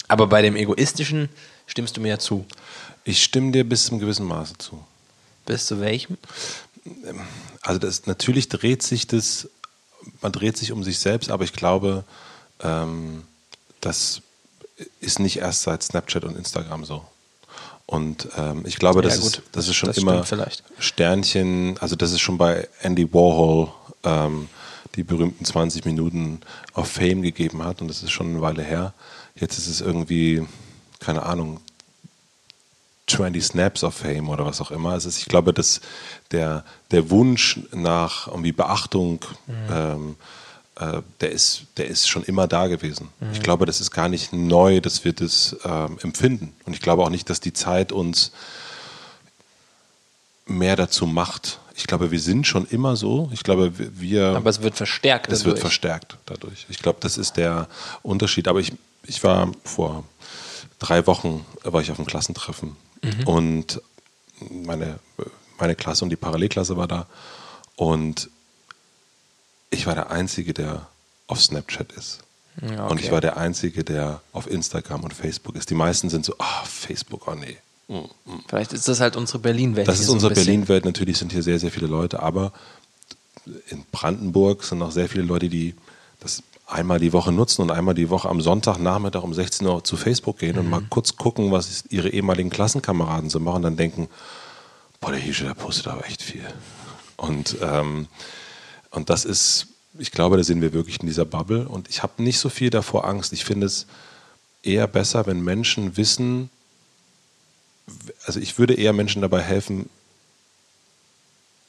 Aber 0.09 0.27
bei 0.27 0.43
dem 0.43 0.57
Egoistischen 0.57 1.29
stimmst 1.67 1.97
du 1.97 2.01
mir 2.01 2.09
ja 2.09 2.19
zu. 2.19 2.47
Ich 3.05 3.23
stimme 3.23 3.53
dir 3.53 3.69
bis 3.69 3.85
zum 3.85 3.99
gewissen 3.99 4.27
Maße 4.27 4.59
zu. 4.59 4.83
Bis 5.47 5.67
zu 5.67 5.81
welchem? 5.81 6.19
Also 7.63 7.79
das, 7.79 8.07
natürlich 8.07 8.49
dreht 8.49 8.83
sich 8.83 9.07
das, 9.07 9.49
man 10.21 10.33
dreht 10.33 10.57
sich 10.57 10.73
um 10.73 10.83
sich 10.83 10.99
selbst, 10.99 11.31
aber 11.31 11.45
ich 11.45 11.53
glaube, 11.53 12.05
ähm, 12.61 13.25
das 13.81 14.23
ist 15.01 15.19
nicht 15.19 15.39
erst 15.39 15.63
seit 15.63 15.83
Snapchat 15.83 16.25
und 16.25 16.37
Instagram 16.37 16.85
so. 16.85 17.05
Und 17.87 18.29
ähm, 18.37 18.63
ich 18.65 18.77
glaube, 18.77 19.03
das, 19.03 19.19
ja, 19.19 19.27
ist, 19.27 19.43
das 19.53 19.69
ist 19.69 19.77
schon 19.77 19.89
das 19.89 19.99
immer 19.99 20.25
Sternchen, 20.79 21.77
also 21.79 21.95
das 21.95 22.13
ist 22.13 22.21
schon 22.21 22.39
bei 22.39 22.69
Andy 22.81 23.13
Warhol 23.13 23.69
ähm, 24.05 24.49
die 24.95 25.03
berühmten 25.03 25.45
20 25.45 25.85
Minuten 25.85 26.41
auf 26.75 26.89
Fame 26.91 27.23
gegeben 27.23 27.65
hat 27.65 27.81
und 27.81 27.89
das 27.89 28.03
ist 28.03 28.11
schon 28.11 28.29
eine 28.29 28.41
Weile 28.41 28.63
her. 28.63 28.93
Jetzt 29.35 29.59
ist 29.59 29.69
es 29.69 29.81
irgendwie, 29.81 30.47
keine 31.01 31.23
Ahnung, 31.23 31.61
20 33.07 33.45
Snaps 33.45 33.85
of 33.85 33.95
Fame 33.95 34.29
oder 34.29 34.47
was 34.47 34.61
auch 34.61 34.71
immer. 34.71 34.91
Also 34.91 35.09
ich 35.09 35.27
glaube, 35.27 35.53
dass 35.53 35.81
der, 36.31 36.65
der 36.91 37.11
Wunsch 37.11 37.61
nach 37.73 38.29
irgendwie 38.29 38.53
Beachtung 38.53 39.25
mhm. 39.47 39.55
ähm, 39.71 40.17
äh, 40.77 41.03
der, 41.21 41.33
ist, 41.33 41.65
der 41.77 41.87
ist 41.89 42.09
schon 42.09 42.23
immer 42.25 42.47
da 42.47 42.67
gewesen. 42.69 43.09
Mhm. 43.21 43.33
Ich 43.33 43.43
glaube, 43.43 43.67
das 43.67 43.81
ist 43.81 43.91
gar 43.91 44.09
nicht 44.09 44.33
neu, 44.33 44.81
dass 44.81 45.05
wir 45.05 45.13
das 45.13 45.57
äh, 45.65 45.85
empfinden. 46.03 46.55
Und 46.65 46.75
ich 46.75 46.81
glaube 46.81 47.03
auch 47.03 47.11
nicht, 47.11 47.29
dass 47.29 47.41
die 47.41 47.53
Zeit 47.53 47.93
uns 47.93 48.33
mehr 50.47 50.77
dazu 50.77 51.07
macht. 51.07 51.59
Ich 51.75 51.87
glaube, 51.87 52.11
wir 52.11 52.21
sind 52.21 52.47
schon 52.47 52.67
immer 52.67 52.97
so. 52.97 53.31
Ich 53.33 53.43
glaube, 53.43 53.73
wir. 53.77 54.29
Aber 54.37 54.51
es 54.51 54.63
wird 54.63 54.77
verstärkt. 54.77 55.33
Es 55.33 55.45
wird 55.45 55.59
verstärkt 55.59 56.19
dadurch. 56.27 56.67
Ich 56.69 56.79
glaube, 56.79 56.99
das 57.01 57.19
ist 57.19 57.37
der 57.37 57.69
Unterschied. 58.03 58.49
Aber 58.49 58.61
ich, 58.61 58.73
ich 59.07 59.25
war 59.25 59.51
vor 59.65 60.05
drei 60.79 61.07
Wochen 61.07 61.45
war 61.63 61.81
ich 61.81 61.91
auf 61.91 61.99
einem 61.99 62.07
Klassentreffen 62.07 62.77
mhm. 63.03 63.27
und 63.27 63.83
meine, 64.51 64.99
meine 65.59 65.75
Klasse 65.75 66.05
und 66.05 66.11
die 66.11 66.17
Parallelklasse 66.17 66.77
war 66.77 66.89
da 66.89 67.07
und 67.77 68.31
ich 69.71 69.87
war 69.87 69.95
der 69.95 70.11
Einzige, 70.11 70.53
der 70.53 70.89
auf 71.27 71.41
Snapchat 71.41 71.93
ist. 71.93 72.21
Ja, 72.61 72.85
okay. 72.85 72.93
Und 72.93 73.01
ich 73.01 73.11
war 73.11 73.21
der 73.21 73.39
Einzige, 73.39 73.83
der 73.83 74.21
auf 74.33 74.51
Instagram 74.51 75.05
und 75.05 75.15
Facebook 75.15 75.57
ist. 75.57 75.71
Die 75.71 75.75
meisten 75.75 76.11
sind 76.11 76.25
so, 76.25 76.35
ah, 76.39 76.63
oh, 76.63 76.67
Facebook, 76.67 77.27
oh 77.27 77.35
nee. 77.35 77.57
Mm, 77.89 77.95
mm. 78.31 78.45
Vielleicht 78.47 78.75
ist 78.75 78.87
das 78.89 79.01
halt 79.01 79.17
unsere 79.17 79.39
Berlin-Welt. 79.39 79.89
Das 79.89 80.01
ist 80.01 80.11
unsere 80.11 80.35
so 80.35 80.41
Berlin-Welt. 80.41 80.85
Natürlich 80.85 81.17
sind 81.17 81.33
hier 81.33 81.43
sehr, 81.43 81.59
sehr 81.59 81.71
viele 81.71 81.87
Leute, 81.87 82.21
aber 82.21 82.53
in 83.69 83.85
Brandenburg 83.91 84.65
sind 84.65 84.79
noch 84.79 84.93
sehr 84.93 85.09
viele 85.09 85.25
Leute, 85.25 85.49
die 85.49 85.75
das 86.21 86.43
einmal 86.67 86.99
die 86.99 87.13
Woche 87.13 87.33
nutzen 87.33 87.63
und 87.63 87.71
einmal 87.71 87.95
die 87.95 88.11
Woche 88.11 88.29
am 88.29 88.41
Sonntagnachmittag 88.41 89.23
um 89.23 89.35
16 89.35 89.67
Uhr 89.67 89.85
zu 89.85 89.97
Facebook 89.97 90.39
gehen 90.39 90.55
mhm. 90.55 90.61
und 90.61 90.71
mal 90.71 90.83
kurz 90.89 91.17
gucken, 91.17 91.53
was 91.53 91.85
ihre 91.91 92.09
ehemaligen 92.09 92.51
Klassenkameraden 92.51 93.31
so 93.31 93.41
machen 93.41 93.63
dann 93.63 93.77
denken, 93.77 94.09
boah, 95.01 95.11
der 95.11 95.21
Hische, 95.21 95.45
der 95.45 95.55
postet 95.55 95.89
aber 95.89 96.07
echt 96.07 96.23
viel. 96.23 96.47
Und, 97.17 97.57
ähm, 97.61 98.09
und 98.91 99.11
das 99.11 99.25
ist, 99.25 99.69
ich 99.99 100.11
glaube, 100.11 100.37
da 100.37 100.45
sind 100.45 100.61
wir 100.61 100.73
wirklich 100.73 101.01
in 101.01 101.07
dieser 101.07 101.25
Bubble 101.25 101.69
und 101.69 101.89
ich 101.89 102.03
habe 102.03 102.23
nicht 102.23 102.39
so 102.39 102.49
viel 102.49 102.71
davor 102.71 103.05
Angst. 103.05 103.33
Ich 103.33 103.45
finde 103.45 103.67
es 103.67 103.87
eher 104.63 104.87
besser, 104.87 105.27
wenn 105.27 105.43
Menschen 105.43 105.97
wissen, 105.97 106.51
also 108.25 108.41
ich 108.41 108.59
würde 108.59 108.75
eher 108.75 108.93
Menschen 108.93 109.23
dabei 109.23 109.43
helfen, 109.43 109.89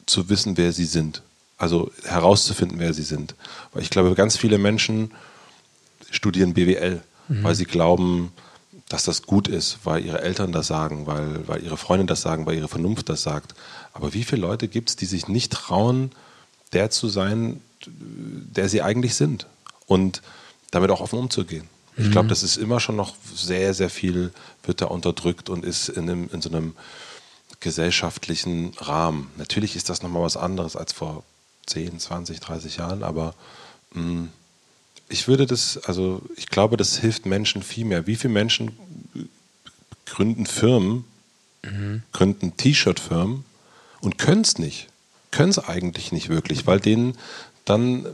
zu 0.05 0.29
wissen, 0.29 0.57
wer 0.57 0.71
sie 0.71 0.85
sind. 0.85 1.23
Also 1.58 1.91
herauszufinden, 2.04 2.80
wer 2.80 2.93
sie 2.93 3.04
sind. 3.04 3.36
Weil 3.74 3.84
ich 3.84 3.89
glaube, 3.89 4.14
ganz 4.16 4.38
viele 4.38 4.58
Menschen 4.58 5.12
studieren 6.10 6.54
BWL, 6.54 7.01
mhm. 7.28 7.43
weil 7.43 7.56
sie 7.56 7.66
glauben, 7.66 8.32
dass 8.89 9.04
das 9.04 9.24
gut 9.24 9.47
ist, 9.47 9.80
weil 9.84 10.06
ihre 10.06 10.22
Eltern 10.22 10.51
das 10.51 10.68
sagen, 10.68 11.08
weil, 11.08 11.47
weil 11.47 11.64
ihre 11.64 11.78
Freunde 11.78 12.06
das 12.06 12.22
sagen, 12.22 12.45
weil 12.45 12.58
ihre 12.58 12.68
Vernunft 12.68 13.10
das 13.10 13.24
sagt. 13.24 13.56
Aber 13.93 14.14
wie 14.14 14.24
viele 14.24 14.41
Leute 14.41 14.68
gibt 14.68 14.89
es, 14.89 14.95
die 14.95 15.06
sich 15.06 15.28
nicht 15.28 15.51
trauen, 15.51 16.12
der 16.74 16.89
zu 16.89 17.08
sein, 17.08 17.62
der 17.86 18.70
sie 18.70 18.82
eigentlich 18.82 19.16
sind? 19.16 19.47
Und 19.86 20.22
damit 20.72 20.89
auch 20.89 21.01
offen 21.01 21.20
umzugehen. 21.20 21.68
Ich 21.97 22.10
glaube, 22.10 22.26
mhm. 22.26 22.30
das 22.30 22.41
ist 22.41 22.58
immer 22.58 22.80
schon 22.80 22.95
noch 22.95 23.16
sehr, 23.36 23.74
sehr 23.76 23.89
viel, 23.89 24.32
wird 24.64 24.82
da 24.82 24.86
unterdrückt 24.86 25.49
und 25.49 25.64
ist 25.64 25.89
in, 25.89 26.10
einem, 26.10 26.30
in 26.34 26.41
so 26.41 26.49
einem 26.49 26.76
gesellschaftlichen 27.60 28.74
Rahmen. 28.78 29.30
Natürlich 29.38 29.76
ist 29.76 29.89
das 29.89 30.01
nochmal 30.01 30.24
was 30.24 30.36
anderes 30.36 30.76
als 30.76 30.93
vor 30.93 31.24
10, 31.66 31.99
20, 31.99 32.39
30 32.39 32.78
Jahren, 32.78 33.03
aber 33.03 33.36
mh, 33.93 34.01
mm, 34.01 34.30
ich 35.09 35.28
würde 35.28 35.45
das, 35.45 35.78
also 35.86 36.22
ich 36.36 36.47
glaube, 36.47 36.76
das 36.78 36.97
hilft 36.97 37.26
Menschen 37.26 37.61
viel 37.61 37.86
mehr. 37.86 38.07
Wie 38.07 38.16
viele 38.16 38.34
Menschen 38.34 38.72
gründen 40.05 40.45
Firmen, 40.45 41.05
mhm. 41.64 42.03
gründen 42.14 42.57
T-Shirt-Firmen 42.57 43.45
und 44.01 44.18
können 44.18 44.41
es 44.41 44.57
nicht? 44.57 44.88
Können 45.32 45.49
es 45.49 45.59
eigentlich 45.59 46.11
nicht 46.11 46.30
wirklich, 46.30 46.66
weil 46.68 46.80
denen 46.80 47.18
dann 47.66 48.05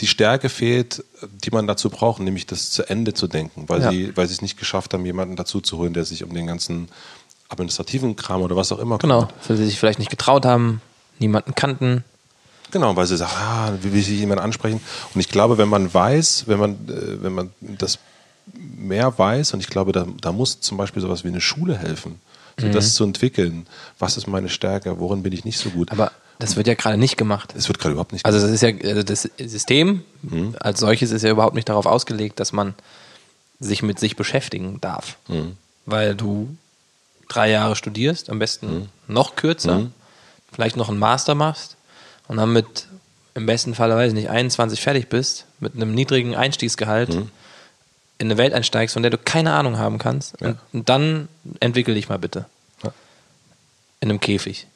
die 0.00 0.06
Stärke 0.06 0.48
fehlt, 0.48 1.04
die 1.44 1.50
man 1.50 1.66
dazu 1.66 1.90
braucht, 1.90 2.20
nämlich 2.20 2.46
das 2.46 2.70
zu 2.70 2.88
Ende 2.88 3.14
zu 3.14 3.28
denken, 3.28 3.68
weil 3.68 3.82
ja. 3.82 3.90
sie 3.90 4.16
weil 4.16 4.26
sie 4.26 4.34
es 4.34 4.42
nicht 4.42 4.58
geschafft 4.58 4.92
haben, 4.94 5.06
jemanden 5.06 5.36
dazu 5.36 5.60
zu 5.60 5.78
holen, 5.78 5.92
der 5.92 6.04
sich 6.04 6.24
um 6.24 6.34
den 6.34 6.46
ganzen 6.46 6.88
administrativen 7.48 8.16
Kram 8.16 8.42
oder 8.42 8.56
was 8.56 8.72
auch 8.72 8.78
immer 8.78 8.98
kümmert. 8.98 9.28
Genau, 9.28 9.40
weil 9.46 9.56
sie 9.56 9.66
sich 9.66 9.78
vielleicht 9.78 9.98
nicht 9.98 10.10
getraut 10.10 10.44
haben, 10.44 10.80
niemanden 11.18 11.54
kannten. 11.54 12.04
Genau, 12.70 12.96
weil 12.96 13.06
sie 13.06 13.16
sagen, 13.16 13.32
ah, 13.34 13.72
wie 13.80 13.92
will 13.92 14.00
ich 14.00 14.08
jemanden 14.08 14.44
ansprechen? 14.44 14.80
Und 15.14 15.20
ich 15.20 15.28
glaube, 15.28 15.58
wenn 15.58 15.68
man 15.68 15.92
weiß, 15.92 16.44
wenn 16.46 16.58
man, 16.58 16.72
äh, 16.88 17.22
wenn 17.22 17.32
man 17.32 17.50
das 17.60 17.98
mehr 18.52 19.18
weiß, 19.18 19.54
und 19.54 19.60
ich 19.60 19.68
glaube, 19.68 19.92
da, 19.92 20.06
da 20.20 20.32
muss 20.32 20.60
zum 20.60 20.76
Beispiel 20.76 21.02
sowas 21.02 21.24
wie 21.24 21.28
eine 21.28 21.40
Schule 21.40 21.76
helfen, 21.76 22.20
so 22.58 22.66
mhm. 22.66 22.72
das 22.72 22.94
zu 22.94 23.04
entwickeln. 23.04 23.66
Was 23.98 24.16
ist 24.16 24.26
meine 24.26 24.48
Stärke? 24.48 24.98
Worin 24.98 25.22
bin 25.22 25.32
ich 25.32 25.44
nicht 25.44 25.58
so 25.58 25.70
gut? 25.70 25.90
Aber 25.92 26.12
das 26.38 26.56
wird 26.56 26.66
ja 26.66 26.74
gerade 26.74 26.96
nicht 26.96 27.16
gemacht. 27.16 27.54
Es 27.56 27.68
wird 27.68 27.78
gerade 27.78 27.92
überhaupt 27.92 28.12
nicht 28.12 28.24
gemacht. 28.24 28.34
Also 28.34 28.46
das 28.46 28.54
ist 28.54 28.62
ja 28.62 28.88
also 28.88 29.02
das 29.02 29.28
System 29.38 30.02
mhm. 30.22 30.56
als 30.58 30.80
solches 30.80 31.10
ist 31.10 31.22
ja 31.22 31.30
überhaupt 31.30 31.54
nicht 31.54 31.68
darauf 31.68 31.86
ausgelegt, 31.86 32.40
dass 32.40 32.52
man 32.52 32.74
sich 33.60 33.82
mit 33.82 33.98
sich 33.98 34.16
beschäftigen 34.16 34.80
darf. 34.80 35.16
Mhm. 35.28 35.56
Weil 35.86 36.14
du 36.14 36.56
drei 37.28 37.50
Jahre 37.50 37.76
studierst, 37.76 38.30
am 38.30 38.38
besten 38.38 38.74
mhm. 38.74 38.88
noch 39.06 39.36
kürzer, 39.36 39.80
mhm. 39.80 39.92
vielleicht 40.50 40.76
noch 40.76 40.88
einen 40.88 40.98
Master 40.98 41.34
machst 41.34 41.76
und 42.30 42.36
dann 42.36 42.52
mit 42.52 42.86
im 43.34 43.44
besten 43.44 43.74
Fall, 43.74 43.90
weiß 43.90 44.10
ich 44.10 44.14
nicht, 44.14 44.30
21 44.30 44.80
fertig 44.80 45.08
bist, 45.08 45.46
mit 45.58 45.74
einem 45.74 45.92
niedrigen 45.92 46.36
Einstiegsgehalt 46.36 47.08
mhm. 47.08 47.28
in 48.18 48.28
eine 48.28 48.38
Welt 48.38 48.54
einsteigst, 48.54 48.92
von 48.92 49.02
der 49.02 49.10
du 49.10 49.18
keine 49.18 49.52
Ahnung 49.52 49.78
haben 49.78 49.98
kannst. 49.98 50.40
Ja. 50.40 50.50
Und, 50.50 50.58
und, 50.72 50.88
dann 50.88 51.28
entwickel 51.58 51.96
dich 51.96 52.08
mal 52.08 52.20
bitte. 52.20 52.46
Ja. 52.84 52.92
In 53.98 54.10
einem 54.10 54.20
Käfig. 54.20 54.68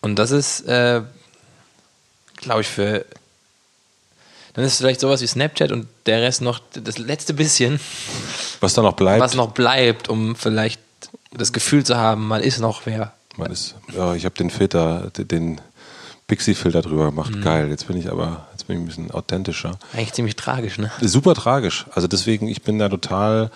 Und 0.00 0.18
das 0.18 0.30
ist, 0.30 0.62
äh, 0.62 1.02
glaube 2.36 2.62
ich, 2.62 2.68
für. 2.68 3.04
Dann 4.54 4.64
ist 4.64 4.72
es 4.72 4.78
vielleicht 4.78 5.00
sowas 5.00 5.20
wie 5.20 5.26
Snapchat 5.26 5.70
und 5.70 5.86
der 6.06 6.22
Rest 6.22 6.40
noch 6.40 6.60
das 6.72 6.96
letzte 6.96 7.34
bisschen. 7.34 7.78
Was 8.60 8.72
da 8.72 8.80
noch 8.80 8.94
bleibt. 8.94 9.20
Was 9.20 9.34
noch 9.34 9.52
bleibt, 9.52 10.08
um 10.08 10.34
vielleicht 10.34 10.80
das 11.30 11.52
Gefühl 11.52 11.84
zu 11.84 11.98
haben, 11.98 12.26
man 12.26 12.40
ist 12.40 12.58
noch 12.58 12.86
wer. 12.86 13.15
Man 13.36 13.50
ist, 13.50 13.74
ja, 13.94 14.14
ich 14.14 14.24
habe 14.24 14.34
den 14.34 14.50
Filter, 14.50 15.10
den 15.16 15.60
Pixie-Filter 16.26 16.82
drüber 16.82 17.06
gemacht. 17.06 17.34
Mhm. 17.34 17.42
Geil. 17.42 17.68
Jetzt 17.70 17.86
bin 17.86 17.96
ich 17.96 18.10
aber, 18.10 18.46
jetzt 18.52 18.66
bin 18.66 18.76
ich 18.76 18.82
ein 18.82 18.86
bisschen 18.86 19.10
authentischer. 19.10 19.78
Eigentlich 19.92 20.12
ziemlich 20.12 20.36
tragisch, 20.36 20.78
ne? 20.78 20.90
Super 21.00 21.34
tragisch. 21.34 21.86
Also 21.92 22.08
deswegen, 22.08 22.48
ich 22.48 22.62
bin 22.62 22.78
da 22.78 22.88
total 22.88 23.50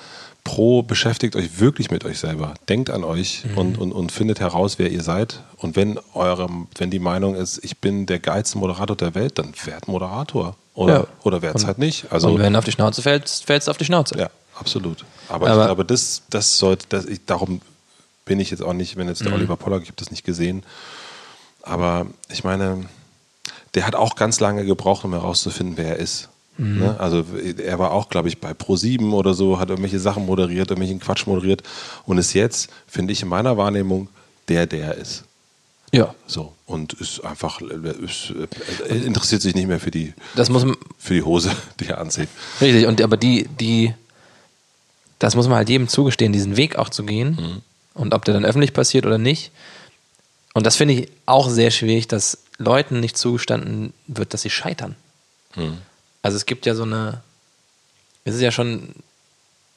pro, 0.45 0.83
beschäftigt 0.83 1.37
euch 1.37 1.61
wirklich 1.61 1.91
mit 1.91 2.05
euch 2.05 2.19
selber. 2.19 2.55
Denkt 2.69 2.91
an 2.91 3.05
euch 3.05 3.45
mhm. 3.45 3.59
und, 3.59 3.79
und, 3.79 3.93
und 3.93 4.13
findet 4.13 4.41
heraus, 4.41 4.79
wer 4.79 4.91
ihr 4.91 5.03
seid. 5.03 5.41
Und 5.57 5.77
wenn 5.77 5.99
eure, 6.15 6.49
wenn 6.77 6.91
die 6.91 6.99
Meinung 6.99 7.35
ist, 7.35 7.63
ich 7.65 7.79
bin 7.79 8.07
der 8.07 8.21
geilste 8.21 8.59
Moderator 8.59 8.97
der 8.97 9.15
Welt, 9.15 9.39
dann 9.39 9.53
werdet 9.65 9.89
Moderator. 9.89 10.57
Oder, 10.75 10.95
ja. 10.95 11.07
oder 11.25 11.43
werdet 11.43 11.61
es 11.61 11.67
halt 11.67 11.79
nicht. 11.79 12.11
Also, 12.11 12.29
und 12.29 12.39
wenn 12.39 12.57
auf 12.57 12.65
die 12.65 12.73
Schnauze 12.73 13.03
fällt, 13.03 13.29
fällt 13.29 13.63
es 13.63 13.69
auf 13.69 13.77
die 13.77 13.85
Schnauze. 13.85 14.17
Ja, 14.17 14.31
absolut. 14.59 15.05
Aber, 15.29 15.51
Aber 15.51 15.61
ich 15.61 15.67
glaube, 15.67 15.85
das, 15.85 16.23
das 16.31 16.57
sollte, 16.57 16.87
das, 16.89 17.05
ich, 17.07 17.25
darum 17.27 17.61
bin 18.31 18.39
ich 18.39 18.53
jetzt 18.53 18.63
auch 18.63 18.75
nicht, 18.75 18.97
wenn 18.97 19.09
jetzt 19.09 19.23
der 19.23 19.31
mhm. 19.31 19.39
Oliver 19.39 19.57
Pollack, 19.57 19.83
ich 19.83 19.89
habe 19.89 19.97
das 19.97 20.13
nicht 20.13 20.25
gesehen. 20.25 20.63
Aber 21.63 22.07
ich 22.29 22.45
meine, 22.45 22.89
der 23.75 23.85
hat 23.85 23.97
auch 23.97 24.15
ganz 24.15 24.39
lange 24.39 24.65
gebraucht, 24.65 25.05
um 25.05 25.11
herauszufinden, 25.11 25.77
wer 25.77 25.89
er 25.89 25.97
ist. 25.97 26.29
Mhm. 26.57 26.79
Ne? 26.79 27.01
Also 27.01 27.25
er 27.59 27.81
war 27.81 27.91
auch, 27.91 28.09
glaube 28.09 28.29
ich, 28.29 28.39
bei 28.39 28.53
Pro7 28.53 29.11
oder 29.11 29.35
so, 29.35 29.59
hat 29.59 29.69
irgendwelche 29.69 29.99
Sachen 29.99 30.27
moderiert, 30.27 30.71
irgendwelchen 30.71 31.01
Quatsch 31.01 31.27
moderiert 31.27 31.65
und 32.07 32.19
ist 32.19 32.33
jetzt, 32.33 32.71
finde 32.87 33.13
ich 33.13 33.21
in 33.21 33.29
meiner 33.29 33.57
Wahrnehmung, 33.57 34.07
der, 34.47 34.69
der 34.69 34.95
ist. 34.95 35.25
Ja. 35.91 36.15
So. 36.29 36.53
Und 36.67 36.93
ist 36.93 37.25
einfach, 37.25 37.61
ist, 37.61 38.33
äh, 38.89 38.95
interessiert 38.95 39.43
sich 39.43 39.57
nicht 39.57 39.67
mehr 39.67 39.81
für 39.81 39.91
die, 39.91 40.15
das 40.37 40.51
muss 40.51 40.65
man, 40.65 40.77
für 41.01 41.15
die 41.15 41.25
Hose, 41.25 41.51
die 41.81 41.89
er 41.89 41.99
anzieht. 41.99 42.29
Richtig, 42.61 42.87
und 42.87 43.03
aber 43.03 43.17
die, 43.17 43.49
die, 43.59 43.93
das 45.19 45.35
muss 45.35 45.49
man 45.49 45.57
halt 45.57 45.69
jedem 45.69 45.89
zugestehen, 45.89 46.33
diesen 46.33 46.57
Weg 46.57 46.77
auch 46.77 46.91
zu 46.91 47.03
gehen. 47.03 47.31
Mhm. 47.31 47.63
Und 48.01 48.15
ob 48.15 48.25
der 48.25 48.33
dann 48.33 48.47
öffentlich 48.47 48.73
passiert 48.73 49.05
oder 49.05 49.19
nicht. 49.19 49.53
Und 50.55 50.65
das 50.65 50.77
finde 50.77 50.95
ich 50.95 51.09
auch 51.27 51.51
sehr 51.51 51.71
schwierig, 51.71 52.09
dass 52.09 52.39
Leuten 52.57 52.99
nicht 52.99 53.19
zugestanden 53.19 53.93
wird, 54.07 54.33
dass 54.33 54.43
sie 54.43 54.51
scheitern. 54.51 54.97
Mhm. 55.55 55.79
Also 56.23 56.37
es 56.37 56.47
gibt 56.47 56.65
ja 56.65 56.75
so 56.75 56.85
eine, 56.85 57.21
es 58.25 58.35
ist 58.35 58.41
ja 58.41 58.51
schon, 58.51 58.95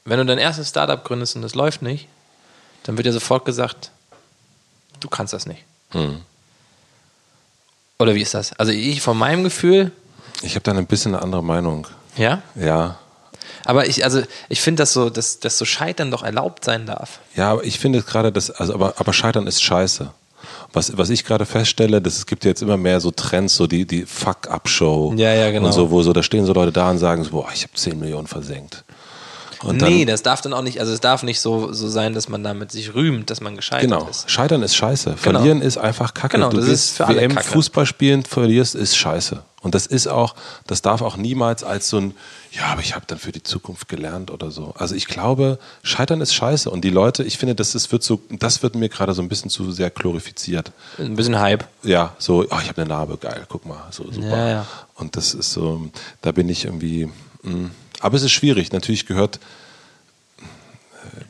wenn 0.06 0.20
du 0.20 0.26
dein 0.26 0.38
erstes 0.38 0.70
Startup 0.70 1.04
gründest 1.04 1.36
und 1.36 1.42
das 1.42 1.54
läuft 1.54 1.82
nicht, 1.82 2.08
dann 2.84 2.96
wird 2.96 3.06
ja 3.06 3.12
sofort 3.12 3.44
gesagt, 3.44 3.92
du 5.02 5.10
kannst 5.10 5.34
das 5.34 5.46
nicht. 5.46 5.64
Hm. 5.92 6.22
Oder 8.00 8.16
wie 8.16 8.22
ist 8.22 8.34
das? 8.34 8.54
Also 8.54 8.72
ich 8.72 9.02
von 9.02 9.18
meinem 9.18 9.44
Gefühl. 9.44 9.92
Ich 10.42 10.56
habe 10.56 10.64
da 10.64 10.72
ein 10.72 10.88
bisschen 10.88 11.14
eine 11.14 11.24
andere 11.24 11.44
Meinung. 11.44 11.88
Ja? 12.18 12.42
Ja. 12.56 13.00
Aber 13.66 13.88
ich, 13.88 14.04
also 14.04 14.22
ich 14.50 14.62
finde, 14.62 14.82
dass 14.82 14.94
so, 14.94 15.10
dass, 15.10 15.40
dass 15.40 15.58
so 15.58 15.66
Scheitern 15.66 16.12
doch 16.12 16.24
erlaubt 16.24 16.66
sein 16.66 16.86
darf. 16.86 17.20
Ja, 17.36 17.52
aber 17.52 17.64
ich 17.64 17.80
finde 17.80 18.02
gerade, 18.02 18.32
dass, 18.32 18.52
also 18.52 18.74
aber, 18.74 18.96
aber 18.98 19.14
Scheitern 19.14 19.48
ist 19.48 19.64
scheiße 19.64 20.12
was, 20.74 20.98
was 20.98 21.10
ich 21.10 21.24
gerade 21.24 21.46
feststelle, 21.46 22.02
dass 22.02 22.18
es 22.18 22.26
gibt 22.26 22.46
jetzt 22.46 22.62
immer 22.62 22.78
mehr 22.78 23.00
so 23.00 23.12
Trends, 23.12 23.56
so 23.56 23.68
die, 23.68 23.86
die 23.86 24.06
Fuck-Up-Show. 24.06 25.14
Ja, 25.18 25.34
ja, 25.34 25.52
genau. 25.52 25.68
Und 25.68 25.74
so, 25.74 25.92
wo 25.92 26.02
so, 26.02 26.14
da 26.14 26.24
stehen 26.24 26.46
so 26.46 26.54
Leute 26.54 26.72
da 26.72 26.90
und 26.90 26.98
sagen 26.98 27.24
so, 27.24 27.32
boah, 27.32 27.48
ich 27.54 27.64
habe 27.64 27.74
10 27.74 28.00
Millionen 28.00 28.28
versenkt. 28.28 28.84
Und 29.62 29.82
nee, 29.82 30.04
das 30.04 30.24
darf 30.24 30.42
dann 30.42 30.52
auch 30.52 30.62
nicht, 30.62 30.82
also 30.82 30.92
es 30.92 31.00
darf 31.00 31.24
nicht 31.24 31.40
so, 31.40 31.72
so 31.72 31.88
sein, 31.88 32.14
dass 32.14 32.28
man 32.28 32.44
damit 32.44 32.72
sich 32.72 32.94
rühmt, 32.94 33.30
dass 33.30 33.40
man 33.40 33.56
gescheitert 33.56 33.90
Genau. 33.90 34.10
ist. 34.10 34.30
Scheitern 34.30 34.62
ist 34.62 34.76
scheiße. 34.76 35.16
Verlieren 35.16 35.62
ist 35.62 35.78
einfach 35.78 36.14
kacke. 36.14 36.36
Genau, 36.36 36.50
du 36.50 36.58
das 36.58 36.68
ist 36.68 36.98
für 36.98 37.06
alle 37.08 37.22
WM 37.22 37.34
Kacke. 37.34 37.48
Fußball 37.48 37.86
spielen, 37.86 38.26
verlierst, 38.26 38.76
ist 38.76 38.98
scheiße. 38.98 39.42
Und 39.62 39.74
das 39.74 39.88
ist 39.88 40.08
auch, 40.08 40.36
das 40.68 40.82
darf 40.82 41.02
auch 41.02 41.16
niemals 41.16 41.64
als 41.64 41.88
so 41.88 41.98
ein, 41.98 42.14
ja, 42.56 42.66
aber 42.68 42.82
ich 42.82 42.94
habe 42.94 43.06
dann 43.08 43.18
für 43.18 43.32
die 43.32 43.42
Zukunft 43.42 43.88
gelernt 43.88 44.30
oder 44.30 44.52
so. 44.52 44.76
Also 44.78 44.94
ich 44.94 45.08
glaube, 45.08 45.58
Scheitern 45.82 46.22
ist 46.22 46.36
scheiße. 46.36 46.70
Und 46.70 46.82
die 46.84 46.92
Leute, 46.92 47.24
ich 47.24 47.40
finde, 47.40 47.56
das 47.56 47.74
ist, 47.74 47.92
wird 47.92 48.04
so, 48.04 48.22
das 48.30 48.62
wird 48.62 48.76
mir 48.76 48.90
gerade 48.90 49.16
so 49.16 49.24
ein 49.24 49.28
bisschen 49.28 49.50
zu 49.50 49.72
sehr 49.72 49.90
glorifiziert. 49.90 50.72
Ein 51.00 51.16
bisschen 51.16 51.40
Hype. 51.40 51.68
Ja, 51.82 52.16
so, 52.20 52.46
oh, 52.48 52.60
ich 52.62 52.70
habe 52.70 52.82
eine 52.82 52.90
Narbe, 52.90 53.18
geil, 53.18 53.46
guck 53.50 53.66
mal, 53.66 53.88
so 53.90 54.04
super. 54.12 54.38
Ja, 54.38 54.50
ja. 54.50 54.68
Und 54.94 55.16
das 55.16 55.34
ist 55.34 55.52
so, 55.52 55.90
da 56.22 56.32
bin 56.32 56.48
ich 56.48 56.66
irgendwie, 56.66 57.10
mh. 57.42 57.72
aber 58.02 58.18
es 58.18 58.24
ist 58.24 58.32
schwierig. 58.32 58.72
Natürlich 58.72 59.08
gehört, 59.08 59.40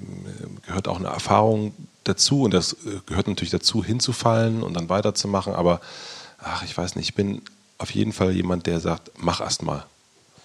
ähm, 0.01 0.57
gehört 0.65 0.89
auch 0.89 0.97
eine 0.99 1.07
Erfahrung 1.07 1.73
dazu 2.03 2.41
und 2.41 2.53
das 2.53 2.73
äh, 2.73 2.99
gehört 3.05 3.29
natürlich 3.29 3.51
dazu, 3.51 3.81
hinzufallen 3.81 4.61
und 4.61 4.73
dann 4.73 4.89
weiterzumachen. 4.89 5.53
Aber 5.53 5.79
ach, 6.37 6.63
ich 6.63 6.77
weiß 6.77 6.97
nicht, 6.97 7.07
ich 7.07 7.15
bin 7.15 7.43
auf 7.77 7.91
jeden 7.91 8.11
Fall 8.11 8.31
jemand, 8.33 8.65
der 8.65 8.81
sagt, 8.81 9.11
mach 9.15 9.39
erst 9.39 9.63
mal. 9.63 9.85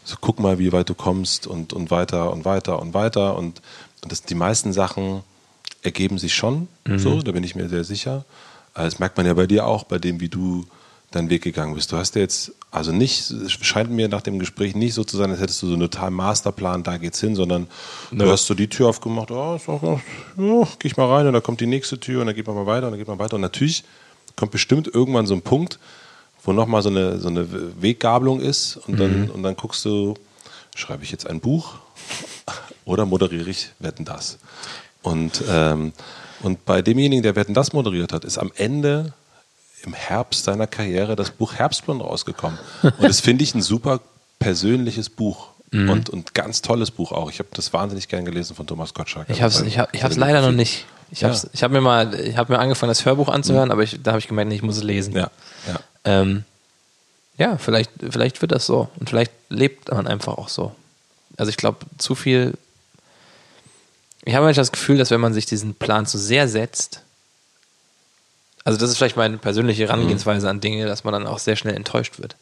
So, 0.09 0.16
guck 0.18 0.40
mal, 0.40 0.59
wie 0.59 0.72
weit 0.72 0.88
du 0.88 0.94
kommst 0.94 1.46
und, 1.46 1.74
und 1.74 1.90
weiter 1.90 2.32
und 2.32 2.46
weiter 2.46 2.80
und 2.80 2.94
weiter. 2.94 3.36
Und, 3.36 3.61
und 4.02 4.11
das, 4.11 4.22
die 4.22 4.34
meisten 4.34 4.72
Sachen 4.72 5.22
ergeben 5.82 6.16
sich 6.16 6.34
schon, 6.34 6.66
so, 6.96 7.20
da 7.20 7.32
bin 7.32 7.44
ich 7.44 7.54
mir 7.54 7.68
sehr 7.68 7.84
sicher. 7.84 8.24
Das 8.72 8.98
merkt 8.98 9.18
man 9.18 9.26
ja 9.26 9.34
bei 9.34 9.46
dir 9.46 9.66
auch, 9.66 9.84
bei 9.84 9.98
dem, 9.98 10.18
wie 10.18 10.30
du 10.30 10.64
deinen 11.11 11.28
Weg 11.28 11.42
gegangen 11.42 11.74
bist. 11.74 11.92
Du 11.92 11.98
hast 11.98 12.14
ja 12.14 12.22
jetzt, 12.22 12.52
also 12.70 12.90
nicht, 12.90 13.30
es 13.30 13.52
scheint 13.52 13.90
mir 13.90 14.09
nach 14.09 14.22
dem 14.22 14.38
Gespräch 14.38 14.74
nicht 14.74 14.94
so 14.94 15.04
zu 15.04 15.18
sein, 15.18 15.30
als 15.30 15.40
hättest 15.40 15.61
du 15.61 15.66
so 15.66 15.74
einen 15.74 15.82
totalen 15.82 16.14
Masterplan, 16.14 16.84
da 16.84 16.96
geht's 16.96 17.20
hin, 17.20 17.36
sondern 17.36 17.66
du 18.11 18.30
hast 18.30 18.46
so 18.46 18.54
die 18.54 18.68
Tür 18.68 18.88
aufgemacht, 18.88 19.30
oh, 19.30 19.59
auch, 19.66 20.00
ja, 20.38 20.68
geh 20.78 20.88
ich 20.88 20.96
mal 20.96 21.06
rein 21.14 21.26
und 21.26 21.34
dann 21.34 21.42
kommt 21.42 21.61
die 21.61 21.66
nächste 21.66 22.00
Tür 22.00 22.22
und 22.22 22.28
dann 22.28 22.34
geht 22.34 22.46
man 22.46 22.56
mal 22.56 22.66
weiter 22.66 22.86
und 22.86 22.92
dann 22.92 22.98
geht 22.98 23.09
man 23.09 23.18
weiter. 23.18 23.34
Und 23.34 23.42
natürlich 23.42 23.84
kommt 24.36 24.52
bestimmt 24.52 24.86
irgendwann 24.86 25.26
so 25.26 25.34
ein 25.34 25.42
Punkt, 25.42 25.78
wo 26.49 26.53
nochmal 26.55 26.80
so 26.80 26.88
eine, 26.88 27.18
so 27.18 27.28
eine 27.28 27.46
Weggabelung 27.82 28.40
ist 28.40 28.78
und 28.78 28.99
dann, 28.99 29.30
und 29.30 29.42
dann 29.42 29.55
guckst 29.55 29.84
du, 29.84 30.14
schreibe 30.74 31.05
ich 31.05 31.11
jetzt 31.11 31.26
ein 31.26 31.40
Buch 31.40 31.74
oder 32.86 33.05
moderiere 33.05 33.51
ich 33.51 33.68
Wetten 33.80 34.07
das? 34.07 34.38
Und, 35.03 35.44
ähm, 35.46 35.92
und 36.40 36.64
bei 36.64 36.80
demjenigen, 36.80 37.22
der 37.22 37.36
Wetten 37.36 37.53
das 37.53 37.74
moderiert 37.74 38.14
hat, 38.14 38.24
ist 38.24 38.38
am 38.38 38.51
Ende 38.57 39.12
im 39.82 39.92
Herbst 39.92 40.44
seiner 40.44 40.66
Karriere 40.66 41.16
das 41.16 41.30
Buch 41.30 41.53
Herbstblond 41.53 42.03
rausgekommen. 42.03 42.59
Und 42.82 43.03
das 43.03 43.20
finde 43.20 43.44
ich 43.44 43.55
ein 43.55 43.62
super 43.62 44.01
persönliches 44.38 45.11
Buch. 45.11 45.49
Mhm. 45.70 45.90
Und, 45.90 46.09
und 46.09 46.34
ganz 46.34 46.62
tolles 46.62 46.90
Buch 46.90 47.12
auch. 47.12 47.30
Ich 47.30 47.40
habe 47.40 47.51
das 47.53 47.74
wahnsinnig 47.74 48.09
gern 48.09 48.24
gelesen 48.24 48.57
von 48.57 48.66
Thomas 48.66 48.94
Gottschalk. 48.94 49.28
Ich 49.28 49.42
habe 49.42 49.53
es 49.53 49.61
ich 49.61 49.78
hab, 49.78 49.94
ich 49.94 50.03
hab's 50.03 50.16
leider 50.16 50.40
noch 50.40 50.53
nicht. 50.53 50.86
Ich 51.11 51.24
habe 51.24 51.38
ich 51.52 51.62
hab 51.62 51.70
mir 51.70 51.80
mal, 51.80 52.14
ich 52.14 52.36
habe 52.36 52.52
mir 52.52 52.59
angefangen, 52.59 52.90
das 52.90 53.04
Hörbuch 53.04 53.28
anzuhören, 53.28 53.70
aber 53.70 53.82
ich, 53.82 54.02
da 54.02 54.12
habe 54.12 54.18
ich 54.18 54.28
gemeint, 54.28 54.48
nee, 54.50 54.56
ich 54.56 54.62
muss 54.62 54.76
es 54.76 54.82
lesen. 54.82 55.14
Ja, 55.14 55.30
ja. 55.66 55.80
Ähm, 56.04 56.44
ja, 57.38 57.56
vielleicht, 57.56 57.90
vielleicht 58.11 58.40
wird 58.42 58.52
das 58.52 58.66
so. 58.66 58.88
Und 58.98 59.09
vielleicht 59.09 59.32
lebt 59.48 59.90
man 59.90 60.06
einfach 60.06 60.36
auch 60.36 60.48
so. 60.48 60.74
Also 61.36 61.50
ich 61.50 61.56
glaube, 61.56 61.78
zu 61.96 62.14
viel. 62.14 62.54
Ich 64.24 64.34
habe 64.34 64.44
manchmal 64.44 64.62
das 64.62 64.72
Gefühl, 64.72 64.98
dass 64.98 65.11
wenn 65.11 65.20
man 65.20 65.32
sich 65.32 65.46
diesen 65.46 65.74
Plan 65.74 66.04
zu 66.04 66.18
sehr 66.18 66.48
setzt, 66.48 67.02
also 68.64 68.78
das 68.78 68.90
ist 68.90 68.98
vielleicht 68.98 69.16
meine 69.16 69.38
persönliche 69.38 69.84
Herangehensweise 69.84 70.50
an 70.50 70.61
Dinge, 70.61 70.86
dass 70.86 71.04
man 71.04 71.14
dann 71.14 71.26
auch 71.26 71.38
sehr 71.38 71.56
schnell 71.56 71.74
enttäuscht 71.74 72.18
wird. 72.18 72.36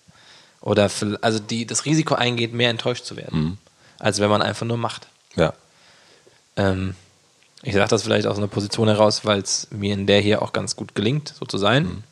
Oder 0.60 0.88
für, 0.88 1.18
also 1.22 1.38
die, 1.38 1.66
das 1.66 1.84
Risiko 1.84 2.14
eingeht, 2.14 2.52
mehr 2.52 2.70
enttäuscht 2.70 3.04
zu 3.04 3.16
werden, 3.16 3.58
als 4.00 4.18
wenn 4.18 4.30
man 4.30 4.42
einfach 4.42 4.66
nur 4.66 4.78
macht. 4.78 5.06
ja. 5.36 5.52
Ähm, 6.56 6.96
ich 7.62 7.74
sage 7.74 7.88
das 7.88 8.02
vielleicht 8.02 8.26
aus 8.26 8.36
einer 8.36 8.48
Position 8.48 8.88
heraus, 8.88 9.24
weil 9.24 9.40
es 9.40 9.68
mir 9.70 9.94
in 9.94 10.06
der 10.06 10.20
hier 10.20 10.42
auch 10.42 10.52
ganz 10.52 10.76
gut 10.76 10.94
gelingt, 10.94 11.34
so 11.38 11.46
zu 11.46 11.58
sein. 11.58 11.84
Mhm. 11.84 12.02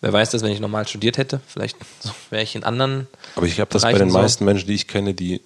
Wer 0.00 0.12
weiß 0.12 0.30
das, 0.30 0.42
wenn 0.42 0.52
ich 0.52 0.60
normal 0.60 0.86
studiert 0.86 1.16
hätte, 1.16 1.40
vielleicht 1.46 1.78
so 2.00 2.10
wäre 2.30 2.42
ich 2.42 2.54
in 2.54 2.64
anderen. 2.64 3.06
Aber 3.36 3.46
ich 3.46 3.58
habe 3.58 3.70
das 3.70 3.82
bei 3.82 3.92
den 3.94 4.10
so. 4.10 4.18
meisten 4.18 4.44
Menschen, 4.44 4.66
die 4.66 4.74
ich 4.74 4.86
kenne, 4.86 5.14
die 5.14 5.36
äh, 5.36 5.40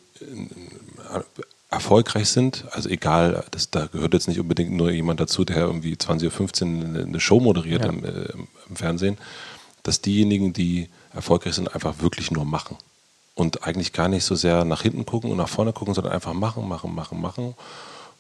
erfolgreich 1.71 2.29
sind, 2.29 2.65
also 2.73 2.89
egal, 2.89 3.45
das, 3.51 3.71
da 3.71 3.87
gehört 3.87 4.15
jetzt 4.15 4.27
nicht 4.27 4.41
unbedingt 4.41 4.73
nur 4.73 4.91
jemand 4.91 5.21
dazu, 5.21 5.45
der 5.45 5.59
irgendwie 5.59 5.95
20.15 5.95 6.63
Uhr 6.63 6.85
eine, 6.87 7.03
eine 7.05 7.21
Show 7.21 7.41
moderiert 7.41 7.85
Ja. 7.85 7.91
im, 7.91 8.05
äh, 8.05 8.33
im 8.69 8.77
Fernsehen, 8.77 9.19
dass 9.83 10.01
diejenigen, 10.01 10.53
die 10.53 10.89
erfolgreich 11.15 11.55
sind, 11.55 11.75
einfach 11.75 12.01
wirklich 12.01 12.31
nur 12.31 12.45
machen. 12.45 12.77
Und 13.35 13.65
eigentlich 13.65 13.93
gar 13.93 14.09
nicht 14.09 14.25
so 14.25 14.35
sehr 14.35 14.65
nach 14.65 14.83
hinten 14.83 15.07
gucken 15.07 15.31
und 15.31 15.37
nach 15.37 15.49
vorne 15.49 15.73
gucken, 15.73 15.95
sondern 15.95 16.13
einfach 16.13 16.33
machen, 16.33 16.67
machen, 16.67 16.95
machen, 16.95 17.21
machen. 17.21 17.55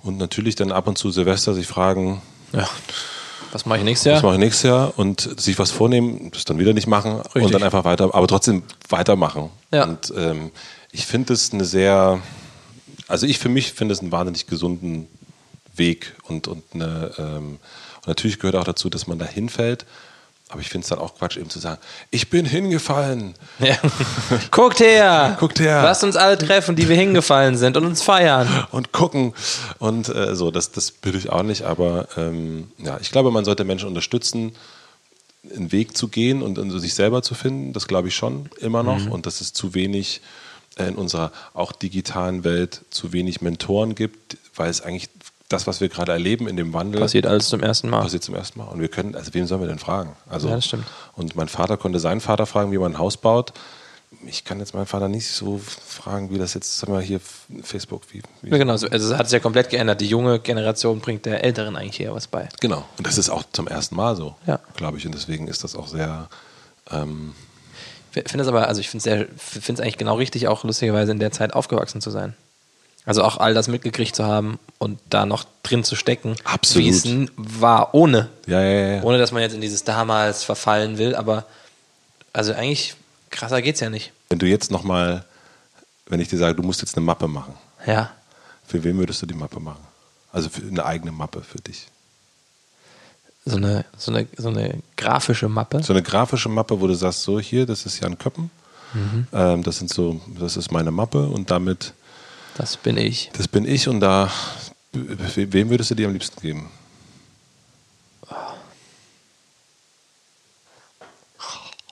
Und 0.02 0.18
natürlich 0.18 0.54
dann 0.54 0.72
ab 0.72 0.86
und 0.86 0.96
zu 0.96 1.10
Silvester 1.10 1.54
sich 1.54 1.66
fragen, 1.66 2.22
Ja. 2.52 2.68
Was 3.50 3.64
mache 3.64 3.78
ich 3.78 3.84
nächstes 3.84 4.12
was 4.12 4.16
Jahr? 4.16 4.22
mache 4.24 4.34
ich 4.34 4.40
nächstes 4.40 4.62
Jahr 4.64 4.92
und 4.98 5.40
sich 5.40 5.58
was 5.58 5.70
vornehmen, 5.70 6.30
das 6.32 6.44
dann 6.44 6.58
wieder 6.58 6.74
nicht 6.74 6.86
machen 6.86 7.12
und 7.12 7.34
Richtig. 7.34 7.52
dann 7.52 7.62
einfach 7.62 7.84
weiter, 7.84 8.14
aber 8.14 8.26
trotzdem 8.26 8.62
weitermachen. 8.90 9.48
Ja. 9.72 9.84
Und 9.84 10.12
ähm, 10.16 10.50
ich 10.92 11.06
finde 11.06 11.32
es 11.32 11.52
eine 11.54 11.64
sehr, 11.64 12.20
also 13.06 13.26
ich 13.26 13.38
für 13.38 13.48
mich 13.48 13.72
finde 13.72 13.94
es 13.94 14.00
einen 14.00 14.12
wahnsinnig 14.12 14.46
gesunden 14.48 15.08
Weg 15.74 16.14
und, 16.24 16.46
und 16.46 16.62
eine, 16.74 17.12
ähm, 17.16 17.58
und 17.96 18.06
natürlich 18.06 18.38
gehört 18.38 18.56
auch 18.56 18.64
dazu, 18.64 18.90
dass 18.90 19.06
man 19.06 19.18
da 19.18 19.24
hinfällt. 19.24 19.86
Aber 20.50 20.60
ich 20.60 20.70
finde 20.70 20.84
es 20.84 20.88
dann 20.88 20.98
auch 20.98 21.14
Quatsch, 21.14 21.36
eben 21.36 21.50
zu 21.50 21.58
sagen, 21.58 21.78
ich 22.10 22.30
bin 22.30 22.46
hingefallen. 22.46 23.34
Ja. 23.58 23.76
Guckt 24.50 24.80
her! 24.80 25.36
Guckt 25.38 25.60
her. 25.60 25.82
Lasst 25.82 26.04
uns 26.04 26.16
alle 26.16 26.38
treffen, 26.38 26.74
die 26.74 26.88
wir 26.88 26.96
hingefallen 26.96 27.56
sind 27.56 27.76
und 27.76 27.84
uns 27.84 28.02
feiern. 28.02 28.48
und 28.70 28.92
gucken. 28.92 29.34
Und 29.78 30.08
äh, 30.08 30.34
so, 30.34 30.50
das, 30.50 30.72
das 30.72 30.90
bitte 30.90 31.18
ich 31.18 31.28
auch 31.30 31.42
nicht. 31.42 31.62
Aber 31.62 32.08
ähm, 32.16 32.72
ja, 32.78 32.98
ich 33.00 33.10
glaube, 33.10 33.30
man 33.30 33.44
sollte 33.44 33.64
Menschen 33.64 33.88
unterstützen, 33.88 34.52
einen 35.54 35.70
Weg 35.70 35.96
zu 35.96 36.08
gehen 36.08 36.42
und, 36.42 36.58
und 36.58 36.78
sich 36.80 36.94
selber 36.94 37.22
zu 37.22 37.34
finden. 37.34 37.74
Das 37.74 37.86
glaube 37.86 38.08
ich 38.08 38.16
schon 38.16 38.48
immer 38.58 38.82
noch. 38.82 39.06
Und 39.10 39.26
dass 39.26 39.42
es 39.42 39.52
zu 39.52 39.74
wenig 39.74 40.22
äh, 40.78 40.88
in 40.88 40.94
unserer 40.94 41.32
auch 41.52 41.72
digitalen 41.72 42.44
Welt 42.44 42.82
zu 42.90 43.12
wenig 43.12 43.40
Mentoren 43.40 43.94
gibt, 43.94 44.38
weil 44.54 44.70
es 44.70 44.80
eigentlich 44.80 45.07
das, 45.48 45.66
was 45.66 45.80
wir 45.80 45.88
gerade 45.88 46.12
erleben 46.12 46.46
in 46.46 46.56
dem 46.56 46.72
Wandel, 46.74 47.00
Passiert 47.00 47.26
alles 47.26 47.48
zum 47.48 47.62
ersten 47.62 47.88
Mal. 47.88 48.02
passiert 48.02 48.22
zum 48.22 48.34
ersten 48.34 48.58
Mal. 48.58 48.66
Und 48.66 48.80
wir 48.80 48.88
können, 48.88 49.14
also 49.14 49.32
wen 49.32 49.46
sollen 49.46 49.60
wir 49.62 49.68
denn 49.68 49.78
fragen? 49.78 50.14
Also, 50.28 50.48
Ja, 50.48 50.56
das 50.56 50.66
stimmt. 50.66 50.84
Und 51.14 51.36
mein 51.36 51.48
Vater 51.48 51.76
konnte 51.76 52.00
seinen 52.00 52.20
Vater 52.20 52.44
fragen, 52.46 52.70
wie 52.72 52.78
man 52.78 52.92
ein 52.92 52.98
Haus 52.98 53.16
baut. 53.16 53.52
Ich 54.26 54.44
kann 54.44 54.58
jetzt 54.58 54.74
meinen 54.74 54.86
Vater 54.86 55.08
nicht 55.08 55.28
so 55.28 55.58
fragen, 55.58 56.30
wie 56.30 56.38
das 56.38 56.54
jetzt, 56.54 56.78
sagen 56.78 56.92
wir 56.94 57.00
hier, 57.00 57.20
Facebook, 57.62 58.02
wie, 58.12 58.22
wie 58.42 58.50
Ja, 58.50 58.56
genau, 58.58 58.72
also 58.72 58.86
es 58.88 59.12
hat 59.14 59.26
sich 59.26 59.34
ja 59.34 59.38
komplett 59.40 59.68
geändert. 59.70 60.00
Die 60.00 60.06
junge 60.06 60.38
Generation 60.40 61.00
bringt 61.00 61.26
der 61.26 61.44
Älteren 61.44 61.76
eigentlich 61.76 62.00
eher 62.00 62.14
was 62.14 62.26
bei. 62.26 62.48
Genau. 62.60 62.84
Und 62.96 63.06
das 63.06 63.18
ist 63.18 63.28
auch 63.30 63.42
zum 63.52 63.68
ersten 63.68 63.96
Mal 63.96 64.16
so, 64.16 64.34
Ja. 64.46 64.60
glaube 64.76 64.96
ich. 64.98 65.04
Und 65.06 65.14
deswegen 65.14 65.46
ist 65.48 65.62
das 65.64 65.76
auch 65.76 65.88
sehr. 65.88 66.28
Ähm, 66.90 67.34
Ich 68.14 68.28
finde 68.30 68.42
es 68.42 68.48
aber, 68.48 68.66
also 68.66 68.80
ich 68.80 68.88
finde 68.88 69.28
es 69.38 69.80
eigentlich 69.80 69.98
genau 69.98 70.16
richtig, 70.16 70.48
auch 70.48 70.64
lustigerweise 70.64 71.12
in 71.12 71.18
der 71.20 71.30
Zeit 71.32 71.52
aufgewachsen 71.54 72.00
zu 72.00 72.10
sein. 72.10 72.34
Also 73.08 73.24
auch 73.24 73.38
all 73.38 73.54
das 73.54 73.68
mitgekriegt 73.68 74.14
zu 74.14 74.26
haben 74.26 74.58
und 74.76 74.98
da 75.08 75.24
noch 75.24 75.46
drin 75.62 75.82
zu 75.82 75.96
stecken, 75.96 76.36
Absolut. 76.44 76.84
wie 76.84 76.90
es 76.90 77.30
war, 77.36 77.94
ohne. 77.94 78.28
ja, 78.46 78.60
ja, 78.62 78.96
ja. 78.96 79.02
Ohne 79.02 79.16
dass 79.16 79.32
man 79.32 79.40
jetzt 79.40 79.54
in 79.54 79.62
dieses 79.62 79.82
damals 79.82 80.44
verfallen 80.44 80.98
will, 80.98 81.14
aber 81.16 81.46
also 82.34 82.52
eigentlich 82.52 82.96
krasser 83.30 83.62
geht's 83.62 83.80
ja 83.80 83.88
nicht. 83.88 84.12
Wenn 84.28 84.38
du 84.38 84.46
jetzt 84.46 84.70
nochmal, 84.70 85.24
wenn 86.08 86.20
ich 86.20 86.28
dir 86.28 86.36
sage, 86.36 86.54
du 86.54 86.62
musst 86.62 86.82
jetzt 86.82 86.98
eine 86.98 87.06
Mappe 87.06 87.28
machen, 87.28 87.54
Ja. 87.86 88.10
für 88.66 88.84
wen 88.84 88.98
würdest 88.98 89.22
du 89.22 89.26
die 89.26 89.32
Mappe 89.34 89.58
machen? 89.58 89.80
Also 90.30 90.50
für 90.50 90.60
eine 90.60 90.84
eigene 90.84 91.10
Mappe 91.10 91.40
für 91.40 91.58
dich. 91.62 91.86
So 93.46 93.56
eine, 93.56 93.86
so 93.96 94.12
eine, 94.12 94.26
so 94.36 94.48
eine 94.50 94.82
grafische 94.98 95.48
Mappe. 95.48 95.82
So 95.82 95.94
eine 95.94 96.02
grafische 96.02 96.50
Mappe, 96.50 96.78
wo 96.78 96.86
du 96.86 96.92
sagst, 96.94 97.22
so 97.22 97.40
hier, 97.40 97.64
das 97.64 97.86
ist 97.86 98.00
Jan 98.00 98.18
Köppen. 98.18 98.50
Mhm. 98.92 99.26
Ähm, 99.32 99.62
das 99.62 99.78
sind 99.78 99.88
so, 99.90 100.20
das 100.38 100.58
ist 100.58 100.70
meine 100.70 100.90
Mappe 100.90 101.26
und 101.26 101.50
damit, 101.50 101.94
Das 102.58 102.76
bin 102.76 102.96
ich. 102.96 103.30
das 103.36 103.48
bin 103.48 103.64
ich 103.64 103.88
und 103.88 104.00
da, 104.00 104.30
we- 104.92 105.52
wem 105.52 105.70
würdest 105.70 105.90
du 105.90 105.94
die 105.94 106.04
am 106.04 106.12
liebsten 106.12 106.40
geben? 106.40 106.70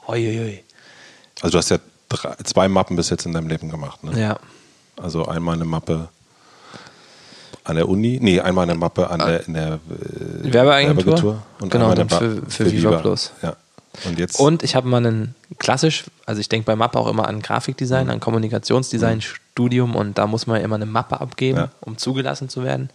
Uiuiui. 0.09 0.63
Also 1.43 1.53
du 1.53 1.59
hast 1.59 1.71
ja 1.71 1.79
drei, 2.09 2.35
zwei 2.45 2.69
Mappen 2.69 2.97
bis 2.97 3.11
jetzt 3.11 3.27
in 3.27 3.33
deinem 3.33 3.49
Leben 3.49 3.69
gemacht, 3.71 4.03
ne? 4.05 4.19
Ja. 4.21 4.39
Also 4.97 5.27
einmal 5.27 5.57
eine 5.57 5.65
Mappe 5.65 6.09
an 7.65 7.77
der 7.77 7.89
Uni, 7.89 8.19
nee, 8.23 8.41
einmal 8.41 8.63
eine 8.63 8.75
Mappe 8.77 9.11
an 9.11 9.19
der, 9.19 9.47
in 9.47 9.55
der 9.55 9.75
äh, 9.75 10.53
Werbeagentur? 10.53 11.43
und 11.61 11.71
Genau, 11.71 11.91
einmal 11.91 11.97
dann 11.97 12.07
Ma- 12.09 12.19
für- 12.19 12.51
für 12.51 12.73
Viva 12.73 12.99
Plus. 13.01 13.33
Ja. 13.43 13.57
Und 14.05 14.19
jetzt 14.19 14.39
Und 14.39 14.63
ich 14.63 14.75
habe 14.77 14.89
mal 14.89 14.99
einen 15.05 15.35
klassisch, 15.59 16.05
also 16.27 16.41
ich 16.41 16.49
denke 16.49 16.67
bei 16.67 16.77
Mappe 16.77 16.99
auch 16.99 17.09
immer 17.09 17.27
an 17.29 17.41
Grafikdesign, 17.41 18.11
an 18.11 18.21
Kommunikationsdesign, 18.21 19.23
Studium 19.23 19.97
und 19.97 20.19
da 20.19 20.27
muss 20.27 20.47
man 20.47 20.61
immer 20.61 20.77
eine 20.77 20.87
Mappe 20.87 21.21
abgeben, 21.21 21.59
Ja. 21.59 21.69
um 21.81 21.97
zugelassen 21.99 22.49
zu 22.49 22.63
werden. 22.65 22.91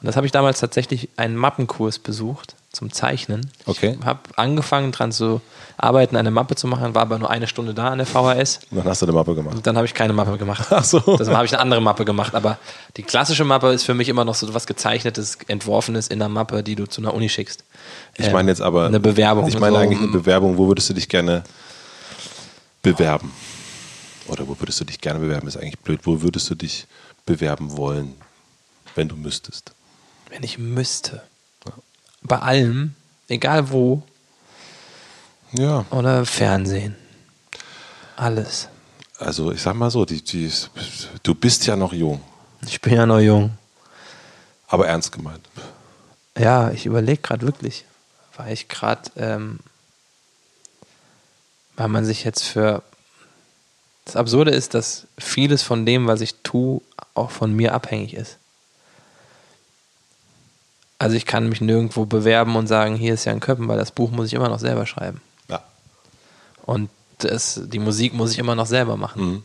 Und 0.00 0.06
das 0.06 0.16
habe 0.16 0.26
ich 0.26 0.32
damals 0.32 0.60
tatsächlich 0.60 1.08
einen 1.16 1.36
Mappenkurs 1.36 1.98
besucht 1.98 2.54
zum 2.74 2.92
Zeichnen. 2.92 3.50
Okay. 3.66 3.96
Ich 3.98 4.06
habe 4.06 4.20
angefangen 4.36 4.92
dran 4.92 5.12
zu 5.12 5.40
arbeiten, 5.76 6.16
eine 6.16 6.30
Mappe 6.30 6.54
zu 6.54 6.66
machen, 6.66 6.94
war 6.94 7.02
aber 7.02 7.18
nur 7.18 7.30
eine 7.30 7.46
Stunde 7.46 7.74
da 7.74 7.88
an 7.88 7.98
der 7.98 8.06
VHS. 8.06 8.60
Und 8.70 8.78
dann 8.78 8.84
hast 8.84 9.02
du 9.02 9.06
eine 9.06 9.12
Mappe 9.12 9.34
gemacht. 9.34 9.56
Und 9.56 9.66
dann 9.66 9.76
habe 9.76 9.86
ich 9.86 9.94
keine 9.94 10.12
Mappe 10.12 10.38
gemacht. 10.38 10.66
Ach 10.70 10.84
so. 10.84 11.00
Das 11.16 11.28
habe 11.28 11.46
ich 11.46 11.52
eine 11.52 11.60
andere 11.60 11.80
Mappe 11.80 12.04
gemacht. 12.04 12.34
Aber 12.34 12.58
die 12.96 13.02
klassische 13.02 13.44
Mappe 13.44 13.72
ist 13.72 13.84
für 13.84 13.94
mich 13.94 14.08
immer 14.08 14.24
noch 14.24 14.34
so 14.34 14.52
was 14.54 14.66
gezeichnetes, 14.66 15.38
entworfenes 15.48 16.08
in 16.08 16.20
einer 16.20 16.28
Mappe, 16.28 16.62
die 16.62 16.74
du 16.74 16.86
zu 16.86 17.00
einer 17.00 17.14
Uni 17.14 17.28
schickst. 17.28 17.64
Ich 18.16 18.30
meine 18.30 18.50
jetzt 18.50 18.62
aber. 18.62 18.86
Eine 18.86 19.00
Bewerbung. 19.00 19.48
Ich 19.48 19.58
meine 19.58 19.76
so, 19.76 19.82
eigentlich 19.82 20.00
eine 20.00 20.12
Bewerbung. 20.12 20.58
Wo 20.58 20.68
würdest 20.68 20.90
du 20.90 20.94
dich 20.94 21.08
gerne 21.08 21.44
bewerben? 22.82 23.32
Oder 24.28 24.46
wo 24.48 24.58
würdest 24.58 24.80
du 24.80 24.84
dich 24.84 25.00
gerne 25.00 25.20
bewerben? 25.20 25.48
Ist 25.48 25.56
eigentlich 25.56 25.78
blöd. 25.80 26.00
Wo 26.04 26.22
würdest 26.22 26.48
du 26.50 26.54
dich 26.54 26.86
bewerben 27.26 27.76
wollen, 27.76 28.14
wenn 28.94 29.08
du 29.08 29.16
müsstest? 29.16 29.72
Wenn 30.30 30.42
ich 30.42 30.58
müsste. 30.58 31.22
Bei 32.24 32.38
allem, 32.38 32.94
egal 33.28 33.70
wo, 33.70 34.02
Ja. 35.52 35.84
oder 35.90 36.24
Fernsehen. 36.26 36.96
Alles. 38.16 38.68
Also 39.18 39.52
ich 39.52 39.62
sag 39.62 39.74
mal 39.74 39.90
so, 39.90 40.04
die, 40.04 40.22
die, 40.22 40.50
du 41.22 41.34
bist 41.34 41.66
ja 41.66 41.76
noch 41.76 41.92
jung, 41.92 42.20
Ich 42.66 42.80
bin 42.80 42.94
ja 42.94 43.06
noch 43.06 43.20
jung. 43.20 43.56
aber 44.68 44.86
ernst 44.88 45.12
gemeint. 45.12 45.46
Ja, 46.36 46.70
ich 46.72 46.86
überlege 46.86 47.22
gerade 47.22 47.46
wirklich, 47.46 47.84
weil 48.36 48.52
ich 48.52 48.68
gerade, 48.68 49.02
ähm, 49.16 49.60
weil 51.76 51.88
man 51.88 52.04
sich 52.04 52.24
jetzt 52.24 52.42
für. 52.42 52.82
Das 54.04 54.16
Absurde 54.16 54.50
ist, 54.50 54.74
dass 54.74 55.06
vieles 55.16 55.62
von 55.62 55.86
dem, 55.86 56.06
was 56.06 56.20
ich 56.20 56.34
tue, 56.42 56.82
auch 57.14 57.30
von 57.30 57.52
mir 57.54 57.72
abhängig 57.72 58.12
ist. 58.14 58.36
Also 60.98 61.16
ich 61.16 61.26
kann 61.26 61.48
mich 61.48 61.60
nirgendwo 61.60 62.06
bewerben 62.06 62.56
und 62.56 62.66
sagen, 62.66 62.94
hier 62.96 63.14
ist 63.14 63.24
ja 63.24 63.32
ein 63.32 63.40
Köppen, 63.40 63.68
weil 63.68 63.78
das 63.78 63.90
Buch 63.90 64.10
muss 64.10 64.28
ich 64.28 64.34
immer 64.34 64.48
noch 64.48 64.58
selber 64.58 64.86
schreiben. 64.86 65.20
Ja. 65.48 65.62
Und 66.64 66.88
das, 67.18 67.60
die 67.64 67.78
Musik 67.78 68.14
muss 68.14 68.32
ich 68.32 68.38
immer 68.38 68.54
noch 68.54 68.66
selber 68.66 68.96
machen. 68.96 69.22
Mhm. 69.24 69.44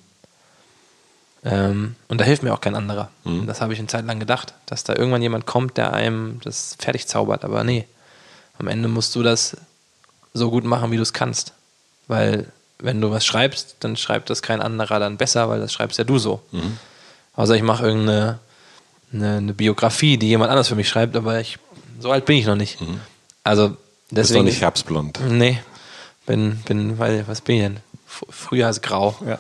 Ähm, 1.43 1.95
und 2.07 2.19
da 2.19 2.25
hilft 2.25 2.43
mir 2.43 2.53
auch 2.53 2.61
kein 2.61 2.75
anderer. 2.75 3.09
Und 3.23 3.47
das 3.47 3.61
habe 3.61 3.73
ich 3.73 3.79
eine 3.79 3.87
Zeit 3.87 4.05
lang 4.05 4.19
gedacht, 4.19 4.53
dass 4.65 4.83
da 4.83 4.95
irgendwann 4.95 5.21
jemand 5.21 5.45
kommt, 5.45 5.77
der 5.77 5.93
einem 5.93 6.39
das 6.43 6.75
fertig 6.79 7.07
zaubert. 7.07 7.45
Aber 7.45 7.63
nee, 7.63 7.87
am 8.57 8.67
Ende 8.67 8.89
musst 8.89 9.15
du 9.15 9.23
das 9.23 9.55
so 10.33 10.51
gut 10.51 10.65
machen, 10.65 10.91
wie 10.91 10.97
du 10.97 11.01
es 11.01 11.13
kannst. 11.13 11.53
Weil 12.07 12.51
wenn 12.77 12.99
du 13.01 13.11
was 13.11 13.25
schreibst, 13.25 13.77
dann 13.79 13.95
schreibt 13.95 14.29
das 14.29 14.41
kein 14.41 14.61
anderer 14.61 14.99
dann 14.99 15.17
besser, 15.17 15.49
weil 15.49 15.59
das 15.59 15.71
schreibst 15.71 15.97
ja 15.97 16.03
du 16.03 16.17
so. 16.19 16.41
Außer 17.35 17.55
ich 17.55 17.63
mache 17.63 17.85
irgendeine 17.85 18.39
eine, 19.13 19.37
eine 19.37 19.53
Biografie, 19.53 20.17
die 20.17 20.27
jemand 20.27 20.51
anders 20.51 20.67
für 20.67 20.75
mich 20.75 20.89
schreibt, 20.89 21.15
aber 21.15 21.39
ich, 21.39 21.57
so 21.99 22.11
alt 22.11 22.25
bin 22.25 22.37
ich 22.37 22.45
noch 22.45 22.55
nicht. 22.55 22.77
Also 23.43 23.69
Bist 23.69 23.79
deswegen. 24.11 24.39
noch 24.39 24.45
nicht 24.45 24.61
herbstblond. 24.61 25.19
Nee, 25.29 25.59
bin, 26.25 26.57
bin, 26.65 26.99
weil, 26.99 27.27
was 27.27 27.41
bin 27.41 27.55
ich 27.55 27.61
denn? 27.63 27.77
Frühjahrsgrau. 28.29 29.15
Ja. 29.25 29.39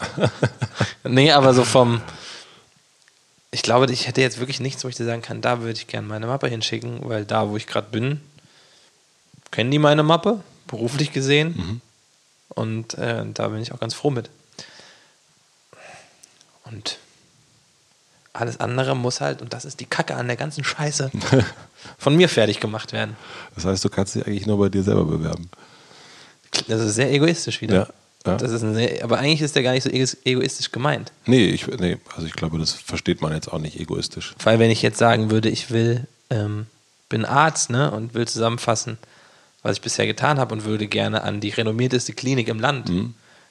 nee, 1.03 1.31
aber 1.31 1.53
so 1.53 1.63
vom. 1.63 2.01
Ich 3.51 3.63
glaube, 3.63 3.91
ich 3.91 4.07
hätte 4.07 4.21
jetzt 4.21 4.39
wirklich 4.39 4.59
nichts, 4.59 4.83
wo 4.83 4.89
ich 4.89 4.95
dir 4.95 5.05
sagen 5.05 5.23
kann, 5.23 5.41
da 5.41 5.61
würde 5.61 5.73
ich 5.73 5.87
gerne 5.87 6.07
meine 6.07 6.27
Mappe 6.27 6.47
hinschicken, 6.47 6.99
weil 7.01 7.25
da, 7.25 7.49
wo 7.49 7.57
ich 7.57 7.65
gerade 7.65 7.87
bin, 7.89 8.21
kennen 9.49 9.71
die 9.71 9.79
meine 9.79 10.03
Mappe, 10.03 10.43
beruflich 10.67 11.11
gesehen. 11.11 11.81
Und 12.49 12.93
äh, 12.95 13.25
da 13.33 13.47
bin 13.47 13.61
ich 13.61 13.71
auch 13.71 13.79
ganz 13.79 13.95
froh 13.95 14.11
mit. 14.11 14.29
Und 16.65 16.99
alles 18.33 18.59
andere 18.59 18.95
muss 18.95 19.21
halt, 19.21 19.41
und 19.41 19.53
das 19.53 19.65
ist 19.65 19.79
die 19.79 19.85
Kacke 19.85 20.15
an 20.15 20.27
der 20.27 20.35
ganzen 20.37 20.63
Scheiße, 20.63 21.11
von 21.97 22.15
mir 22.15 22.29
fertig 22.29 22.59
gemacht 22.59 22.93
werden. 22.93 23.15
Das 23.55 23.65
heißt, 23.65 23.83
du 23.83 23.89
kannst 23.89 24.15
dich 24.15 24.25
eigentlich 24.25 24.45
nur 24.45 24.57
bei 24.59 24.69
dir 24.69 24.83
selber 24.83 25.05
bewerben. 25.05 25.49
Das 26.67 26.81
ist 26.81 26.95
sehr 26.95 27.11
egoistisch 27.11 27.61
wieder. 27.61 27.75
Ja, 27.75 27.87
ja. 28.31 28.37
Das 28.37 28.51
ist 28.51 28.61
sehr, 28.61 29.03
aber 29.03 29.19
eigentlich 29.19 29.41
ist 29.41 29.55
der 29.55 29.63
gar 29.63 29.71
nicht 29.73 29.83
so 29.83 29.89
ego- 29.89 30.17
egoistisch 30.25 30.71
gemeint. 30.71 31.11
Nee, 31.25 31.45
ich, 31.47 31.67
nee, 31.67 31.97
also 32.15 32.27
ich 32.27 32.33
glaube, 32.33 32.57
das 32.59 32.73
versteht 32.73 33.21
man 33.21 33.33
jetzt 33.33 33.51
auch 33.51 33.59
nicht 33.59 33.79
egoistisch. 33.79 34.35
Weil 34.43 34.59
wenn 34.59 34.71
ich 34.71 34.81
jetzt 34.81 34.97
sagen 34.97 35.31
würde, 35.31 35.49
ich 35.49 35.71
will, 35.71 36.05
ähm, 36.29 36.67
bin 37.07 37.25
Arzt 37.25 37.69
ne, 37.69 37.91
und 37.91 38.13
will 38.13 38.27
zusammenfassen, 38.27 38.97
was 39.63 39.73
ich 39.77 39.81
bisher 39.81 40.05
getan 40.05 40.39
habe 40.39 40.53
und 40.53 40.63
würde 40.65 40.87
gerne 40.87 41.23
an 41.23 41.39
die 41.39 41.49
renommierteste 41.49 42.13
Klinik 42.13 42.47
im 42.47 42.59
Land, 42.59 42.89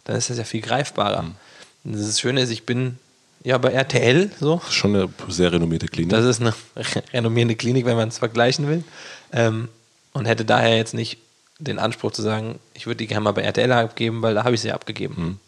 dann 0.05 0.17
ist 0.17 0.31
das 0.31 0.39
ja 0.39 0.45
viel 0.45 0.61
greifbarer. 0.63 1.25
Und 1.85 1.93
das 1.97 2.21
Schöne 2.21 2.41
ist, 2.41 2.51
ich 2.51 2.65
bin 2.67 2.99
ja 3.45 3.59
bei 3.59 3.73
RTL 3.73 4.31
so. 4.39 4.57
Das 4.57 4.69
ist 4.69 4.75
schon 4.75 4.95
eine 4.95 5.09
sehr 5.29 5.53
renommierte 5.53 5.89
Klinik. 5.89 6.11
Das 6.11 6.25
ist 6.25 6.41
eine 6.41 6.55
renommierende 7.13 7.57
Klinik, 7.57 7.85
wenn 7.87 7.97
man 7.97 8.09
es 8.09 8.19
vergleichen 8.19 8.69
will. 8.69 8.85
Ähm, 9.33 9.69
und 10.13 10.27
hätte 10.27 10.45
daher 10.45 10.77
jetzt 10.77 10.95
nicht 10.95 11.19
den 11.59 11.79
Anspruch 11.79 12.13
zu 12.13 12.23
sagen, 12.23 12.59
ich 12.75 12.87
würde 12.87 12.99
die 12.99 13.07
gerne 13.07 13.25
mal 13.25 13.33
bei 13.33 13.43
RTL 13.43 13.71
abgeben, 13.73 14.23
weil 14.23 14.35
da 14.35 14.45
habe 14.45 14.55
ich 14.55 14.61
sie 14.61 14.73
abgegeben. 14.73 15.41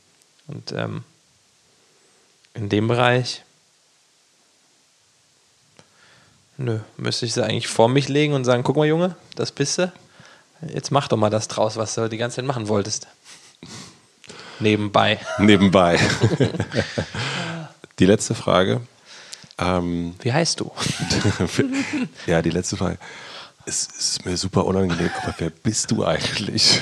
Und 0.47 0.73
ähm, 0.73 1.05
in 2.55 2.69
dem 2.69 2.89
Bereich, 2.89 3.43
nö, 6.57 6.81
müsste 6.97 7.27
ich 7.27 7.33
sie 7.33 7.45
eigentlich 7.45 7.69
vor 7.69 7.89
mich 7.89 8.09
legen 8.09 8.35
und 8.35 8.45
sagen, 8.45 8.65
guck 8.65 8.77
mal 8.77 8.87
Junge, 8.87 9.15
das 9.37 9.53
bist 9.53 9.79
du. 9.79 9.93
Jetzt 10.69 10.91
mach 10.91 11.09
doch 11.09 11.17
mal 11.17 11.31
das 11.31 11.49
draus, 11.49 11.77
was 11.77 11.95
du 11.95 12.09
die 12.09 12.19
ganze 12.19 12.37
Zeit 12.37 12.45
machen 12.45 12.69
wolltest. 12.69 13.07
Nebenbei. 14.61 15.19
Nebenbei. 15.39 15.99
die 18.01 18.07
letzte 18.07 18.35
Frage. 18.35 18.81
Ähm, 19.59 20.15
Wie 20.23 20.33
heißt 20.33 20.61
du? 20.61 20.73
ja, 22.27 22.43
die 22.43 22.51
letzte 22.51 22.77
Frage. 22.77 22.99
Es 23.67 23.87
ist 23.99 24.25
mir 24.25 24.37
super 24.37 24.65
unangenehm, 24.65 25.11
aber 25.23 25.35
wer 25.39 25.51
bist 25.51 25.91
du 25.91 26.05
eigentlich? 26.05 26.81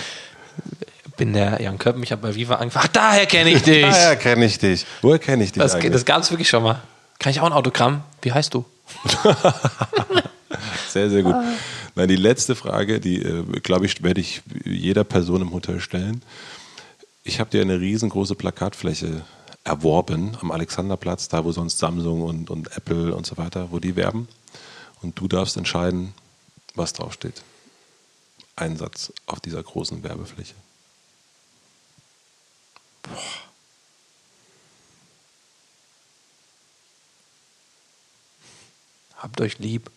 Bin 1.16 1.32
der 1.32 1.60
Jan 1.60 1.76
Köppen, 1.78 2.02
ich 2.04 2.12
habe 2.12 2.22
bei 2.22 2.34
Viva 2.36 2.54
angefangen. 2.54 2.86
Ach, 2.88 2.92
daher 2.92 3.26
kenne 3.26 3.50
ich 3.50 3.62
dich. 3.62 3.82
Daher 3.82 4.16
kenne 4.16 4.44
ich 4.44 4.58
dich. 4.58 4.86
Woher 5.02 5.18
kenne 5.18 5.42
ich 5.42 5.52
dich 5.52 5.60
Das, 5.60 5.74
eigentlich? 5.74 5.92
das 5.92 6.04
gab 6.04 6.22
es 6.22 6.30
wirklich 6.30 6.48
schon 6.48 6.62
mal. 6.62 6.80
Kann 7.18 7.30
ich 7.30 7.40
auch 7.40 7.46
ein 7.46 7.52
Autogramm? 7.52 8.04
Wie 8.22 8.32
heißt 8.32 8.54
du? 8.54 8.64
Sehr, 10.88 11.10
sehr 11.10 11.22
gut. 11.22 11.34
Nein, 11.94 12.08
die 12.08 12.16
letzte 12.16 12.54
Frage, 12.54 13.00
die, 13.00 13.20
äh, 13.22 13.44
glaube 13.60 13.84
ich, 13.84 14.02
werde 14.02 14.20
ich 14.20 14.40
jeder 14.64 15.04
Person 15.04 15.42
im 15.42 15.52
Hotel 15.52 15.80
stellen. 15.80 16.22
Ich 17.24 17.40
habe 17.40 17.50
dir 17.50 17.60
eine 17.60 17.78
riesengroße 17.78 18.34
Plakatfläche 18.34 19.22
erworben 19.68 20.36
am 20.40 20.50
Alexanderplatz, 20.50 21.28
da 21.28 21.44
wo 21.44 21.52
sonst 21.52 21.78
Samsung 21.78 22.22
und, 22.22 22.50
und 22.50 22.76
Apple 22.76 23.14
und 23.14 23.26
so 23.26 23.36
weiter, 23.36 23.70
wo 23.70 23.78
die 23.78 23.96
werben. 23.96 24.26
Und 25.02 25.18
du 25.20 25.28
darfst 25.28 25.56
entscheiden, 25.56 26.14
was 26.74 26.94
draufsteht. 26.94 27.42
Ein 28.56 28.76
Satz 28.76 29.12
auf 29.26 29.40
dieser 29.40 29.62
großen 29.62 30.02
Werbefläche. 30.02 30.54
Habt 39.16 39.40
euch 39.40 39.58
lieb. 39.58 39.90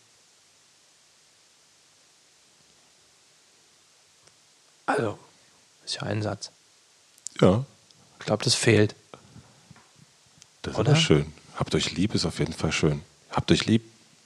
Also, 4.86 5.18
ist 5.84 5.94
ja 5.94 6.02
ein 6.02 6.22
Satz. 6.22 6.50
Ja, 7.40 7.64
Ich 8.18 8.26
glaube, 8.26 8.44
das 8.44 8.54
fehlt. 8.54 8.94
Das 10.62 10.74
Oder? 10.76 10.92
ist 10.92 10.96
aber 10.96 10.96
schön. 11.00 11.26
Habt 11.56 11.74
euch 11.74 11.92
lieb, 11.92 12.14
ist 12.14 12.24
auf 12.24 12.38
jeden 12.38 12.52
Fall 12.52 12.72
schön. 12.72 13.02
Habt 13.30 13.50
euch 13.52 13.66
lieb, 13.66 13.82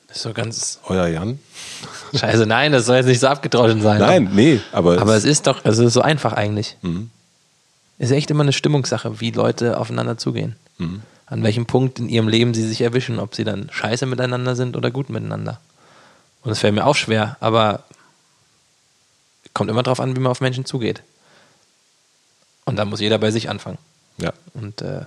Das 0.09 0.18
ist 0.18 0.22
so 0.22 0.32
ganz 0.32 0.78
euer 0.87 1.07
Jan. 1.09 1.39
scheiße. 2.14 2.47
Nein, 2.47 2.72
das 2.72 2.87
soll 2.87 2.97
jetzt 2.97 3.07
nicht 3.07 3.20
so 3.20 3.26
abgedroschen 3.28 3.82
sein. 3.82 3.99
Nein, 3.99 4.30
nee, 4.32 4.61
aber, 4.72 5.01
Aber 5.01 5.14
es 5.16 5.24
ist 5.24 5.47
doch, 5.47 5.64
also 5.64 5.82
es 5.82 5.89
ist 5.89 5.95
so 5.95 6.03
einfach 6.03 6.32
eigentlich. 6.32 6.76
Es 7.99 8.11
ist 8.11 8.16
echt 8.16 8.30
immer 8.30 8.43
eine 8.43 8.53
Stimmungssache, 8.53 9.20
wie 9.20 9.30
Leute 9.32 9.78
aufeinander 9.78 10.18
zugehen. 10.18 10.57
An 10.78 11.43
welchem 11.43 11.66
Punkt 11.66 11.99
in 11.99 12.09
ihrem 12.09 12.28
Leben 12.28 12.55
sie 12.55 12.66
sich 12.66 12.80
erwischen, 12.82 13.18
ob 13.18 13.34
sie 13.34 13.45
dann 13.45 13.68
scheiße 13.72 14.07
miteinander 14.07 14.55
sind 14.55 14.76
oder 14.76 14.91
gut 14.91 15.11
miteinander. 15.11 15.61
Und 16.43 16.53
es 16.53 16.61
fällt 16.61 16.74
mir 16.74 16.87
auch 16.87 16.95
schwer, 16.95 17.37
aber 17.41 17.82
kommt 19.53 19.70
immer 19.70 19.82
darauf 19.82 19.99
an, 20.01 20.14
wie 20.14 20.20
man 20.20 20.30
auf 20.30 20.41
Menschen 20.41 20.64
zugeht. 20.64 21.03
Und 22.66 22.76
da 22.76 22.84
muss 22.84 23.01
jeder 23.01 23.18
bei 23.18 23.30
sich 23.32 23.49
anfangen. 23.49 23.78
ja, 24.18 24.32
Und 24.55 24.82
äh, 24.82 25.07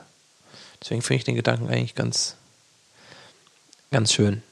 deswegen 0.82 1.02
finde 1.02 1.18
ich 1.20 1.24
den 1.26 1.36
Gedanken 1.36 1.70
eigentlich 1.70 1.96
ganz, 1.96 2.36
ganz 3.92 4.14
schön. 4.14 4.44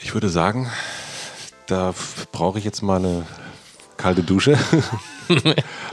Ich 0.00 0.12
würde 0.12 0.28
sagen, 0.28 0.70
da 1.66 1.94
brauche 2.32 2.58
ich 2.58 2.64
jetzt 2.64 2.82
mal 2.82 2.98
eine 2.98 3.26
kalte 3.96 4.22
Dusche. 4.22 4.58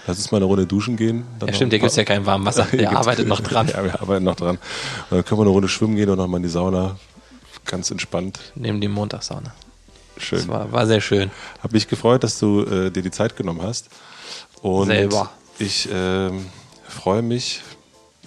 Lass 0.08 0.18
uns 0.18 0.32
mal 0.32 0.38
eine 0.38 0.46
Runde 0.46 0.66
duschen 0.66 0.98
gehen. 0.98 1.24
Ja, 1.46 1.54
stimmt, 1.54 1.72
hier 1.72 1.80
gibt 1.80 1.92
es 1.92 1.96
ja 1.96 2.04
kein 2.04 2.26
warmes 2.26 2.58
Wasser. 2.58 2.68
Der 2.76 2.92
arbeitet 2.98 3.28
noch 3.28 3.40
dran. 3.42 3.68
Ja, 3.68 3.84
wir 3.84 4.02
arbeiten 4.02 4.26
noch 4.26 4.36
dran. 4.36 4.58
Und 5.10 5.18
dann 5.18 5.26
können 5.26 5.40
wir 5.40 5.44
eine 5.44 5.52
Runde 5.52 5.70
schwimmen 5.70 5.96
gehen 5.96 6.10
und 6.10 6.18
nochmal 6.18 6.40
in 6.40 6.44
die 6.44 6.50
Sauna. 6.50 6.98
Ganz 7.66 7.92
entspannt. 7.92 8.40
Neben 8.56 8.82
dem 8.82 8.92
Montagssauna. 8.92 9.54
Schön. 10.18 10.40
Das 10.40 10.48
war, 10.48 10.72
war 10.72 10.88
sehr 10.88 11.00
schön. 11.00 11.32
Hab 11.62 11.72
mich 11.72 11.88
gefreut, 11.88 12.24
dass 12.24 12.40
du 12.40 12.64
äh, 12.66 12.92
dir 12.92 13.04
die 13.04 13.12
Zeit 13.12 13.36
genommen 13.36 13.62
hast. 13.62 13.90
Und 14.62 14.88
Selber. 14.88 15.32
ich 15.60 15.88
ähm, 15.92 16.48
freue 16.88 17.22
mich 17.22 17.62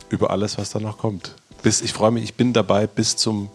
über 0.09 0.30
alles, 0.30 0.59
was 0.59 0.70
da 0.70 0.80
noch 0.80 0.98
kommt. 0.98 1.34
Bis, 1.62 1.80
ich 1.80 1.92
freue 1.92 2.11
mich, 2.11 2.24
ich 2.24 2.34
bin 2.34 2.52
dabei 2.52 2.86
bis 2.86 3.16
zum 3.16 3.50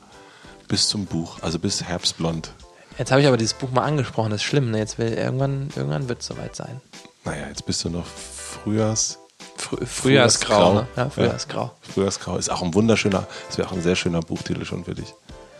bis 0.69 0.87
zum 0.87 1.05
Buch, 1.05 1.39
also 1.41 1.59
bis 1.59 1.83
Herbstblond. 1.83 2.51
Jetzt 2.97 3.11
habe 3.11 3.21
ich 3.21 3.27
aber 3.27 3.37
dieses 3.37 3.55
Buch 3.55 3.71
mal 3.71 3.83
angesprochen, 3.83 4.29
das 4.29 4.41
ist 4.41 4.47
schlimm. 4.47 4.71
Ne? 4.71 4.77
Jetzt 4.77 4.97
will, 4.97 5.11
irgendwann, 5.11 5.69
irgendwann 5.75 6.07
wird 6.07 6.21
es 6.21 6.27
soweit 6.27 6.55
sein. 6.55 6.79
Naja, 7.25 7.47
jetzt 7.47 7.65
bist 7.65 7.83
du 7.83 7.89
noch 7.89 8.05
Frühjahrs. 8.05 9.19
Früh, 9.57 9.85
Frühjahrsgrau, 9.85 10.73
ne? 10.73 10.87
Ja, 10.95 11.09
Frühjahrsgrau. 11.09 11.63
Ja, 11.63 11.93
Frühjahrsgrau 11.93 12.37
ist 12.37 12.49
auch 12.49 12.61
ein 12.61 12.73
wunderschöner, 12.73 13.27
das 13.47 13.57
wäre 13.57 13.67
auch 13.67 13.73
ein 13.73 13.81
sehr 13.81 13.95
schöner 13.95 14.21
Buchtitel 14.21 14.63
schon 14.63 14.85
für 14.85 14.95
dich. 14.95 15.13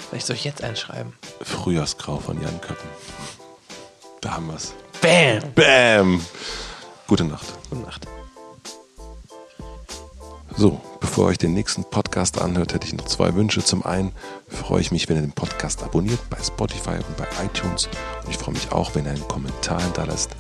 Vielleicht 0.10 0.26
soll 0.26 0.38
ich 0.38 0.46
jetzt 0.46 0.64
einschreiben. 0.64 1.14
Frühjahrsgrau 1.42 2.18
von 2.18 2.42
Jan 2.42 2.62
Köppen. 2.62 2.90
Da 4.22 4.36
haben 4.36 4.48
wir's. 4.48 4.74
Bam! 5.02 5.54
Bam! 5.54 6.26
Gute 7.08 7.26
Nacht. 7.26 7.46
Gute 7.70 7.82
Nacht. 7.82 8.08
So, 10.56 10.82
bevor 11.00 11.26
ihr 11.26 11.30
euch 11.30 11.38
den 11.38 11.54
nächsten 11.54 11.84
Podcast 11.84 12.42
anhört, 12.42 12.74
hätte 12.74 12.88
ich 12.88 12.94
noch 12.94 13.06
zwei 13.06 13.34
Wünsche. 13.36 13.64
Zum 13.64 13.86
einen 13.86 14.12
freue 14.48 14.82
ich 14.82 14.92
mich, 14.92 15.08
wenn 15.08 15.16
ihr 15.16 15.22
den 15.22 15.32
Podcast 15.32 15.84
abonniert 15.84 16.20
bei 16.30 16.38
Spotify 16.44 16.98
und 16.98 17.18
bei 17.18 17.28
iTunes. 17.44 17.88
Und 18.24 18.30
ich 18.30 18.38
freue 18.38 18.54
mich 18.54 18.72
auch, 18.72 18.94
wenn 18.96 19.06
ihr 19.06 19.12
einen 19.12 19.28
Kommentar 19.28 19.82
hinterlasst. 19.82 20.32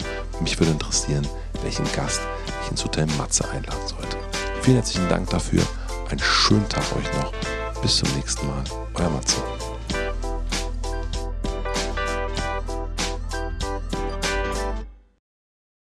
Mich 0.42 0.60
würde 0.60 0.72
interessieren, 0.74 1.28
welchen 1.64 1.86
Gast 1.94 2.22
ich 2.64 2.72
ins 2.72 2.84
Hotel 2.84 3.06
Matze 3.18 3.50
einladen 3.50 3.88
sollte. 3.88 4.18
Vielen 4.62 4.78
herzlichen 4.78 5.08
Dank 5.10 5.30
dafür. 5.30 5.64
Einen 6.10 6.20
schönen 6.20 6.68
Tag 6.68 6.84
euch 6.96 7.14
noch. 7.14 7.32
Bis 7.82 7.98
zum 7.98 8.10
nächsten 8.16 8.46
Mal. 8.48 8.64
Euer 8.96 9.10
Matze. 9.10 9.38